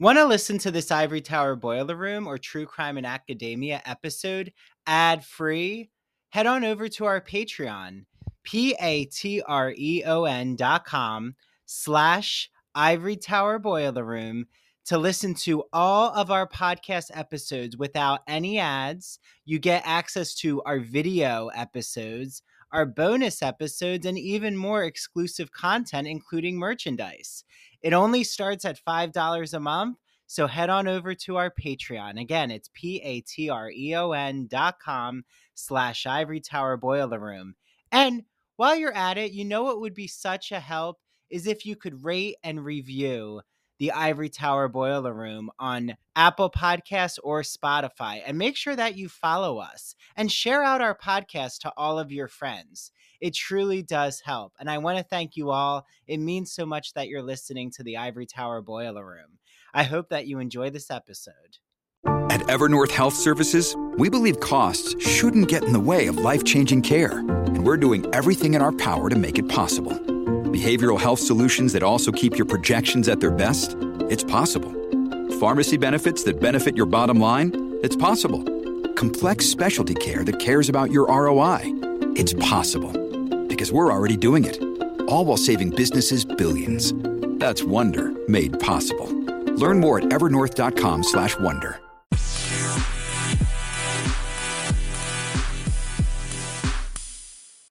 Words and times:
Want 0.00 0.16
to 0.16 0.26
listen 0.26 0.58
to 0.58 0.70
this 0.70 0.92
Ivory 0.92 1.20
Tower 1.20 1.56
Boiler 1.56 1.96
Room 1.96 2.28
or 2.28 2.38
True 2.38 2.66
Crime 2.66 2.98
and 2.98 3.06
Academia 3.06 3.82
episode 3.84 4.52
ad 4.86 5.24
free? 5.24 5.90
Head 6.28 6.46
on 6.46 6.64
over 6.64 6.86
to 6.86 7.04
our 7.04 7.20
Patreon, 7.20 8.04
P 8.44 8.76
A 8.80 9.06
T 9.06 9.42
R 9.42 9.74
E 9.76 10.04
O 10.06 10.22
N 10.22 10.54
dot 10.54 10.84
com 10.84 11.34
slash 11.66 12.48
Ivory 12.76 13.16
Tower 13.16 13.58
Boiler 13.58 14.04
Room 14.04 14.46
to 14.84 14.98
listen 14.98 15.34
to 15.34 15.64
all 15.72 16.14
of 16.14 16.30
our 16.30 16.48
podcast 16.48 17.10
episodes 17.12 17.76
without 17.76 18.20
any 18.28 18.60
ads. 18.60 19.18
You 19.46 19.58
get 19.58 19.82
access 19.84 20.32
to 20.36 20.62
our 20.62 20.78
video 20.78 21.48
episodes, 21.48 22.42
our 22.70 22.86
bonus 22.86 23.42
episodes, 23.42 24.06
and 24.06 24.16
even 24.16 24.56
more 24.56 24.84
exclusive 24.84 25.50
content, 25.50 26.06
including 26.06 26.56
merchandise. 26.56 27.42
It 27.82 27.92
only 27.92 28.24
starts 28.24 28.64
at 28.64 28.80
$5 28.84 29.54
a 29.54 29.60
month. 29.60 29.98
So 30.26 30.46
head 30.46 30.68
on 30.68 30.86
over 30.86 31.14
to 31.14 31.36
our 31.36 31.50
Patreon. 31.50 32.20
Again, 32.20 32.50
it's 32.50 32.68
P-A-T-R-E-O-N 32.74 34.46
dot 34.50 34.78
com 34.78 35.24
slash 35.54 36.06
Ivory 36.06 36.40
Tower 36.40 36.76
Boiler 36.76 37.18
Room. 37.18 37.54
And 37.90 38.24
while 38.56 38.76
you're 38.76 38.94
at 38.94 39.16
it, 39.16 39.32
you 39.32 39.44
know 39.44 39.62
what 39.62 39.80
would 39.80 39.94
be 39.94 40.06
such 40.06 40.52
a 40.52 40.60
help 40.60 40.98
is 41.30 41.46
if 41.46 41.64
you 41.64 41.76
could 41.76 42.04
rate 42.04 42.36
and 42.42 42.64
review 42.64 43.40
the 43.78 43.92
Ivory 43.92 44.28
Tower 44.28 44.68
Boiler 44.68 45.14
Room 45.14 45.50
on 45.58 45.96
Apple 46.16 46.50
Podcasts 46.50 47.18
or 47.22 47.42
Spotify. 47.42 48.20
And 48.26 48.36
make 48.36 48.56
sure 48.56 48.74
that 48.74 48.96
you 48.96 49.08
follow 49.08 49.58
us 49.58 49.94
and 50.16 50.30
share 50.30 50.62
out 50.62 50.80
our 50.80 50.96
podcast 50.96 51.60
to 51.60 51.72
all 51.76 51.98
of 51.98 52.10
your 52.10 52.28
friends. 52.28 52.90
It 53.20 53.34
truly 53.34 53.82
does 53.82 54.20
help. 54.20 54.52
And 54.60 54.70
I 54.70 54.78
want 54.78 54.98
to 54.98 55.04
thank 55.04 55.36
you 55.36 55.50
all. 55.50 55.86
It 56.06 56.18
means 56.18 56.52
so 56.52 56.64
much 56.64 56.94
that 56.94 57.08
you're 57.08 57.22
listening 57.22 57.70
to 57.72 57.82
the 57.82 57.96
Ivory 57.96 58.26
Tower 58.26 58.62
Boiler 58.62 59.04
Room. 59.04 59.38
I 59.74 59.82
hope 59.82 60.08
that 60.10 60.26
you 60.26 60.38
enjoy 60.38 60.70
this 60.70 60.90
episode. 60.90 61.58
At 62.30 62.40
Evernorth 62.42 62.92
Health 62.92 63.14
Services, 63.14 63.74
we 63.96 64.08
believe 64.08 64.38
costs 64.40 64.94
shouldn't 65.04 65.48
get 65.48 65.64
in 65.64 65.72
the 65.72 65.80
way 65.80 66.06
of 66.06 66.18
life 66.18 66.44
changing 66.44 66.82
care. 66.82 67.18
And 67.18 67.64
we're 67.64 67.76
doing 67.76 68.06
everything 68.14 68.54
in 68.54 68.62
our 68.62 68.72
power 68.72 69.08
to 69.08 69.16
make 69.16 69.38
it 69.38 69.48
possible. 69.48 69.92
Behavioral 69.92 71.00
health 71.00 71.20
solutions 71.20 71.72
that 71.72 71.82
also 71.82 72.12
keep 72.12 72.36
your 72.36 72.46
projections 72.46 73.08
at 73.08 73.20
their 73.20 73.30
best? 73.30 73.76
It's 74.10 74.24
possible. 74.24 74.72
Pharmacy 75.40 75.76
benefits 75.76 76.22
that 76.24 76.40
benefit 76.40 76.76
your 76.76 76.86
bottom 76.86 77.18
line? 77.20 77.78
It's 77.82 77.96
possible. 77.96 78.42
Complex 78.94 79.46
specialty 79.46 79.94
care 79.94 80.24
that 80.24 80.38
cares 80.38 80.68
about 80.68 80.90
your 80.90 81.06
ROI? 81.08 81.60
It's 82.16 82.32
possible. 82.34 83.07
Because 83.58 83.72
we're 83.72 83.92
already 83.92 84.16
doing 84.16 84.44
it. 84.44 84.62
All 85.08 85.24
while 85.24 85.36
saving 85.36 85.70
businesses 85.70 86.24
billions. 86.24 86.94
That's 87.40 87.64
Wonder 87.64 88.14
made 88.28 88.60
possible. 88.60 89.12
Learn 89.56 89.80
more 89.80 89.98
at 89.98 90.04
evernorth.com/slash 90.04 91.40
Wonder. 91.40 91.80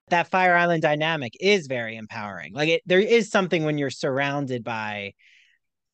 that 0.10 0.28
Fire 0.30 0.56
Island 0.56 0.82
dynamic 0.82 1.38
is 1.40 1.68
very 1.68 1.96
empowering. 1.96 2.54
Like 2.54 2.70
it, 2.70 2.82
there 2.86 3.00
is 3.00 3.30
something 3.30 3.64
when 3.64 3.78
you're 3.78 3.90
surrounded 3.90 4.66
by 4.66 5.14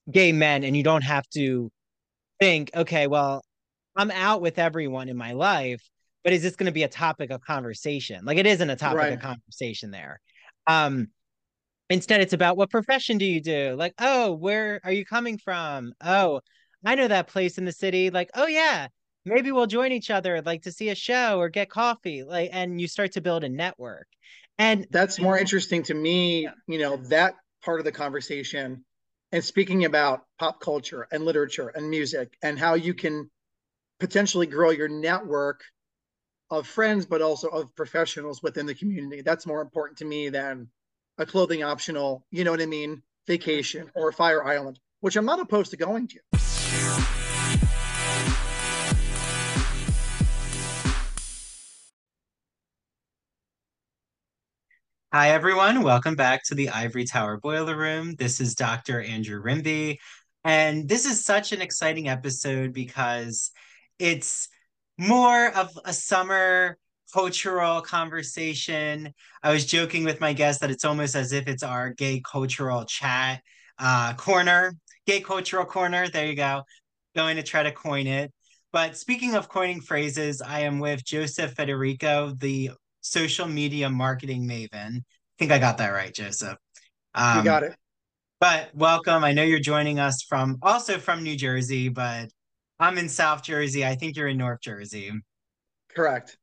gay 0.09 0.31
men 0.31 0.63
and 0.63 0.75
you 0.75 0.81
don't 0.81 1.03
have 1.03 1.27
to 1.35 1.71
think, 2.39 2.71
okay, 2.75 3.05
well, 3.05 3.43
I'm 3.95 4.09
out 4.09 4.41
with 4.41 4.57
everyone 4.57 5.09
in 5.09 5.17
my 5.17 5.33
life, 5.33 5.87
but 6.23 6.33
is 6.33 6.41
this 6.41 6.55
going 6.55 6.67
to 6.67 6.71
be 6.71 6.83
a 6.83 6.87
topic 6.87 7.31
of 7.31 7.41
conversation? 7.41 8.25
Like 8.25 8.37
it 8.37 8.45
isn't 8.45 8.69
a 8.69 8.75
topic 8.75 8.97
right. 8.97 9.13
of 9.13 9.19
conversation 9.19 9.91
there. 9.91 10.19
Um, 10.67 11.07
instead, 11.89 12.21
it's 12.21 12.33
about 12.33 12.57
what 12.57 12.69
profession 12.69 13.17
do 13.17 13.25
you 13.25 13.41
do? 13.41 13.75
Like, 13.77 13.93
oh, 13.99 14.33
where 14.33 14.79
are 14.83 14.91
you 14.91 15.05
coming 15.05 15.37
from? 15.37 15.93
Oh, 16.03 16.41
I 16.85 16.95
know 16.95 17.07
that 17.07 17.27
place 17.27 17.57
in 17.57 17.65
the 17.65 17.71
city. 17.71 18.09
Like, 18.09 18.29
oh 18.35 18.47
yeah, 18.47 18.87
maybe 19.25 19.51
we'll 19.51 19.67
join 19.67 19.91
each 19.91 20.09
other 20.09 20.41
like 20.41 20.63
to 20.63 20.71
see 20.71 20.89
a 20.89 20.95
show 20.95 21.39
or 21.39 21.49
get 21.49 21.69
coffee 21.69 22.23
like 22.23 22.49
and 22.51 22.79
you 22.79 22.87
start 22.87 23.11
to 23.11 23.21
build 23.21 23.43
a 23.43 23.49
network 23.49 24.07
and 24.57 24.85
that's 24.91 25.19
more 25.19 25.37
interesting 25.37 25.83
to 25.83 25.93
me 25.93 26.47
you 26.67 26.79
know 26.79 26.97
that 26.97 27.35
part 27.63 27.79
of 27.79 27.85
the 27.85 27.91
conversation 27.91 28.83
and 29.31 29.43
speaking 29.43 29.85
about 29.85 30.21
pop 30.39 30.59
culture 30.59 31.07
and 31.11 31.25
literature 31.25 31.69
and 31.69 31.89
music 31.89 32.33
and 32.43 32.59
how 32.59 32.73
you 32.73 32.93
can 32.93 33.29
potentially 33.99 34.47
grow 34.47 34.69
your 34.69 34.89
network 34.89 35.61
of 36.53 36.67
friends 36.67 37.03
but 37.03 37.21
also 37.21 37.47
of 37.47 37.75
professionals 37.75 38.43
within 38.43 38.67
the 38.67 38.75
community 38.75 39.21
that's 39.21 39.47
more 39.47 39.61
important 39.61 39.97
to 39.97 40.05
me 40.05 40.29
than 40.29 40.67
a 41.17 41.25
clothing 41.25 41.63
optional 41.63 42.23
you 42.29 42.43
know 42.43 42.51
what 42.51 42.61
i 42.61 42.65
mean 42.65 43.01
vacation 43.25 43.89
or 43.95 44.11
fire 44.11 44.45
island 44.45 44.79
which 44.99 45.15
i'm 45.15 45.25
not 45.25 45.39
opposed 45.39 45.71
to 45.71 45.77
going 45.77 46.07
to 46.07 46.19
Hi, 55.11 55.29
everyone. 55.29 55.83
Welcome 55.83 56.15
back 56.15 56.43
to 56.45 56.55
the 56.55 56.69
Ivory 56.69 57.05
Tower 57.05 57.37
Boiler 57.37 57.77
Room. 57.77 58.15
This 58.15 58.41
is 58.41 58.55
Dr. 58.55 58.99
Andrew 58.99 59.39
Rimby. 59.39 59.99
And 60.43 60.89
this 60.89 61.05
is 61.05 61.23
such 61.23 61.51
an 61.51 61.61
exciting 61.61 62.09
episode 62.09 62.73
because 62.73 63.51
it's 63.99 64.49
more 64.97 65.47
of 65.55 65.77
a 65.85 65.93
summer 65.93 66.77
cultural 67.13 67.81
conversation. 67.81 69.13
I 69.43 69.51
was 69.51 69.65
joking 69.65 70.03
with 70.03 70.19
my 70.19 70.33
guest 70.33 70.61
that 70.61 70.71
it's 70.71 70.85
almost 70.85 71.15
as 71.15 71.31
if 71.31 71.47
it's 71.47 71.63
our 71.63 71.91
gay 71.91 72.21
cultural 72.29 72.85
chat 72.85 73.41
uh, 73.77 74.13
corner, 74.13 74.73
gay 75.05 75.21
cultural 75.21 75.65
corner. 75.65 76.07
There 76.07 76.25
you 76.25 76.35
go. 76.35 76.63
Going 77.15 77.35
to 77.35 77.43
try 77.43 77.63
to 77.63 77.71
coin 77.71 78.07
it. 78.07 78.31
But 78.71 78.97
speaking 78.97 79.35
of 79.35 79.49
coining 79.49 79.81
phrases, 79.81 80.41
I 80.41 80.61
am 80.61 80.79
with 80.79 81.05
Joseph 81.05 81.53
Federico, 81.53 82.33
the 82.35 82.71
social 83.01 83.47
media 83.47 83.89
marketing 83.89 84.47
maven. 84.47 84.97
I 84.97 85.03
think 85.37 85.51
I 85.51 85.59
got 85.59 85.77
that 85.77 85.89
right, 85.89 86.13
Joseph. 86.13 86.57
Um, 87.13 87.37
you 87.37 87.43
got 87.43 87.63
it. 87.63 87.75
But 88.39 88.71
welcome. 88.73 89.23
I 89.23 89.31
know 89.31 89.43
you're 89.43 89.59
joining 89.59 89.99
us 89.99 90.23
from 90.23 90.57
also 90.63 90.97
from 90.97 91.21
New 91.23 91.35
Jersey, 91.35 91.89
but 91.89 92.29
I'm 92.79 92.97
in 92.97 93.09
South 93.09 93.43
Jersey. 93.43 93.85
I 93.85 93.95
think 93.95 94.15
you're 94.15 94.27
in 94.27 94.37
North 94.37 94.61
Jersey. 94.61 95.11
Correct. 95.95 96.37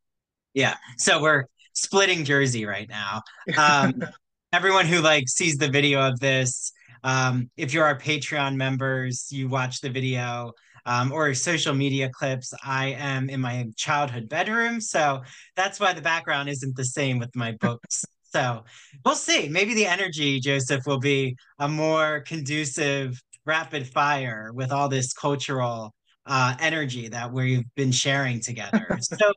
Yeah. 0.54 0.76
So 0.96 1.20
we're 1.20 1.44
splitting 1.74 2.24
Jersey 2.24 2.66
right 2.66 2.88
now. 2.88 3.22
Um, 3.58 4.02
everyone 4.52 4.86
who 4.86 5.00
like 5.00 5.28
sees 5.28 5.56
the 5.56 5.69
video 5.69 6.00
of 6.00 6.19
this, 6.20 6.72
um, 7.04 7.50
if 7.56 7.72
you're 7.72 7.84
our 7.84 7.98
Patreon 7.98 8.56
members, 8.56 9.28
you 9.30 9.48
watch 9.48 9.80
the 9.80 9.90
video 9.90 10.52
um, 10.86 11.12
or 11.12 11.32
social 11.34 11.74
media 11.74 12.10
clips. 12.10 12.52
I 12.64 12.96
am 12.98 13.28
in 13.28 13.40
my 13.40 13.66
childhood 13.76 14.28
bedroom. 14.28 14.80
So 14.80 15.22
that's 15.56 15.80
why 15.80 15.92
the 15.92 16.02
background 16.02 16.48
isn't 16.48 16.76
the 16.76 16.84
same 16.84 17.19
with 17.19 17.34
my 17.34 17.52
books. 17.60 18.04
so 18.22 18.64
we'll 19.04 19.14
see. 19.14 19.48
Maybe 19.48 19.74
the 19.74 19.86
energy, 19.86 20.40
Joseph, 20.40 20.86
will 20.86 21.00
be 21.00 21.36
a 21.58 21.69
more 21.69 22.20
conducive 22.26 23.20
rapid 23.46 23.86
fire 23.86 24.50
with 24.54 24.70
all 24.70 24.88
this 24.88 25.12
cultural 25.12 25.92
uh, 26.30 26.54
energy 26.60 27.08
that 27.08 27.32
we've 27.32 27.64
been 27.74 27.91
sharing 27.91 28.41
together. 28.41 28.98
so, 29.02 29.32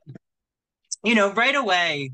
you 1.02 1.16
know, 1.16 1.32
right 1.32 1.56
away, 1.56 2.12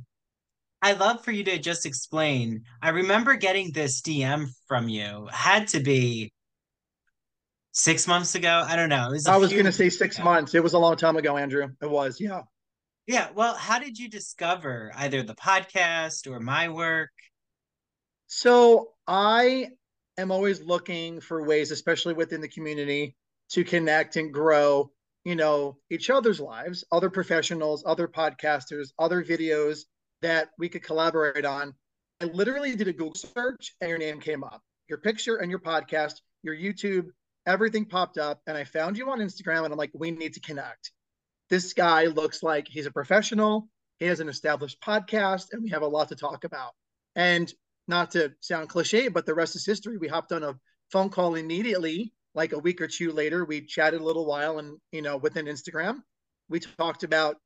I 0.80 0.94
love 0.94 1.22
for 1.22 1.32
you 1.32 1.44
to 1.44 1.58
just 1.58 1.84
explain. 1.84 2.64
I 2.80 2.88
remember 2.88 3.36
getting 3.36 3.72
this 3.72 4.00
DM 4.00 4.48
from 4.66 4.88
you, 4.88 5.28
had 5.30 5.68
to 5.68 5.80
be 5.80 6.32
six 7.72 8.08
months 8.08 8.34
ago. 8.34 8.64
I 8.66 8.74
don't 8.74 8.88
know. 8.88 9.10
Was 9.10 9.26
I 9.26 9.36
was 9.36 9.52
going 9.52 9.66
to 9.66 9.72
say 9.72 9.90
six 9.90 10.16
ago. 10.16 10.24
months. 10.24 10.54
It 10.54 10.62
was 10.62 10.72
a 10.72 10.78
long 10.78 10.96
time 10.96 11.16
ago, 11.16 11.36
Andrew. 11.36 11.68
It 11.82 11.90
was, 11.90 12.18
yeah. 12.18 12.40
Yeah. 13.06 13.28
Well, 13.34 13.54
how 13.54 13.78
did 13.78 13.98
you 13.98 14.08
discover 14.08 14.92
either 14.96 15.22
the 15.22 15.34
podcast 15.34 16.26
or 16.26 16.40
my 16.40 16.70
work? 16.70 17.10
So 18.28 18.92
I 19.06 19.68
am 20.16 20.30
always 20.30 20.62
looking 20.62 21.20
for 21.20 21.46
ways, 21.46 21.70
especially 21.70 22.14
within 22.14 22.40
the 22.40 22.48
community, 22.48 23.14
to 23.50 23.64
connect 23.64 24.16
and 24.16 24.32
grow, 24.32 24.90
you 25.24 25.36
know, 25.36 25.76
each 25.90 26.10
other's 26.10 26.40
lives, 26.40 26.84
other 26.92 27.10
professionals, 27.10 27.82
other 27.86 28.08
podcasters, 28.08 28.88
other 28.98 29.24
videos 29.24 29.80
that 30.22 30.50
we 30.58 30.68
could 30.68 30.82
collaborate 30.82 31.44
on. 31.44 31.74
I 32.20 32.26
literally 32.26 32.76
did 32.76 32.88
a 32.88 32.92
Google 32.92 33.14
search 33.14 33.74
and 33.80 33.88
your 33.88 33.98
name 33.98 34.20
came 34.20 34.44
up. 34.44 34.62
Your 34.88 34.98
picture 34.98 35.36
and 35.36 35.50
your 35.50 35.60
podcast, 35.60 36.14
your 36.42 36.54
YouTube 36.54 37.06
everything 37.46 37.84
popped 37.84 38.18
up 38.18 38.40
and 38.46 38.56
I 38.56 38.64
found 38.64 38.96
you 38.96 39.10
on 39.10 39.18
Instagram 39.18 39.64
and 39.64 39.72
I'm 39.72 39.78
like, 39.78 39.90
we 39.94 40.10
need 40.10 40.34
to 40.34 40.40
connect. 40.40 40.92
This 41.48 41.72
guy 41.72 42.04
looks 42.04 42.42
like 42.42 42.68
he's 42.68 42.86
a 42.86 42.90
professional. 42.90 43.68
He 43.98 44.06
has 44.06 44.20
an 44.20 44.28
established 44.28 44.80
podcast 44.80 45.46
and 45.52 45.62
we 45.62 45.70
have 45.70 45.82
a 45.82 45.88
lot 45.88 46.08
to 46.08 46.16
talk 46.16 46.44
about. 46.44 46.72
And 47.16 47.52
not 47.88 48.12
to 48.12 48.32
sound 48.40 48.68
cliche, 48.68 49.08
but 49.08 49.26
the 49.26 49.34
rest 49.34 49.56
is 49.56 49.66
history. 49.66 49.98
We 49.98 50.08
hopped 50.08 50.32
on 50.32 50.44
a 50.44 50.54
phone 50.92 51.08
call 51.08 51.34
immediately, 51.34 52.12
like 52.34 52.52
a 52.52 52.58
week 52.58 52.80
or 52.80 52.86
two 52.86 53.12
later. 53.12 53.44
We 53.44 53.60
chatted 53.62 54.00
a 54.00 54.04
little 54.04 54.26
while 54.26 54.58
and, 54.58 54.78
you 54.92 55.02
know, 55.02 55.16
within 55.16 55.46
Instagram, 55.46 56.00
we 56.48 56.60
talked 56.60 57.02
about 57.02 57.36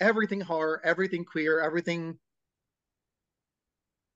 everything 0.00 0.40
horror, 0.40 0.80
everything 0.84 1.24
queer, 1.24 1.60
everything 1.60 2.18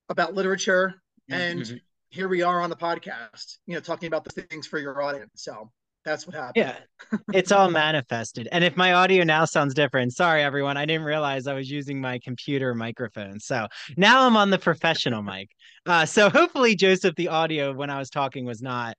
about 0.08 0.34
literature. 0.34 1.02
Mm-hmm. 1.30 1.40
And 1.40 1.80
here 2.10 2.28
we 2.28 2.42
are 2.42 2.60
on 2.60 2.70
the 2.70 2.76
podcast, 2.76 3.58
you 3.66 3.74
know, 3.74 3.80
talking 3.80 4.06
about 4.06 4.24
the 4.24 4.42
things 4.42 4.66
for 4.66 4.78
your 4.78 5.02
audience. 5.02 5.30
So 5.36 5.70
That's 6.04 6.26
what 6.26 6.34
happened. 6.34 6.74
Yeah. 7.10 7.18
It's 7.32 7.52
all 7.52 7.70
manifested. 7.70 8.48
And 8.50 8.64
if 8.64 8.76
my 8.76 8.92
audio 8.92 9.22
now 9.24 9.44
sounds 9.44 9.74
different, 9.74 10.12
sorry 10.12 10.42
everyone. 10.42 10.76
I 10.76 10.84
didn't 10.84 11.04
realize 11.04 11.46
I 11.46 11.54
was 11.54 11.70
using 11.70 12.00
my 12.00 12.18
computer 12.18 12.74
microphone. 12.74 13.38
So 13.38 13.68
now 13.96 14.26
I'm 14.26 14.36
on 14.36 14.50
the 14.50 14.58
professional 14.58 15.22
mic. 15.22 15.50
Uh, 15.86 16.04
so 16.04 16.28
hopefully, 16.28 16.74
Joseph, 16.74 17.14
the 17.14 17.28
audio 17.28 17.72
when 17.72 17.90
I 17.90 17.98
was 17.98 18.10
talking 18.10 18.44
was 18.44 18.62
not 18.62 18.96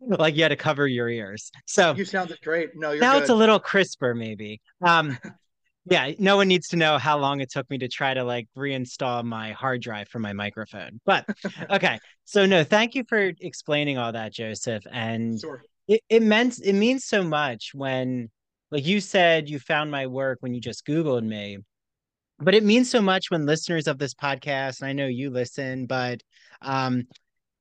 like 0.00 0.36
you 0.36 0.42
had 0.42 0.48
to 0.48 0.56
cover 0.56 0.86
your 0.86 1.08
ears. 1.08 1.50
So 1.66 1.94
you 1.94 2.04
sounded 2.04 2.40
great. 2.42 2.70
No, 2.74 2.94
now 2.94 3.14
good. 3.14 3.22
it's 3.22 3.30
a 3.30 3.34
little 3.34 3.58
crisper, 3.58 4.14
maybe. 4.14 4.60
Um, 4.82 5.18
yeah, 5.86 6.12
no 6.18 6.36
one 6.36 6.48
needs 6.48 6.68
to 6.68 6.76
know 6.76 6.98
how 6.98 7.18
long 7.18 7.40
it 7.40 7.50
took 7.50 7.68
me 7.70 7.78
to 7.78 7.88
try 7.88 8.14
to 8.14 8.24
like 8.24 8.48
reinstall 8.56 9.24
my 9.24 9.52
hard 9.52 9.82
drive 9.82 10.08
for 10.08 10.18
my 10.18 10.32
microphone. 10.32 11.00
But 11.04 11.26
okay, 11.70 11.98
so 12.24 12.46
no, 12.46 12.64
thank 12.64 12.94
you 12.94 13.04
for 13.08 13.32
explaining 13.40 13.98
all 13.98 14.12
that, 14.12 14.32
Joseph. 14.32 14.84
And 14.90 15.40
sure. 15.40 15.62
it, 15.88 16.00
it 16.08 16.22
meant 16.22 16.58
it 16.62 16.74
means 16.74 17.04
so 17.04 17.22
much 17.22 17.70
when 17.74 18.30
like 18.70 18.86
you 18.86 19.00
said 19.00 19.48
you 19.48 19.58
found 19.58 19.90
my 19.90 20.06
work 20.06 20.38
when 20.40 20.54
you 20.54 20.60
just 20.60 20.86
Googled 20.86 21.24
me. 21.24 21.58
But 22.38 22.54
it 22.54 22.64
means 22.64 22.90
so 22.90 23.02
much 23.02 23.30
when 23.30 23.44
listeners 23.44 23.86
of 23.86 23.98
this 23.98 24.14
podcast, 24.14 24.80
and 24.80 24.88
I 24.88 24.94
know 24.94 25.06
you 25.06 25.30
listen, 25.30 25.86
but 25.86 26.20
um 26.62 27.04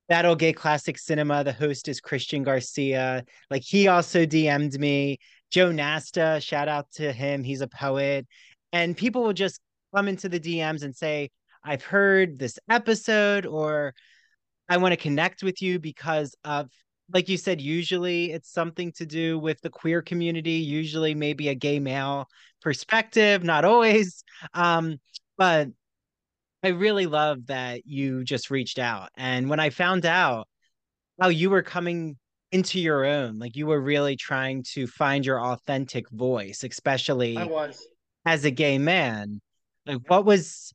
That 0.10 0.26
Ol' 0.26 0.36
Gay 0.36 0.54
Classic 0.54 0.98
Cinema, 0.98 1.44
the 1.44 1.54
host 1.54 1.88
is 1.88 2.02
Christian 2.02 2.44
Garcia. 2.44 3.24
Like 3.50 3.64
he 3.64 3.88
also 3.88 4.26
DM'd 4.26 4.80
me 4.80 5.20
Joe 5.52 5.72
Nasta, 5.72 6.40
shout 6.42 6.68
out 6.68 6.92
to 6.94 7.12
him. 7.12 7.44
He's 7.44 7.62
a 7.62 7.68
poet. 7.68 8.28
And 8.74 8.98
people 8.98 9.24
will 9.24 9.34
just 9.34 9.60
come 9.96 10.08
into 10.08 10.30
the 10.30 10.40
DMs 10.40 10.84
and 10.84 10.96
say, 10.96 11.30
I've 11.64 11.84
heard 11.84 12.40
this 12.40 12.58
episode, 12.70 13.46
or 13.46 13.94
I 14.68 14.78
want 14.78 14.94
to 14.94 14.98
connect 14.98 15.44
with 15.44 15.62
you 15.62 15.80
because 15.80 16.36
of, 16.44 16.70
like 17.12 17.30
you 17.30 17.38
said, 17.38 17.60
usually 17.60 18.32
it's 18.32 18.52
something 18.52 18.92
to 18.94 19.06
do 19.06 19.40
with 19.40 19.60
the 19.62 19.70
queer 19.70 20.02
community, 20.02 20.54
usually 20.54 21.16
maybe 21.16 21.50
a 21.50 21.56
gay 21.56 21.80
male 21.80 22.28
perspective, 22.62 23.44
not 23.44 23.66
always. 23.66 24.24
Um, 24.54 25.00
but 25.38 25.70
I 26.64 26.70
really 26.70 27.06
love 27.06 27.48
that 27.48 27.86
you 27.86 28.24
just 28.24 28.50
reached 28.50 28.80
out. 28.80 29.10
And 29.16 29.50
when 29.50 29.60
I 29.60 29.70
found 29.70 30.06
out 30.06 30.48
how 31.20 31.30
you 31.30 31.50
were 31.50 31.64
coming 31.64 32.18
into 32.52 32.80
your 32.80 33.06
own 33.06 33.38
like 33.38 33.56
you 33.56 33.68
were 33.68 33.80
really 33.80 34.16
trying 34.16 34.64
to 34.64 34.88
find 34.88 35.26
your 35.26 35.40
authentic 35.40 36.10
voice 36.10 36.64
especially 36.64 37.38
I 37.38 37.44
was 37.44 37.86
as 38.26 38.44
a 38.44 38.52
gay 38.52 38.78
man 38.80 39.40
like 39.86 40.00
what 40.08 40.26
was 40.26 40.74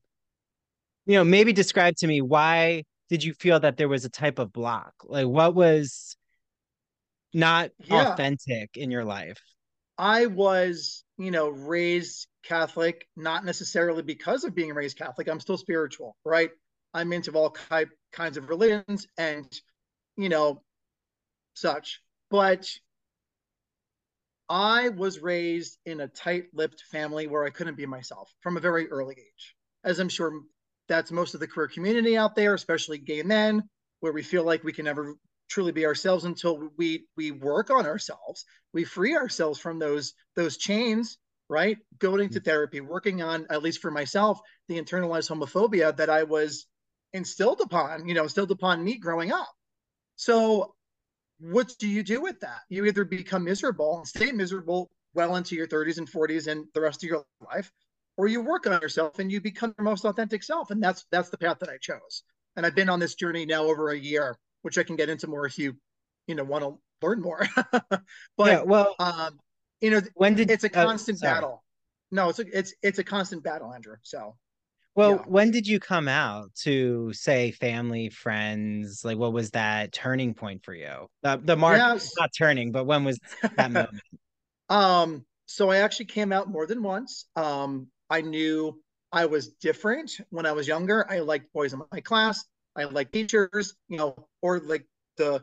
you 1.07 1.15
know 1.15 1.25
maybe 1.25 1.53
describe 1.53 1.97
to 1.97 2.07
me 2.07 2.21
why 2.21 2.85
did 3.11 3.25
you 3.25 3.35
feel 3.35 3.59
that 3.61 3.77
there 3.77 3.89
was 3.89 4.05
a 4.05 4.11
type 4.11 4.39
of 4.39 4.53
block 4.53 4.93
like 5.05 5.27
what 5.27 5.55
was 5.55 6.17
not 7.33 7.71
yeah. 7.85 8.13
authentic 8.13 8.77
in 8.77 8.93
your 8.93 9.05
life 9.05 9.41
i 9.99 10.27
was 10.27 11.04
you 11.19 11.31
know 11.31 11.49
raised 11.49 12.27
catholic 12.43 13.07
not 13.17 13.45
necessarily 13.45 14.03
because 14.03 14.45
of 14.45 14.55
being 14.55 14.75
raised 14.75 14.99
catholic 14.99 15.29
i'm 15.29 15.41
still 15.41 15.57
spiritual 15.57 16.17
right 16.25 16.51
i'm 16.93 17.13
into 17.13 17.33
all 17.33 17.51
type, 17.51 17.91
kinds 18.13 18.37
of 18.37 18.49
religions 18.49 19.07
and 19.17 19.47
you 20.17 20.29
know 20.29 20.61
such. 21.55 22.01
But 22.31 22.69
I 24.49 24.91
was 24.91 25.21
raised 25.21 25.79
in 25.87 26.01
a 26.01 26.09
tight 26.09 26.47
lipped 26.53 26.83
family 26.91 27.27
where 27.27 27.45
I 27.45 27.51
couldn't 27.51 27.77
be 27.77 27.87
myself 27.87 28.31
from 28.41 28.57
a 28.57 28.61
very 28.61 28.89
early 28.91 29.15
age. 29.15 29.55
As 29.85 29.99
I'm 29.99 30.09
sure 30.09 30.43
that's 30.89 31.11
most 31.11 31.35
of 31.35 31.41
the 31.41 31.47
queer 31.47 31.69
community 31.69 32.17
out 32.17 32.35
there, 32.35 32.55
especially 32.55 32.99
gay 32.99 33.23
men, 33.23 33.63
where 34.01 34.13
we 34.13 34.23
feel 34.23 34.45
like 34.45 34.65
we 34.65 34.73
can 34.73 34.85
never 34.85 35.15
truly 35.49 35.73
be 35.73 35.87
ourselves 35.87 36.25
until 36.25 36.71
we 36.77 37.07
we 37.17 37.31
work 37.31 37.71
on 37.71 37.87
ourselves. 37.87 38.45
We 38.73 38.85
free 38.85 39.17
ourselves 39.17 39.59
from 39.59 39.79
those 39.79 40.15
those 40.37 40.57
chains, 40.57 41.19
right? 41.49 41.79
Going 41.99 42.29
to 42.31 42.41
mm-hmm. 42.41 42.45
therapy, 42.45 42.81
working 42.81 43.23
on, 43.23 43.47
at 43.51 43.63
least 43.63 43.81
for 43.81 43.91
myself, 43.91 44.41
the 44.69 44.81
internalized 44.81 45.31
homophobia 45.31 45.97
that 45.97 46.11
I 46.11 46.25
was 46.25 46.67
instilled 47.13 47.61
upon, 47.61 48.09
you 48.09 48.15
know, 48.15 48.25
instilled 48.25 48.51
upon 48.51 48.83
me 48.83 48.99
growing 48.99 49.33
up. 49.33 49.53
So 50.17 50.75
what 51.39 51.73
do 51.79 51.89
you 51.89 52.03
do 52.03 52.21
with 52.21 52.41
that? 52.41 52.61
You 52.69 52.85
either 52.87 53.05
become 53.05 53.45
miserable 53.45 53.99
and 53.99 54.07
stay 54.07 54.33
miserable 54.33 54.91
well 55.15 55.37
into 55.37 55.55
your 55.55 55.67
30s 55.67 55.99
and 55.99 56.11
40s 56.11 56.49
and 56.49 56.67
the 56.75 56.81
rest 56.81 57.03
of 57.03 57.09
your 57.09 57.25
life, 57.53 57.71
or 58.17 58.27
you 58.27 58.41
work 58.41 58.67
on 58.67 58.81
yourself 58.81 59.19
and 59.19 59.31
you 59.31 59.41
become 59.41 59.75
your 59.79 59.85
most 59.85 60.05
authentic 60.05 60.43
self. 60.43 60.71
And 60.71 60.83
that's 60.83 61.07
that's 61.11 61.31
the 61.31 61.39
path 61.39 61.59
that 61.61 61.69
I 61.69 61.79
chose. 61.81 62.23
And 62.57 62.65
I've 62.65 62.75
been 62.75 62.89
on 62.89 63.01
this 63.01 63.15
journey 63.15 63.47
now 63.47 63.65
over 63.65 63.91
a 63.91 63.99
year, 63.99 64.37
which 64.65 64.79
I 64.79 64.83
can 64.83 64.97
get 64.97 65.11
into 65.11 65.27
more 65.27 65.45
if 65.45 65.59
you, 65.59 65.77
you 66.27 66.35
know, 66.35 66.45
want 66.45 66.65
to 66.65 66.79
learn 67.07 67.21
more. 67.21 67.47
but 67.73 68.03
yeah, 68.39 68.63
well, 68.63 68.95
um, 68.99 69.39
you 69.81 69.91
know, 69.91 70.01
when 70.15 70.35
did 70.35 70.51
it's 70.51 70.65
a 70.65 70.69
uh, 70.69 70.85
constant 70.85 71.23
uh, 71.23 71.27
battle. 71.27 71.65
No, 72.11 72.31
it's 72.31 72.39
a, 72.39 72.59
it's 72.59 72.75
it's 72.83 72.99
a 72.99 73.05
constant 73.05 73.43
battle, 73.43 73.73
Andrew. 73.73 73.97
So 74.03 74.37
well, 74.95 75.11
yeah. 75.11 75.23
when 75.27 75.51
did 75.51 75.67
you 75.67 75.81
come 75.81 76.09
out 76.09 76.55
to 76.63 77.13
say 77.13 77.51
family, 77.51 78.09
friends? 78.09 79.05
Like, 79.05 79.19
what 79.19 79.33
was 79.33 79.51
that 79.51 79.93
turning 79.93 80.35
point 80.35 80.65
for 80.65 80.75
you? 80.75 81.09
The 81.23 81.41
the 81.43 81.57
mark, 81.57 81.79
not 82.19 82.31
turning, 82.37 82.73
but 82.73 82.85
when 82.85 83.05
was 83.05 83.19
that 83.57 83.71
moment? 83.71 84.01
Um, 84.71 85.27
so 85.45 85.71
I 85.71 85.77
actually 85.77 86.07
came 86.07 86.33
out 86.33 86.49
more 86.49 86.67
than 86.67 86.83
once. 86.83 87.27
Um, 87.37 87.89
I 88.09 88.23
knew 88.23 88.81
I 89.13 89.27
was 89.27 89.49
different 89.49 90.11
when 90.31 90.47
I 90.47 90.53
was 90.53 90.67
younger. 90.67 91.07
I 91.09 91.19
liked 91.19 91.53
boys 91.53 91.75
in 91.75 91.83
my 91.93 92.01
class. 92.01 92.43
I 92.77 92.85
like 92.85 93.13
teachers, 93.13 93.75
you 93.89 93.99
know, 93.99 94.29
or 94.43 94.61
like 94.61 94.87
the, 95.17 95.43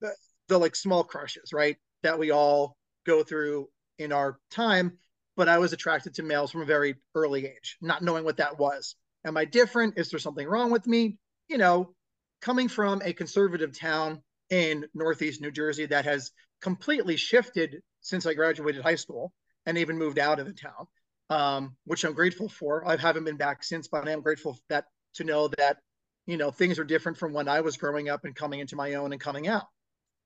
the 0.00 0.12
the 0.48 0.58
like 0.58 0.76
small 0.76 1.04
crushes, 1.04 1.52
right? 1.52 1.76
That 2.02 2.18
we 2.18 2.30
all 2.30 2.76
go 3.04 3.22
through 3.22 3.68
in 3.98 4.12
our 4.12 4.38
time 4.50 4.98
but 5.36 5.48
I 5.48 5.58
was 5.58 5.72
attracted 5.72 6.14
to 6.14 6.22
males 6.22 6.50
from 6.50 6.62
a 6.62 6.66
very 6.66 6.96
early 7.14 7.46
age, 7.46 7.76
not 7.80 8.02
knowing 8.02 8.24
what 8.24 8.38
that 8.38 8.58
was. 8.58 8.96
Am 9.24 9.36
I 9.36 9.44
different? 9.44 9.98
Is 9.98 10.10
there 10.10 10.18
something 10.18 10.48
wrong 10.48 10.70
with 10.70 10.86
me? 10.86 11.18
You 11.48 11.58
know, 11.58 11.94
coming 12.40 12.68
from 12.68 13.02
a 13.04 13.12
conservative 13.12 13.78
town 13.78 14.22
in 14.50 14.86
Northeast 14.94 15.40
New 15.40 15.50
Jersey 15.50 15.86
that 15.86 16.06
has 16.06 16.32
completely 16.60 17.16
shifted 17.16 17.82
since 18.00 18.24
I 18.24 18.34
graduated 18.34 18.82
high 18.82 18.94
school 18.94 19.32
and 19.66 19.76
even 19.76 19.98
moved 19.98 20.18
out 20.18 20.40
of 20.40 20.46
the 20.46 20.52
town, 20.52 20.86
um, 21.28 21.76
which 21.84 22.04
I'm 22.04 22.14
grateful 22.14 22.48
for. 22.48 22.86
I 22.86 22.96
haven't 22.96 23.24
been 23.24 23.36
back 23.36 23.62
since, 23.62 23.88
but 23.88 24.08
I 24.08 24.12
am 24.12 24.22
grateful 24.22 24.58
that 24.70 24.86
to 25.14 25.24
know 25.24 25.48
that 25.58 25.78
you 26.26 26.36
know 26.36 26.50
things 26.50 26.78
are 26.78 26.84
different 26.84 27.18
from 27.18 27.32
when 27.32 27.48
I 27.48 27.60
was 27.60 27.76
growing 27.76 28.08
up 28.08 28.24
and 28.24 28.34
coming 28.34 28.60
into 28.60 28.76
my 28.76 28.94
own 28.94 29.12
and 29.12 29.20
coming 29.20 29.48
out. 29.48 29.66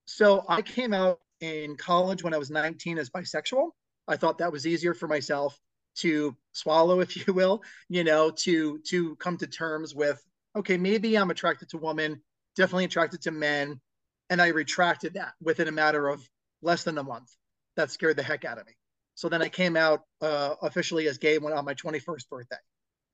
So 0.07 0.45
I 0.49 0.63
came 0.63 0.93
out 0.93 1.21
in 1.41 1.77
college 1.77 2.23
when 2.23 2.35
I 2.35 2.39
was 2.39 2.51
19 2.51 2.99
as 2.99 3.11
bisexual. 3.11 3.71
I 4.09 4.17
thought 4.17 4.39
that 4.39 4.53
was 4.53 4.67
easier 4.67 4.95
for 4.95 5.07
myself 5.07 5.59
to 5.97 6.37
swallow, 6.53 7.01
if 7.07 7.17
you 7.17 7.33
will, 7.33 7.63
you 7.89 8.05
know, 8.05 8.31
to 8.31 8.79
to 8.89 9.17
come 9.17 9.37
to 9.39 9.47
terms 9.47 9.95
with, 9.95 10.21
okay, 10.57 10.77
maybe 10.77 11.17
I'm 11.17 11.31
attracted 11.31 11.71
to 11.71 11.79
women, 11.79 12.23
definitely 12.57 12.85
attracted 12.85 13.23
to 13.23 13.31
men. 13.31 13.81
And 14.29 14.41
I 14.41 14.49
retracted 14.49 15.15
that 15.15 15.33
within 15.43 15.67
a 15.67 15.73
matter 15.73 16.07
of 16.07 16.27
less 16.63 16.85
than 16.85 16.99
a 16.99 17.03
month. 17.03 17.29
That 17.77 17.91
scared 17.91 18.17
the 18.17 18.23
heck 18.23 18.45
out 18.45 18.59
of 18.59 18.67
me. 18.67 18.73
So 19.15 19.29
then 19.29 19.43
I 19.43 19.49
came 19.49 19.77
out 19.77 20.03
uh, 20.21 20.55
officially 20.63 21.09
as 21.09 21.19
gay 21.19 21.39
when 21.39 21.53
on 21.53 21.65
my 21.65 21.75
21st 21.75 22.29
birthday. 22.29 22.57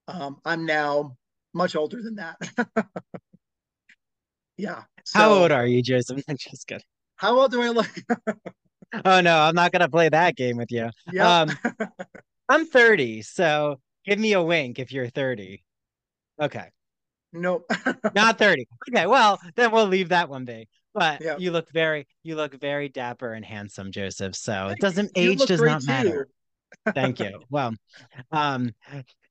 Um, 0.09 0.37
I'm 0.45 0.67
now 0.67 1.17
much 1.57 1.75
older 1.75 2.03
than 2.03 2.17
that. 2.17 2.37
yeah. 4.57 4.83
So, 5.05 5.19
how 5.19 5.33
old 5.33 5.53
are 5.53 5.67
you, 5.67 5.83
Joseph? 5.83 6.23
I'm 6.29 6.37
just 6.37 6.67
kidding. 6.67 6.85
How 7.17 7.39
old 7.39 7.51
do 7.51 7.63
I 7.63 7.69
look? 7.71 7.91
oh 9.05 9.21
no, 9.21 9.39
I'm 9.39 9.55
not 9.55 9.73
gonna 9.73 9.89
play 9.89 10.09
that 10.09 10.37
game 10.37 10.59
with 10.59 10.71
you. 10.71 10.91
Yeah. 11.13 11.41
Um, 11.41 11.59
I'm 12.49 12.67
30, 12.67 13.23
so 13.23 13.81
give 14.05 14.19
me 14.19 14.35
a 14.35 14.43
wink 14.43 14.79
if 14.79 14.93
you're 14.93 15.09
30. 15.09 15.65
Okay. 16.41 16.67
Nope. 17.33 17.65
not 18.15 18.39
30. 18.39 18.67
Okay, 18.89 19.07
well, 19.07 19.41
then 19.57 19.73
we'll 19.73 19.87
leave 19.87 20.11
that 20.11 20.29
one 20.29 20.45
be. 20.45 20.69
But 20.95 21.21
yep. 21.21 21.41
you 21.41 21.51
look 21.51 21.71
very 21.73 22.07
you 22.23 22.37
look 22.37 22.59
very 22.59 22.89
dapper 22.89 23.35
and 23.35 23.45
handsome, 23.45 23.93
Joseph. 23.93 24.35
So 24.35 24.69
it 24.69 24.79
doesn't 24.79 25.11
age 25.15 25.41
does 25.41 25.61
not 25.61 25.85
matter. 25.85 26.29
Thank 26.95 27.21
you. 27.21 27.41
Well, 27.51 27.75
um, 28.33 28.73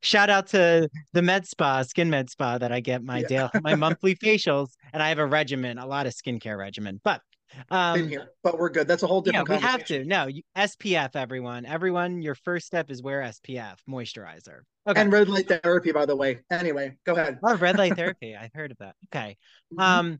shout 0.02 0.30
out 0.30 0.48
to 0.48 0.90
the 1.14 1.22
med 1.22 1.48
spa, 1.48 1.84
skin 1.84 2.10
med 2.10 2.30
spa 2.30 2.58
that 2.58 2.72
I 2.72 2.80
get 2.80 3.04
my 3.04 3.20
yeah. 3.20 3.28
daily 3.28 3.50
my 3.62 3.76
monthly 3.76 4.16
facials, 4.16 4.70
and 4.94 5.02
I 5.02 5.10
have 5.10 5.20
a 5.20 5.26
regimen, 5.26 5.78
a 5.78 5.86
lot 5.86 6.06
of 6.08 6.14
skincare 6.14 6.58
regimen. 6.58 7.00
But 7.04 7.22
um, 7.70 8.00
Same 8.00 8.10
here, 8.10 8.32
but 8.44 8.58
we're 8.58 8.70
good. 8.70 8.88
That's 8.88 9.04
a 9.04 9.08
whole 9.08 9.22
different. 9.22 9.50
Yeah, 9.50 9.56
we 9.56 9.62
have 9.62 9.86
to. 9.86 10.04
No, 10.04 10.28
you, 10.28 10.44
SPF, 10.58 11.16
everyone. 11.16 11.66
Everyone, 11.66 12.22
your 12.22 12.36
first 12.36 12.68
step 12.68 12.90
is 12.90 13.02
wear 13.02 13.22
SPF 13.22 13.78
moisturizer. 13.90 14.62
Okay. 14.88 15.02
And 15.02 15.12
red 15.12 15.30
light 15.30 15.48
therapy, 15.48 15.92
by 15.92 16.06
the 16.06 16.16
way. 16.16 16.40
Anyway, 16.52 16.98
go 17.06 17.14
ahead. 17.14 17.40
Oh, 17.44 17.56
red 17.56 17.78
light 17.78 17.96
therapy. 17.98 18.36
I've 18.36 18.54
heard 18.54 18.72
of 18.72 18.78
that. 18.80 18.96
Okay. 19.08 19.38
Mm-hmm. 19.74 19.82
Um, 19.82 20.20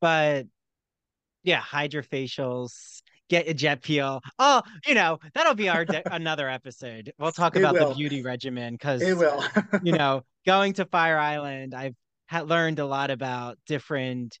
but 0.00 0.46
yeah, 1.42 1.60
hydrofacials, 1.60 3.02
get 3.28 3.48
a 3.48 3.54
jet 3.54 3.82
peel. 3.82 4.20
Oh, 4.38 4.62
you 4.86 4.94
know, 4.94 5.18
that'll 5.34 5.54
be 5.54 5.68
our 5.68 5.84
de- 5.84 6.14
another 6.14 6.48
episode. 6.48 7.12
We'll 7.18 7.32
talk 7.32 7.56
about 7.56 7.74
the 7.74 7.94
beauty 7.94 8.22
regimen 8.22 8.74
because 8.74 9.02
it 9.02 9.16
will. 9.16 9.44
you 9.82 9.92
know, 9.98 10.22
going 10.46 10.74
to 10.74 10.84
Fire 10.84 11.18
Island, 11.18 11.74
I've 11.74 11.96
ha- 12.28 12.42
learned 12.42 12.78
a 12.78 12.86
lot 12.86 13.10
about 13.10 13.58
different. 13.66 14.38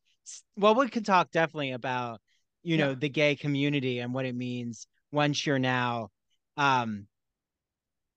Well, 0.56 0.74
we 0.74 0.88
can 0.88 1.04
talk 1.04 1.30
definitely 1.30 1.72
about 1.72 2.20
you 2.64 2.78
know, 2.78 2.90
yeah. 2.90 2.96
the 2.98 3.08
gay 3.08 3.36
community 3.36 4.00
and 4.00 4.12
what 4.12 4.24
it 4.24 4.34
means 4.34 4.86
once 5.12 5.46
you're 5.46 5.60
now 5.60 6.08
um 6.56 7.06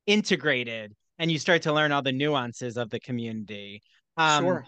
integrated 0.08 0.96
and 1.20 1.30
you 1.30 1.38
start 1.38 1.64
to 1.64 1.74
learn 1.74 1.92
all 1.92 2.02
the 2.02 2.12
nuances 2.12 2.78
of 2.78 2.90
the 2.90 3.00
community. 3.00 3.84
Um, 4.16 4.44
sure. 4.44 4.66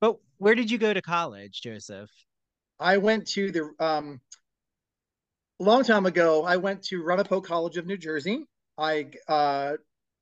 But 0.00 0.16
where 0.38 0.54
did 0.54 0.70
you 0.70 0.78
go 0.78 0.94
to 0.94 1.02
college, 1.02 1.60
Joseph? 1.60 2.10
I 2.80 2.96
went 2.96 3.26
to 3.28 3.52
the 3.52 3.70
um 3.78 4.20
long 5.64 5.84
time 5.84 6.06
ago, 6.06 6.44
I 6.44 6.56
went 6.56 6.82
to 6.84 7.02
Ramapo 7.02 7.40
College 7.40 7.76
of 7.76 7.86
New 7.86 7.96
Jersey. 7.96 8.46
I 8.76 9.08
uh, 9.26 9.72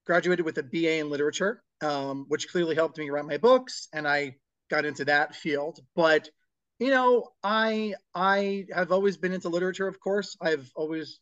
graduated 0.06 0.44
with 0.44 0.58
a 0.58 0.62
BA 0.62 0.98
in 0.98 1.10
literature, 1.10 1.62
um, 1.82 2.24
which 2.28 2.48
clearly 2.48 2.74
helped 2.74 2.98
me 2.98 3.10
write 3.10 3.26
my 3.26 3.36
books, 3.36 3.88
and 3.92 4.08
I 4.08 4.36
got 4.70 4.84
into 4.84 5.04
that 5.04 5.34
field. 5.34 5.80
But 5.94 6.30
you 6.78 6.90
know, 6.90 7.28
I 7.42 7.94
I 8.14 8.66
have 8.74 8.92
always 8.92 9.16
been 9.16 9.32
into 9.32 9.48
literature. 9.48 9.88
Of 9.88 10.00
course, 10.00 10.36
I've 10.40 10.70
always 10.74 11.20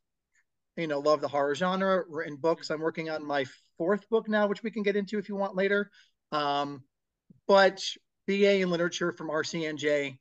you 0.77 0.87
know 0.87 1.01
loved 1.01 1.23
the 1.23 1.29
horror 1.29 1.55
genre, 1.55 2.05
written 2.09 2.37
books. 2.37 2.71
I'm 2.71 2.81
working 2.81 3.11
on 3.11 3.27
my 3.27 3.47
fourth 3.79 4.09
book 4.09 4.29
now, 4.29 4.47
which 4.47 4.63
we 4.63 4.71
can 4.71 4.83
get 4.83 4.97
into 4.97 5.19
if 5.19 5.29
you 5.29 5.37
want 5.37 5.57
later. 5.57 5.91
Um, 6.31 6.85
but 7.47 7.83
BA 8.27 8.61
in 8.61 8.71
literature 8.71 9.13
from 9.13 9.29
RCNJ, 9.29 10.19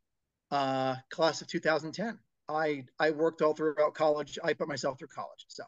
uh, 0.52 0.96
class 1.10 1.42
of 1.42 1.48
2010. 1.48 2.20
I 2.50 2.86
I 3.00 3.12
worked 3.12 3.42
all 3.42 3.54
throughout 3.54 3.94
college. 3.94 4.38
I 4.44 4.54
put 4.54 4.68
myself 4.68 5.00
through 5.00 5.10
college. 5.10 5.46
So 5.48 5.64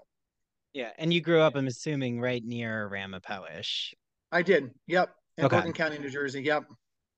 yeah, 0.74 0.91
and 0.98 1.13
you 1.13 1.22
grew 1.22 1.39
up, 1.39 1.55
I'm 1.55 1.67
assuming, 1.67 2.20
right 2.20 2.44
near 2.44 2.88
Ramapo-ish. 2.88 3.94
I 4.32 4.41
did. 4.41 4.72
Yep. 4.88 5.10
In 5.38 5.46
okay. 5.46 5.58
Bergen 5.58 5.74
County, 5.74 5.98
New 6.00 6.10
Jersey. 6.10 6.44
Yep. 6.44 6.65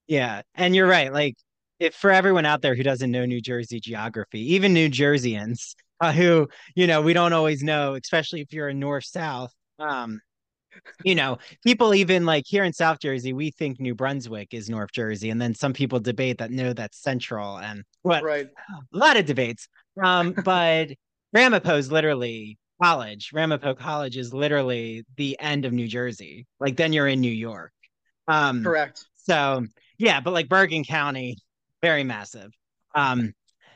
Yeah, 0.07 0.43
and 0.53 0.75
you're 0.75 0.87
right. 0.87 1.11
Like, 1.11 1.35
if 1.79 1.95
for 1.95 2.11
everyone 2.11 2.45
out 2.45 2.61
there 2.61 2.75
who 2.75 2.83
doesn't 2.83 3.09
know 3.09 3.25
New 3.25 3.41
Jersey 3.41 3.79
geography, 3.79 4.53
even 4.53 4.73
New 4.73 4.89
Jerseyans 4.89 5.73
uh, 5.99 6.11
who 6.11 6.47
you 6.75 6.87
know 6.87 7.01
we 7.01 7.13
don't 7.13 7.33
always 7.33 7.63
know, 7.63 7.95
especially 7.95 8.41
if 8.41 8.53
you're 8.53 8.69
in 8.69 8.79
North 8.79 9.05
South. 9.05 9.53
Um, 9.79 10.21
you 11.03 11.15
know, 11.15 11.37
people 11.63 11.93
even 11.93 12.25
like 12.25 12.43
here 12.47 12.63
in 12.63 12.73
South 12.73 12.99
Jersey, 12.99 13.33
we 13.33 13.51
think 13.51 13.79
New 13.79 13.95
Brunswick 13.95 14.53
is 14.53 14.69
North 14.69 14.91
Jersey, 14.91 15.29
and 15.29 15.41
then 15.41 15.53
some 15.53 15.73
people 15.73 15.99
debate 15.99 16.37
that 16.39 16.51
no, 16.51 16.73
that's 16.73 17.01
Central, 17.01 17.57
and 17.57 17.83
what 18.01 18.23
right. 18.23 18.47
a 18.93 18.97
lot 18.97 19.17
of 19.17 19.25
debates. 19.25 19.67
Um, 20.03 20.33
but 20.43 20.89
Ramapo 21.33 21.75
is 21.75 21.91
literally 21.91 22.57
college. 22.81 23.31
Ramapo 23.33 23.73
College 23.73 24.17
is 24.17 24.33
literally 24.33 25.05
the 25.15 25.37
end 25.39 25.65
of 25.65 25.73
New 25.73 25.87
Jersey. 25.87 26.45
Like 26.59 26.77
then 26.77 26.93
you're 26.93 27.07
in 27.07 27.21
New 27.21 27.31
York. 27.31 27.71
Um, 28.27 28.63
Correct. 28.63 29.05
So 29.15 29.65
yeah, 29.97 30.19
but 30.21 30.33
like 30.33 30.49
Bergen 30.49 30.83
County, 30.83 31.37
very 31.81 32.03
massive. 32.03 32.51
Um, 32.95 33.33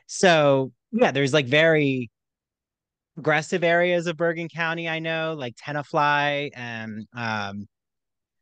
so 0.08 0.72
yeah, 0.92 1.12
there's 1.12 1.34
like 1.34 1.48
very 1.48 2.10
progressive 3.16 3.64
areas 3.64 4.08
of 4.08 4.18
Bergen 4.18 4.50
County. 4.50 4.88
I 4.88 5.00
know, 5.00 5.36
like 5.38 5.56
Tenafly 5.56 6.52
and 6.54 7.08
um, 7.14 7.68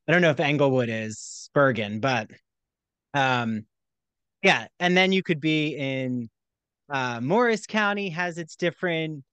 I 0.07 0.11
don't 0.11 0.21
know 0.21 0.31
if 0.31 0.39
Englewood 0.39 0.89
is 0.89 1.49
Bergen, 1.53 1.99
but 1.99 2.29
um, 3.13 3.65
yeah. 4.43 4.67
And 4.79 4.95
then 4.95 5.11
you 5.11 5.23
could 5.23 5.39
be 5.39 5.75
in 5.75 6.29
uh, 6.89 7.19
Morris 7.21 7.65
County 7.65 8.09
has 8.09 8.37
its 8.37 8.55
different 8.55 9.23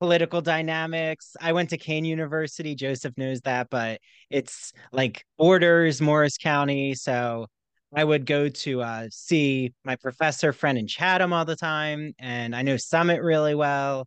political 0.00 0.40
dynamics. 0.40 1.36
I 1.40 1.52
went 1.52 1.70
to 1.70 1.78
Kean 1.78 2.04
University. 2.04 2.74
Joseph 2.74 3.14
knows 3.16 3.40
that, 3.42 3.68
but 3.70 4.00
it's 4.30 4.72
like 4.92 5.24
borders 5.38 6.00
Morris 6.00 6.36
County. 6.36 6.94
So 6.94 7.46
I 7.94 8.04
would 8.04 8.26
go 8.26 8.48
to 8.48 8.82
uh, 8.82 9.06
see 9.10 9.72
my 9.84 9.96
professor 9.96 10.52
friend 10.52 10.78
in 10.78 10.86
Chatham 10.86 11.32
all 11.32 11.44
the 11.44 11.56
time, 11.56 12.12
and 12.18 12.54
I 12.54 12.62
know 12.62 12.76
Summit 12.76 13.22
really 13.22 13.54
well. 13.54 14.06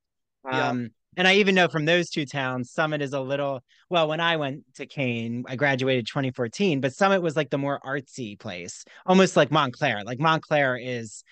Um, 0.50 0.82
yeah. 0.82 0.88
And 1.18 1.28
I 1.28 1.36
even 1.36 1.56
know 1.56 1.68
from 1.68 1.86
those 1.86 2.10
two 2.10 2.26
towns, 2.26 2.72
Summit 2.72 3.02
is 3.02 3.14
a 3.14 3.20
little 3.20 3.62
well. 3.90 4.08
When 4.08 4.22
I 4.22 4.38
went 4.38 4.64
to 4.76 4.86
Kean, 4.86 5.44
I 5.48 5.58
graduated 5.58 6.08
2014, 6.08 6.80
but 6.80 6.94
Summit 6.94 7.22
was 7.22 7.36
like 7.36 7.50
the 7.50 7.58
more 7.58 7.82
artsy 7.86 8.40
place, 8.40 8.86
almost 9.06 9.36
like 9.36 9.52
Montclair. 9.52 10.04
Like 10.06 10.20
Montclair 10.20 10.78
is 10.78 11.24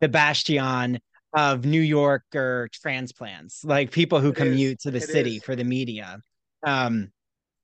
the 0.00 0.08
bastion 0.08 0.98
of 1.32 1.64
New 1.64 1.80
Yorker 1.80 2.68
transplants, 2.72 3.64
like 3.64 3.92
people 3.92 4.20
who 4.20 4.30
it 4.30 4.36
commute 4.36 4.78
is. 4.78 4.82
to 4.82 4.90
the 4.90 4.98
it 4.98 5.08
city 5.08 5.36
is. 5.36 5.44
for 5.44 5.54
the 5.54 5.64
media. 5.64 6.18
Um, 6.64 7.12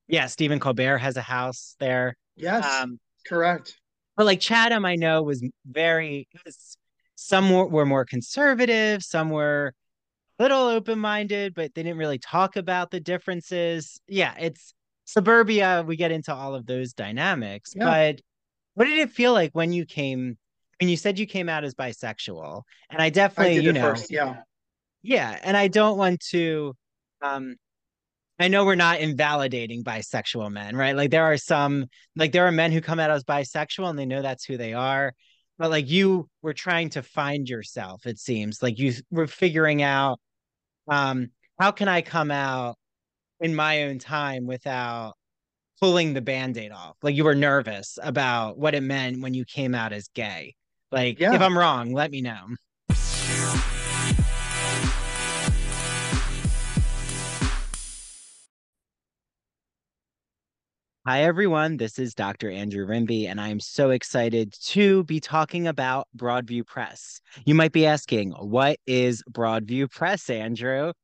yeah, 0.07 0.27
Stephen 0.27 0.61
Colbert 0.61 0.99
has 0.99 1.17
a 1.17 1.23
house 1.23 1.75
there. 1.81 2.17
Yes, 2.37 2.65
um, 2.65 3.01
correct. 3.27 3.81
But 4.17 4.27
like 4.27 4.39
Chatham, 4.39 4.85
I 4.85 4.95
know 4.95 5.23
was 5.25 5.45
very. 5.67 6.29
Was, 6.45 6.77
some 7.17 7.51
were, 7.51 7.67
were 7.67 7.87
more 7.87 8.05
conservative, 8.05 9.03
some 9.03 9.31
were 9.31 9.73
little 10.39 10.67
open-minded, 10.67 11.55
but 11.55 11.75
they 11.75 11.83
didn't 11.83 11.99
really 11.99 12.19
talk 12.19 12.57
about 12.57 12.91
the 12.91 13.01
differences. 13.01 14.01
Yeah, 14.09 14.35
it's 14.39 14.75
suburbia. 15.05 15.85
We 15.87 15.97
get 15.97 16.13
into 16.13 16.35
all 16.35 16.55
of 16.55 16.67
those 16.67 16.93
dynamics. 16.93 17.73
Yeah. 17.75 17.85
But 17.85 18.21
what 18.75 18.87
did 18.87 18.99
it 18.99 19.11
feel 19.11 19.33
like 19.33 19.53
when 19.53 19.73
you 19.73 19.87
came? 19.87 20.37
I 20.81 20.85
mean, 20.85 20.91
you 20.91 20.97
said 20.97 21.19
you 21.19 21.27
came 21.27 21.49
out 21.49 21.65
as 21.65 21.75
bisexual, 21.75 22.63
and 22.91 23.01
I 23.01 23.11
definitely, 23.11 23.59
I 23.59 23.61
you 23.61 23.73
know, 23.73 23.91
first, 23.91 24.11
yeah, 24.11 24.39
yeah, 25.03 25.39
and 25.43 25.57
I 25.57 25.69
don't 25.69 25.97
want 25.97 26.21
to. 26.31 26.75
Um, 27.23 27.57
I 28.41 28.49
know 28.49 28.65
we're 28.65 28.75
not 28.75 28.99
invalidating 28.99 29.85
bisexual 29.85 30.51
men, 30.51 30.75
right? 30.75 30.97
Like 30.97 31.13
there 31.13 31.23
are 31.23 31.37
some, 31.37 31.87
like 32.17 32.33
there 32.33 32.49
are 32.49 32.53
men 32.53 32.73
who 32.73 32.81
come 32.81 32.99
out 32.99 33.13
as 33.13 33.23
bisexual 33.23 33.89
and 33.89 33.97
they 33.97 34.07
know 34.07 34.23
that's 34.23 34.45
who 34.45 34.57
they 34.57 34.75
are 34.75 35.15
but 35.59 35.71
like 35.71 35.89
you 35.89 36.29
were 36.43 36.55
trying 36.55 36.91
to 36.91 37.03
find 37.03 37.49
yourself 37.49 38.07
it 38.07 38.19
seems 38.19 38.63
like 38.63 38.79
you 38.79 38.93
were 39.11 39.27
figuring 39.27 39.83
out 39.83 40.19
um 40.89 41.29
how 41.59 41.71
can 41.71 41.89
i 41.89 42.01
come 42.01 42.31
out 42.31 42.77
in 43.41 43.55
my 43.55 43.85
own 43.85 43.99
time 43.99 44.47
without 44.47 45.15
pulling 45.81 46.15
the 46.15 46.23
band-aid 46.23 46.73
off? 46.73 46.97
Like 47.03 47.17
you 47.17 47.25
were 47.25 47.35
nervous 47.35 47.99
about 48.03 48.57
what 48.59 48.75
it 48.75 48.83
meant 48.83 49.21
when 49.21 49.35
you 49.35 49.45
came 49.45 49.75
out 49.75 49.93
as 49.93 50.09
gay. 50.15 50.55
Like 50.93 51.19
yeah. 51.19 51.35
if 51.35 51.41
i'm 51.41 51.59
wrong 51.59 51.93
let 51.93 52.13
me 52.13 52.21
know 52.21 52.55
Hi, 61.07 61.25
everyone. 61.25 61.77
This 61.77 61.99
is 61.99 62.15
Dr. 62.15 62.51
Andrew 62.51 62.87
Rimby, 62.87 63.29
and 63.29 63.39
I'm 63.39 63.61
so 63.61 63.91
excited 63.91 64.55
to 64.69 65.05
be 65.05 65.21
talking 65.21 65.67
about 65.67 66.09
Broadview 66.17 66.67
Press. 66.67 67.21
You 67.45 67.55
might 67.55 67.73
be 67.73 67.85
asking, 67.85 68.31
what 68.31 68.79
is 68.87 69.23
Broadview 69.31 69.91
Press, 69.91 70.31
Andrew? 70.31 70.95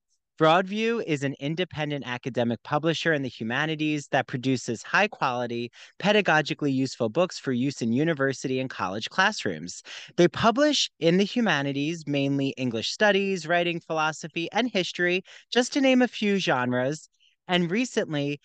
Broadview 0.40 1.04
is 1.06 1.22
an 1.22 1.34
independent 1.38 2.06
academic 2.06 2.62
publisher 2.62 3.12
in 3.12 3.20
the 3.20 3.28
humanities 3.28 4.08
that 4.10 4.26
produces 4.26 4.82
high 4.82 5.06
quality, 5.06 5.70
pedagogically 5.98 6.72
useful 6.72 7.10
books 7.10 7.38
for 7.38 7.52
use 7.52 7.82
in 7.82 7.92
university 7.92 8.58
and 8.58 8.70
college 8.70 9.10
classrooms. 9.10 9.82
They 10.16 10.28
publish 10.28 10.90
in 10.98 11.18
the 11.18 11.24
humanities 11.24 12.04
mainly 12.06 12.54
English 12.56 12.90
studies, 12.90 13.46
writing, 13.46 13.80
philosophy, 13.80 14.48
and 14.50 14.70
history, 14.70 15.24
just 15.52 15.74
to 15.74 15.82
name 15.82 16.00
a 16.00 16.08
few 16.08 16.38
genres. 16.38 17.10
And 17.48 17.70
recently, 17.70 18.40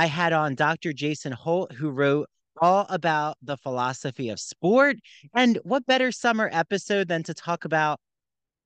I 0.00 0.06
had 0.06 0.32
on 0.32 0.54
Dr. 0.54 0.94
Jason 0.94 1.32
Holt, 1.32 1.72
who 1.72 1.90
wrote 1.90 2.26
all 2.58 2.86
about 2.88 3.36
the 3.42 3.58
philosophy 3.58 4.30
of 4.30 4.40
sport. 4.40 4.96
And 5.34 5.58
what 5.62 5.84
better 5.84 6.10
summer 6.10 6.48
episode 6.54 7.06
than 7.06 7.22
to 7.24 7.34
talk 7.34 7.66
about 7.66 8.00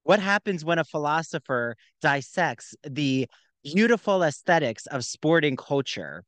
what 0.04 0.20
happens 0.20 0.64
when 0.64 0.78
a 0.78 0.84
philosopher 0.84 1.74
dissects 2.00 2.76
the 2.88 3.26
beautiful 3.64 4.22
aesthetics 4.22 4.86
of 4.86 5.04
sporting 5.04 5.56
culture? 5.56 6.22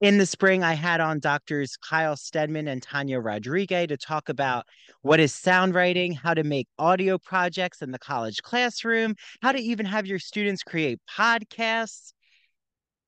In 0.00 0.18
the 0.18 0.26
spring, 0.26 0.64
I 0.64 0.74
had 0.74 1.00
on 1.00 1.20
doctors 1.20 1.76
Kyle 1.76 2.16
Stedman 2.16 2.66
and 2.66 2.82
Tanya 2.82 3.20
Rodriguez 3.20 3.86
to 3.86 3.96
talk 3.96 4.28
about 4.28 4.66
what 5.02 5.20
is 5.20 5.32
sound 5.32 5.72
writing, 5.72 6.10
how 6.10 6.34
to 6.34 6.42
make 6.42 6.66
audio 6.80 7.16
projects 7.16 7.80
in 7.80 7.92
the 7.92 7.98
college 8.00 8.42
classroom, 8.42 9.14
how 9.40 9.52
to 9.52 9.60
even 9.60 9.86
have 9.86 10.04
your 10.04 10.18
students 10.18 10.64
create 10.64 10.98
podcasts. 11.08 12.12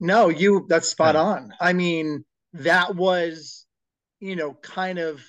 No, 0.00 0.28
you 0.28 0.66
that's 0.68 0.88
spot 0.88 1.16
on. 1.16 1.52
I 1.60 1.72
mean, 1.72 2.24
that 2.54 2.94
was, 2.94 3.66
you 4.20 4.36
know, 4.36 4.54
kind 4.54 4.98
of 4.98 5.22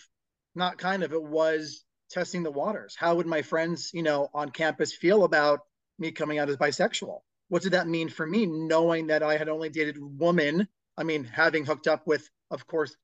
not 0.56 0.78
kind 0.78 1.04
of, 1.04 1.14
it 1.14 1.24
was 1.24 1.84
testing 2.10 2.44
the 2.44 2.52
waters. 2.52 2.96
How 2.98 3.16
would 3.16 3.28
my 3.28 3.42
friends, 3.42 3.92
you 3.94 4.04
know, 4.04 4.30
on 4.34 4.50
campus 4.50 4.94
feel 4.94 5.24
about 5.24 5.60
me 6.00 6.12
coming 6.12 6.40
out 6.40 6.50
as 6.50 6.58
bisexual? 6.58 7.20
What 7.50 7.62
did 7.62 7.74
that 7.74 7.88
mean 7.88 8.10
for 8.10 8.26
me, 8.26 8.46
knowing 8.46 9.08
that 9.08 9.24
I 9.24 9.38
had 9.38 9.50
only 9.50 9.70
dated 9.70 9.98
women? 10.00 10.68
I 10.98 11.04
mean, 11.04 11.24
having 11.24 11.66
hooked 11.66 11.88
up 11.88 12.08
with, 12.08 12.28
of 12.50 12.66
course, 12.66 12.96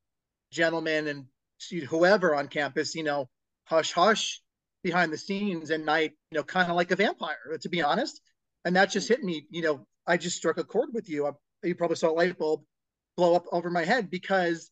gentlemen 0.51 1.07
and 1.07 1.25
whoever 1.87 2.35
on 2.35 2.47
campus, 2.47 2.95
you 2.95 3.03
know, 3.03 3.29
hush 3.65 3.91
hush 3.91 4.41
behind 4.83 5.13
the 5.13 5.17
scenes 5.17 5.69
and 5.69 5.85
night, 5.85 6.13
you 6.31 6.37
know, 6.37 6.43
kind 6.43 6.69
of 6.69 6.75
like 6.75 6.91
a 6.91 6.95
vampire, 6.95 7.57
to 7.61 7.69
be 7.69 7.81
honest. 7.81 8.19
And 8.65 8.75
that 8.75 8.91
just 8.91 9.07
mm. 9.07 9.09
hit 9.09 9.23
me, 9.23 9.45
you 9.49 9.61
know, 9.61 9.85
I 10.07 10.17
just 10.17 10.37
struck 10.37 10.57
a 10.57 10.63
chord 10.63 10.89
with 10.93 11.09
you 11.09 11.27
you 11.63 11.75
probably 11.75 11.95
saw 11.95 12.09
a 12.09 12.13
light 12.13 12.37
bulb 12.37 12.63
blow 13.17 13.35
up 13.35 13.45
over 13.51 13.69
my 13.69 13.83
head 13.83 14.09
because 14.09 14.71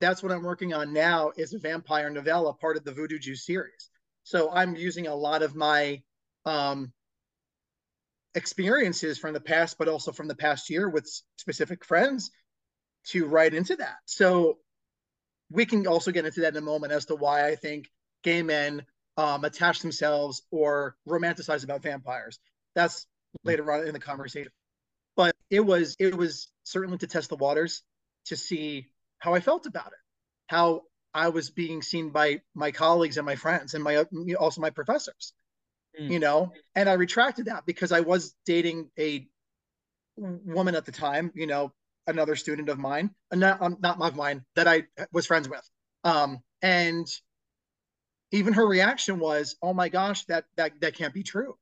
that's 0.00 0.22
what 0.22 0.32
I'm 0.32 0.42
working 0.42 0.74
on 0.74 0.92
now 0.92 1.32
is 1.36 1.54
a 1.54 1.58
vampire 1.58 2.10
novella, 2.10 2.52
part 2.54 2.76
of 2.76 2.84
the 2.84 2.92
Voodoo 2.92 3.18
Juice 3.18 3.46
series. 3.46 3.90
So 4.24 4.50
I'm 4.50 4.74
using 4.74 5.06
a 5.06 5.14
lot 5.14 5.42
of 5.42 5.54
my 5.54 6.02
um, 6.44 6.92
experiences 8.34 9.18
from 9.18 9.34
the 9.34 9.40
past, 9.40 9.78
but 9.78 9.88
also 9.88 10.12
from 10.12 10.28
the 10.28 10.34
past 10.34 10.70
year 10.70 10.88
with 10.88 11.08
specific 11.36 11.84
friends 11.84 12.30
to 13.08 13.26
write 13.26 13.54
into 13.54 13.76
that. 13.76 13.96
So 14.06 14.58
we 15.50 15.66
can 15.66 15.86
also 15.86 16.10
get 16.10 16.24
into 16.24 16.40
that 16.40 16.56
in 16.56 16.62
a 16.62 16.66
moment 16.66 16.92
as 16.92 17.06
to 17.06 17.14
why 17.14 17.46
I 17.46 17.54
think 17.54 17.90
gay 18.22 18.42
men 18.42 18.84
um, 19.16 19.44
attach 19.44 19.80
themselves 19.80 20.42
or 20.50 20.96
romanticize 21.08 21.64
about 21.64 21.82
vampires. 21.82 22.38
That's 22.74 23.06
later 23.44 23.70
on 23.70 23.86
in 23.86 23.92
the 23.92 24.00
conversation 24.00 24.50
but 25.16 25.34
it 25.50 25.60
was 25.60 25.96
it 25.98 26.14
was 26.14 26.48
certainly 26.64 26.98
to 26.98 27.06
test 27.06 27.28
the 27.28 27.36
waters 27.36 27.82
to 28.26 28.36
see 28.36 28.88
how 29.18 29.34
I 29.34 29.40
felt 29.40 29.66
about 29.66 29.88
it, 29.88 29.98
how 30.46 30.82
I 31.12 31.28
was 31.28 31.50
being 31.50 31.82
seen 31.82 32.10
by 32.10 32.40
my 32.54 32.72
colleagues 32.72 33.16
and 33.16 33.26
my 33.26 33.36
friends 33.36 33.74
and 33.74 33.84
my 33.84 34.04
also 34.38 34.60
my 34.60 34.70
professors, 34.70 35.32
mm. 35.98 36.10
you 36.10 36.18
know. 36.18 36.52
And 36.74 36.88
I 36.88 36.94
retracted 36.94 37.46
that 37.46 37.66
because 37.66 37.92
I 37.92 38.00
was 38.00 38.34
dating 38.46 38.90
a 38.98 39.26
woman 40.16 40.74
at 40.74 40.84
the 40.84 40.92
time, 40.92 41.32
you 41.34 41.46
know, 41.46 41.72
another 42.06 42.36
student 42.36 42.68
of 42.68 42.78
mine, 42.78 43.10
not 43.32 43.62
um, 43.62 43.76
not 43.80 44.00
of 44.00 44.16
mine 44.16 44.44
that 44.56 44.66
I 44.66 44.84
was 45.12 45.26
friends 45.26 45.48
with, 45.48 45.68
um, 46.02 46.40
and 46.62 47.06
even 48.32 48.54
her 48.54 48.66
reaction 48.66 49.18
was, 49.20 49.56
"Oh 49.62 49.74
my 49.74 49.88
gosh, 49.88 50.24
that 50.24 50.44
that 50.56 50.72
that 50.80 50.96
can't 50.96 51.14
be 51.14 51.22
true." 51.22 51.56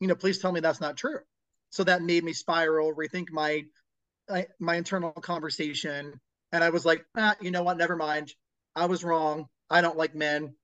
You 0.00 0.08
know, 0.08 0.14
please 0.14 0.38
tell 0.38 0.50
me 0.50 0.60
that's 0.60 0.80
not 0.80 0.96
true 0.96 1.20
so 1.72 1.82
that 1.84 2.02
made 2.02 2.22
me 2.22 2.32
spiral 2.34 2.94
rethink 2.94 3.30
my 3.32 3.64
my 4.60 4.76
internal 4.76 5.10
conversation. 5.10 6.20
And 6.52 6.62
i 6.62 6.70
was 6.70 6.84
like 6.84 7.04
ah, 7.16 7.34
you 7.40 7.50
know 7.50 7.64
what? 7.64 7.78
Never 7.78 7.96
mind. 7.96 8.32
I 8.76 8.86
was 8.86 9.02
wrong. 9.02 9.46
I 9.68 9.80
don't 9.80 9.96
like 9.96 10.14
men. 10.14 10.54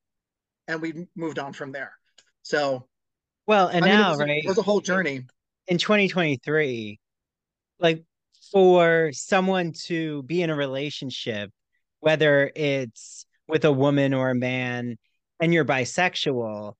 And 0.69 0.81
we 0.81 1.07
moved 1.17 1.39
on 1.39 1.55
from 1.55 1.73
there. 1.73 1.93
So 2.43 2.87
well 3.47 3.69
and 3.69 3.85
I 3.85 3.89
mean, 3.89 3.99
now 3.99 4.09
it 4.09 4.11
was, 4.11 4.21
right 4.21 4.45
it 4.45 4.49
was 4.49 4.59
a 4.59 4.63
whole 4.63 4.81
journey. 4.81 5.25
in 5.67 5.79
2023 5.79 7.01
like 7.81 8.05
for 8.53 9.11
someone 9.13 9.73
to 9.87 10.23
be 10.25 10.43
in 10.43 10.51
a 10.51 10.55
relationship 10.55 11.51
whether 12.01 12.51
it's 12.55 13.27
with 13.47 13.65
a 13.65 13.73
woman 13.73 14.13
or 14.13 14.31
a 14.31 14.35
man 14.35 14.97
and 15.41 15.55
you're 15.55 15.65
bisexual 15.65 16.75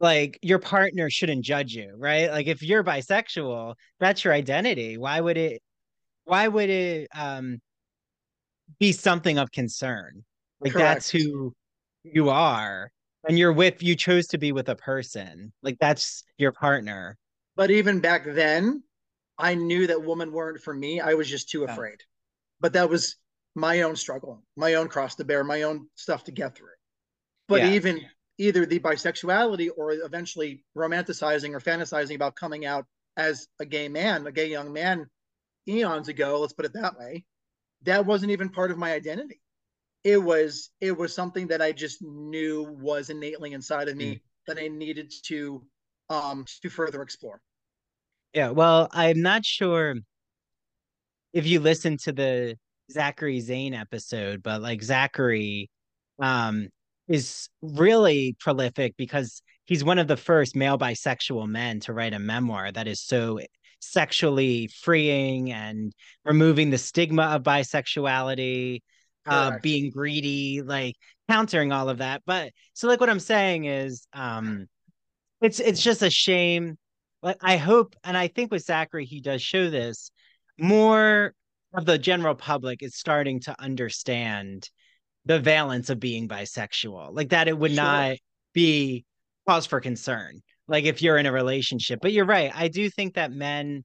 like 0.00 0.38
your 0.42 0.58
partner 0.58 1.08
shouldn't 1.10 1.44
judge 1.44 1.72
you, 1.72 1.94
right? 1.96 2.30
Like 2.30 2.46
if 2.46 2.62
you're 2.62 2.84
bisexual, 2.84 3.74
that's 3.98 4.24
your 4.24 4.34
identity. 4.34 4.98
Why 4.98 5.20
would 5.20 5.36
it 5.36 5.62
why 6.24 6.48
would 6.48 6.70
it 6.70 7.08
um 7.14 7.58
be 8.78 8.92
something 8.92 9.38
of 9.38 9.50
concern? 9.52 10.24
Like 10.60 10.72
Correct. 10.72 10.86
that's 10.86 11.10
who 11.10 11.54
you 12.02 12.30
are. 12.30 12.90
And 13.28 13.38
you're 13.38 13.52
with 13.52 13.82
you 13.82 13.96
chose 13.96 14.26
to 14.28 14.38
be 14.38 14.52
with 14.52 14.68
a 14.68 14.76
person. 14.76 15.52
Like 15.62 15.78
that's 15.80 16.22
your 16.38 16.52
partner. 16.52 17.16
But 17.56 17.70
even 17.70 18.00
back 18.00 18.24
then, 18.26 18.82
I 19.38 19.54
knew 19.54 19.86
that 19.86 20.04
women 20.04 20.30
weren't 20.30 20.60
for 20.60 20.74
me. 20.74 21.00
I 21.00 21.14
was 21.14 21.28
just 21.28 21.48
too 21.48 21.64
afraid. 21.64 21.98
But 22.60 22.74
that 22.74 22.88
was 22.88 23.16
my 23.54 23.82
own 23.82 23.96
struggle, 23.96 24.42
my 24.56 24.74
own 24.74 24.88
cross 24.88 25.14
to 25.16 25.24
bear, 25.24 25.42
my 25.42 25.62
own 25.62 25.88
stuff 25.94 26.24
to 26.24 26.32
get 26.32 26.56
through. 26.56 26.68
But 27.48 27.62
yeah. 27.62 27.72
even 27.72 28.00
either 28.38 28.66
the 28.66 28.78
bisexuality 28.78 29.70
or 29.76 29.92
eventually 29.92 30.64
romanticizing 30.76 31.54
or 31.54 31.60
fantasizing 31.60 32.14
about 32.14 32.36
coming 32.36 32.66
out 32.66 32.84
as 33.16 33.48
a 33.60 33.64
gay 33.66 33.88
man, 33.88 34.26
a 34.26 34.32
gay 34.32 34.48
young 34.48 34.72
man 34.72 35.06
eons 35.68 36.08
ago, 36.08 36.40
let's 36.40 36.52
put 36.52 36.66
it 36.66 36.72
that 36.74 36.98
way, 36.98 37.24
that 37.82 38.04
wasn't 38.04 38.30
even 38.30 38.48
part 38.48 38.70
of 38.70 38.78
my 38.78 38.92
identity. 38.92 39.40
It 40.04 40.18
was 40.18 40.70
it 40.80 40.96
was 40.96 41.14
something 41.14 41.48
that 41.48 41.60
I 41.60 41.72
just 41.72 42.02
knew 42.02 42.76
was 42.80 43.10
innately 43.10 43.52
inside 43.52 43.88
of 43.88 43.96
me 43.96 44.14
mm. 44.14 44.20
that 44.46 44.58
I 44.58 44.68
needed 44.68 45.12
to 45.24 45.64
um 46.10 46.44
to 46.62 46.68
further 46.68 47.02
explore. 47.02 47.40
Yeah, 48.32 48.50
well, 48.50 48.88
I'm 48.92 49.22
not 49.22 49.44
sure 49.44 49.96
if 51.32 51.46
you 51.46 51.60
listen 51.60 51.96
to 51.98 52.12
the 52.12 52.56
Zachary 52.92 53.40
Zane 53.40 53.74
episode, 53.74 54.42
but 54.42 54.62
like 54.62 54.82
Zachary 54.82 55.70
um 56.20 56.68
is 57.08 57.48
really 57.62 58.36
prolific 58.40 58.94
because 58.96 59.42
he's 59.64 59.84
one 59.84 59.98
of 59.98 60.08
the 60.08 60.16
first 60.16 60.56
male 60.56 60.78
bisexual 60.78 61.48
men 61.48 61.80
to 61.80 61.92
write 61.92 62.14
a 62.14 62.18
memoir 62.18 62.72
that 62.72 62.88
is 62.88 63.00
so 63.00 63.38
sexually 63.80 64.68
freeing 64.68 65.52
and 65.52 65.92
removing 66.24 66.70
the 66.70 66.78
stigma 66.78 67.22
of 67.24 67.42
bisexuality 67.42 68.80
uh 69.26 69.58
being 69.60 69.90
greedy 69.90 70.62
like 70.62 70.94
countering 71.28 71.72
all 71.72 71.88
of 71.88 71.98
that. 71.98 72.22
But 72.26 72.52
so 72.74 72.88
like 72.88 73.00
what 73.00 73.10
i'm 73.10 73.20
saying 73.20 73.64
is 73.64 74.06
um 74.12 74.66
it's 75.40 75.60
it's 75.60 75.82
just 75.82 76.02
a 76.02 76.10
shame. 76.10 76.78
Like 77.22 77.38
i 77.42 77.56
hope 77.56 77.96
and 78.04 78.16
i 78.16 78.28
think 78.28 78.52
with 78.52 78.62
zachary 78.62 79.04
he 79.04 79.20
does 79.20 79.42
show 79.42 79.68
this 79.68 80.10
more 80.58 81.34
of 81.74 81.84
the 81.84 81.98
general 81.98 82.34
public 82.34 82.82
is 82.82 82.96
starting 82.96 83.40
to 83.40 83.60
understand 83.60 84.70
the 85.26 85.38
valence 85.40 85.90
of 85.90 86.00
being 86.00 86.28
bisexual 86.28 87.14
like 87.14 87.30
that 87.30 87.48
it 87.48 87.58
would 87.58 87.72
sure. 87.72 87.82
not 87.82 88.16
be 88.54 89.04
cause 89.46 89.66
for 89.66 89.80
concern 89.80 90.40
like 90.68 90.84
if 90.84 91.02
you're 91.02 91.18
in 91.18 91.26
a 91.26 91.32
relationship 91.32 91.98
but 92.00 92.12
you're 92.12 92.24
right 92.24 92.52
i 92.54 92.68
do 92.68 92.88
think 92.88 93.14
that 93.14 93.30
men 93.30 93.84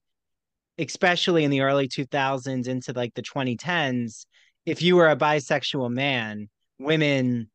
especially 0.77 1.43
in 1.43 1.51
the 1.51 1.61
early 1.61 1.87
2000s 1.87 2.67
into 2.67 2.93
like 2.93 3.13
the 3.13 3.21
2010s 3.21 4.25
if 4.65 4.81
you 4.81 4.95
were 4.95 5.09
a 5.09 5.15
bisexual 5.15 5.91
man 5.91 6.47
women 6.79 7.49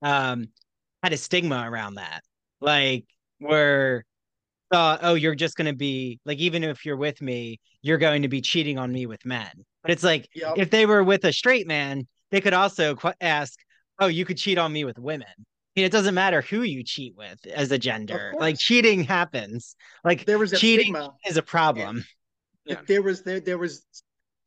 um 0.00 0.46
had 1.02 1.12
a 1.12 1.16
stigma 1.16 1.64
around 1.68 1.94
that 1.94 2.22
like 2.60 3.04
were 3.40 4.04
thought 4.72 5.00
oh 5.02 5.14
you're 5.14 5.34
just 5.34 5.56
going 5.56 5.66
to 5.66 5.76
be 5.76 6.18
like 6.24 6.38
even 6.38 6.64
if 6.64 6.84
you're 6.86 6.96
with 6.96 7.20
me 7.20 7.60
you're 7.82 7.98
going 7.98 8.22
to 8.22 8.28
be 8.28 8.40
cheating 8.40 8.78
on 8.78 8.90
me 8.90 9.06
with 9.06 9.24
men 9.26 9.50
but 9.82 9.90
it's 9.90 10.02
like 10.02 10.28
yep. 10.34 10.54
if 10.56 10.70
they 10.70 10.86
were 10.86 11.04
with 11.04 11.24
a 11.24 11.32
straight 11.32 11.66
man 11.66 12.06
they 12.32 12.40
could 12.40 12.54
also 12.54 12.96
qu- 12.96 13.12
ask, 13.20 13.56
"Oh, 14.00 14.08
you 14.08 14.24
could 14.24 14.38
cheat 14.38 14.58
on 14.58 14.72
me 14.72 14.84
with 14.84 14.98
women." 14.98 15.28
I 15.38 15.80
mean, 15.80 15.86
it 15.86 15.92
doesn't 15.92 16.14
matter 16.14 16.42
who 16.42 16.62
you 16.62 16.82
cheat 16.82 17.14
with 17.16 17.46
as 17.46 17.70
a 17.70 17.78
gender. 17.78 18.34
Like 18.38 18.58
cheating 18.58 19.04
happens. 19.04 19.76
Like 20.04 20.24
there 20.26 20.38
was 20.38 20.50
cheating 20.50 20.94
stigma. 20.94 21.14
is 21.24 21.36
a 21.36 21.42
problem. 21.42 22.04
Yeah. 22.64 22.80
There 22.86 23.02
was 23.02 23.22
there 23.22 23.40
there 23.40 23.58
was, 23.58 23.86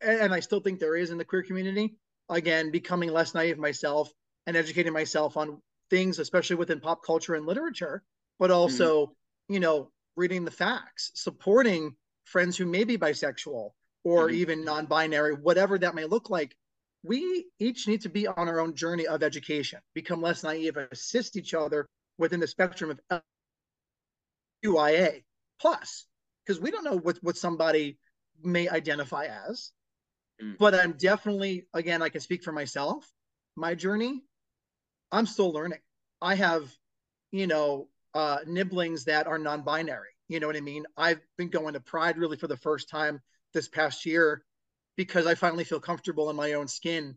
and 0.02 0.34
I 0.34 0.40
still 0.40 0.60
think 0.60 0.80
there 0.80 0.96
is 0.96 1.12
in 1.12 1.18
the 1.18 1.26
queer 1.26 1.44
community. 1.44 1.96
Again, 2.30 2.72
becoming 2.72 3.12
less 3.12 3.34
naive 3.34 3.58
myself 3.58 4.12
and 4.48 4.58
educating 4.58 4.94
myself 4.94 5.38
on 5.38 5.62
things, 5.90 6.20
especially 6.20 6.56
within 6.56 6.80
pop 6.80 7.04
culture 7.06 7.36
and 7.36 7.46
literature, 7.46 8.04
but 8.40 8.52
also, 8.52 9.06
mm-hmm. 9.06 9.54
you 9.54 9.60
know, 9.60 9.92
reading 10.16 10.46
the 10.46 10.52
facts, 10.52 11.12
supporting 11.16 11.96
friends 12.26 12.58
who 12.58 12.66
may 12.66 12.84
be 12.84 12.98
bisexual 12.98 13.72
or 14.04 14.28
mm-hmm. 14.28 14.36
even 14.36 14.66
non-binary, 14.66 15.36
whatever 15.36 15.78
that 15.78 15.96
may 15.96 16.06
look 16.06 16.30
like, 16.30 16.56
we 17.06 17.46
each 17.60 17.88
need 17.88 18.02
to 18.02 18.10
be 18.10 18.28
on 18.28 18.50
our 18.50 18.60
own 18.60 18.76
journey 18.76 19.08
of 19.08 19.24
education, 19.24 19.80
become 19.94 20.22
less 20.22 20.44
naive, 20.44 20.78
assist 20.92 21.36
each 21.36 21.54
other 21.54 21.88
within 22.18 22.40
the 22.40 22.48
spectrum 22.48 22.98
of 23.10 23.22
QIA 24.64 25.24
plus 25.60 26.06
because 26.46 26.60
we 26.62 26.72
don't 26.72 26.84
know 26.84 26.98
what 26.98 27.18
what 27.22 27.38
somebody 27.38 27.98
may 28.44 28.68
identify 28.68 29.26
as. 29.48 29.72
Mm. 30.42 30.58
But 30.58 30.76
I'm 30.76 30.94
definitely 30.94 31.68
again 31.74 32.02
I 32.02 32.10
can 32.10 32.22
speak 32.22 32.44
for 32.44 32.52
myself. 32.52 33.10
My 33.56 33.76
journey, 33.76 34.24
I'm 35.12 35.26
still 35.26 35.52
learning. 35.52 35.80
I 36.22 36.36
have, 36.36 36.70
you 37.32 37.48
know, 37.48 37.88
uh, 38.14 38.40
nibblings 38.46 39.06
that 39.06 39.28
are 39.28 39.38
non-binary. 39.38 40.10
You 40.28 40.40
know 40.40 40.48
what 40.48 40.58
I 40.58 40.62
mean? 40.62 40.86
I've 40.98 41.22
been 41.38 41.50
going 41.50 41.76
to 41.76 41.80
Pride 41.80 42.18
really 42.18 42.38
for 42.38 42.48
the 42.48 42.58
first 42.58 42.90
time 42.90 43.22
this 43.54 43.68
past 43.68 44.06
year 44.06 44.44
because 44.96 45.28
I 45.28 45.36
finally 45.36 45.64
feel 45.64 45.80
comfortable 45.80 46.30
in 46.30 46.36
my 46.36 46.54
own 46.54 46.68
skin, 46.68 47.16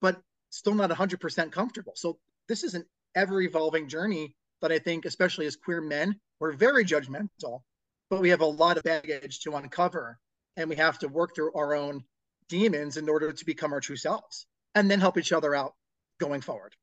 but 0.00 0.20
still 0.50 0.74
not 0.74 0.90
100% 0.90 1.52
comfortable. 1.52 1.92
So 1.96 2.18
this 2.48 2.64
is 2.64 2.74
an 2.74 2.84
ever 3.14 3.40
evolving 3.40 3.88
journey 3.88 4.34
that 4.60 4.72
I 4.72 4.78
think, 4.78 5.04
especially 5.04 5.46
as 5.46 5.56
queer 5.56 5.80
men, 5.80 6.18
we're 6.38 6.52
very 6.52 6.84
judgmental, 6.84 7.62
but 8.08 8.20
we 8.20 8.30
have 8.30 8.40
a 8.40 8.46
lot 8.46 8.76
of 8.76 8.82
baggage 8.82 9.40
to 9.40 9.56
uncover 9.56 10.18
and 10.56 10.68
we 10.68 10.76
have 10.76 10.98
to 10.98 11.08
work 11.08 11.34
through 11.34 11.52
our 11.54 11.74
own 11.74 12.02
demons 12.48 12.96
in 12.96 13.08
order 13.08 13.32
to 13.32 13.44
become 13.44 13.72
our 13.72 13.80
true 13.80 13.96
selves 13.96 14.46
and 14.74 14.90
then 14.90 15.00
help 15.00 15.16
each 15.16 15.32
other 15.32 15.54
out 15.54 15.74
going 16.18 16.40
forward. 16.40 16.74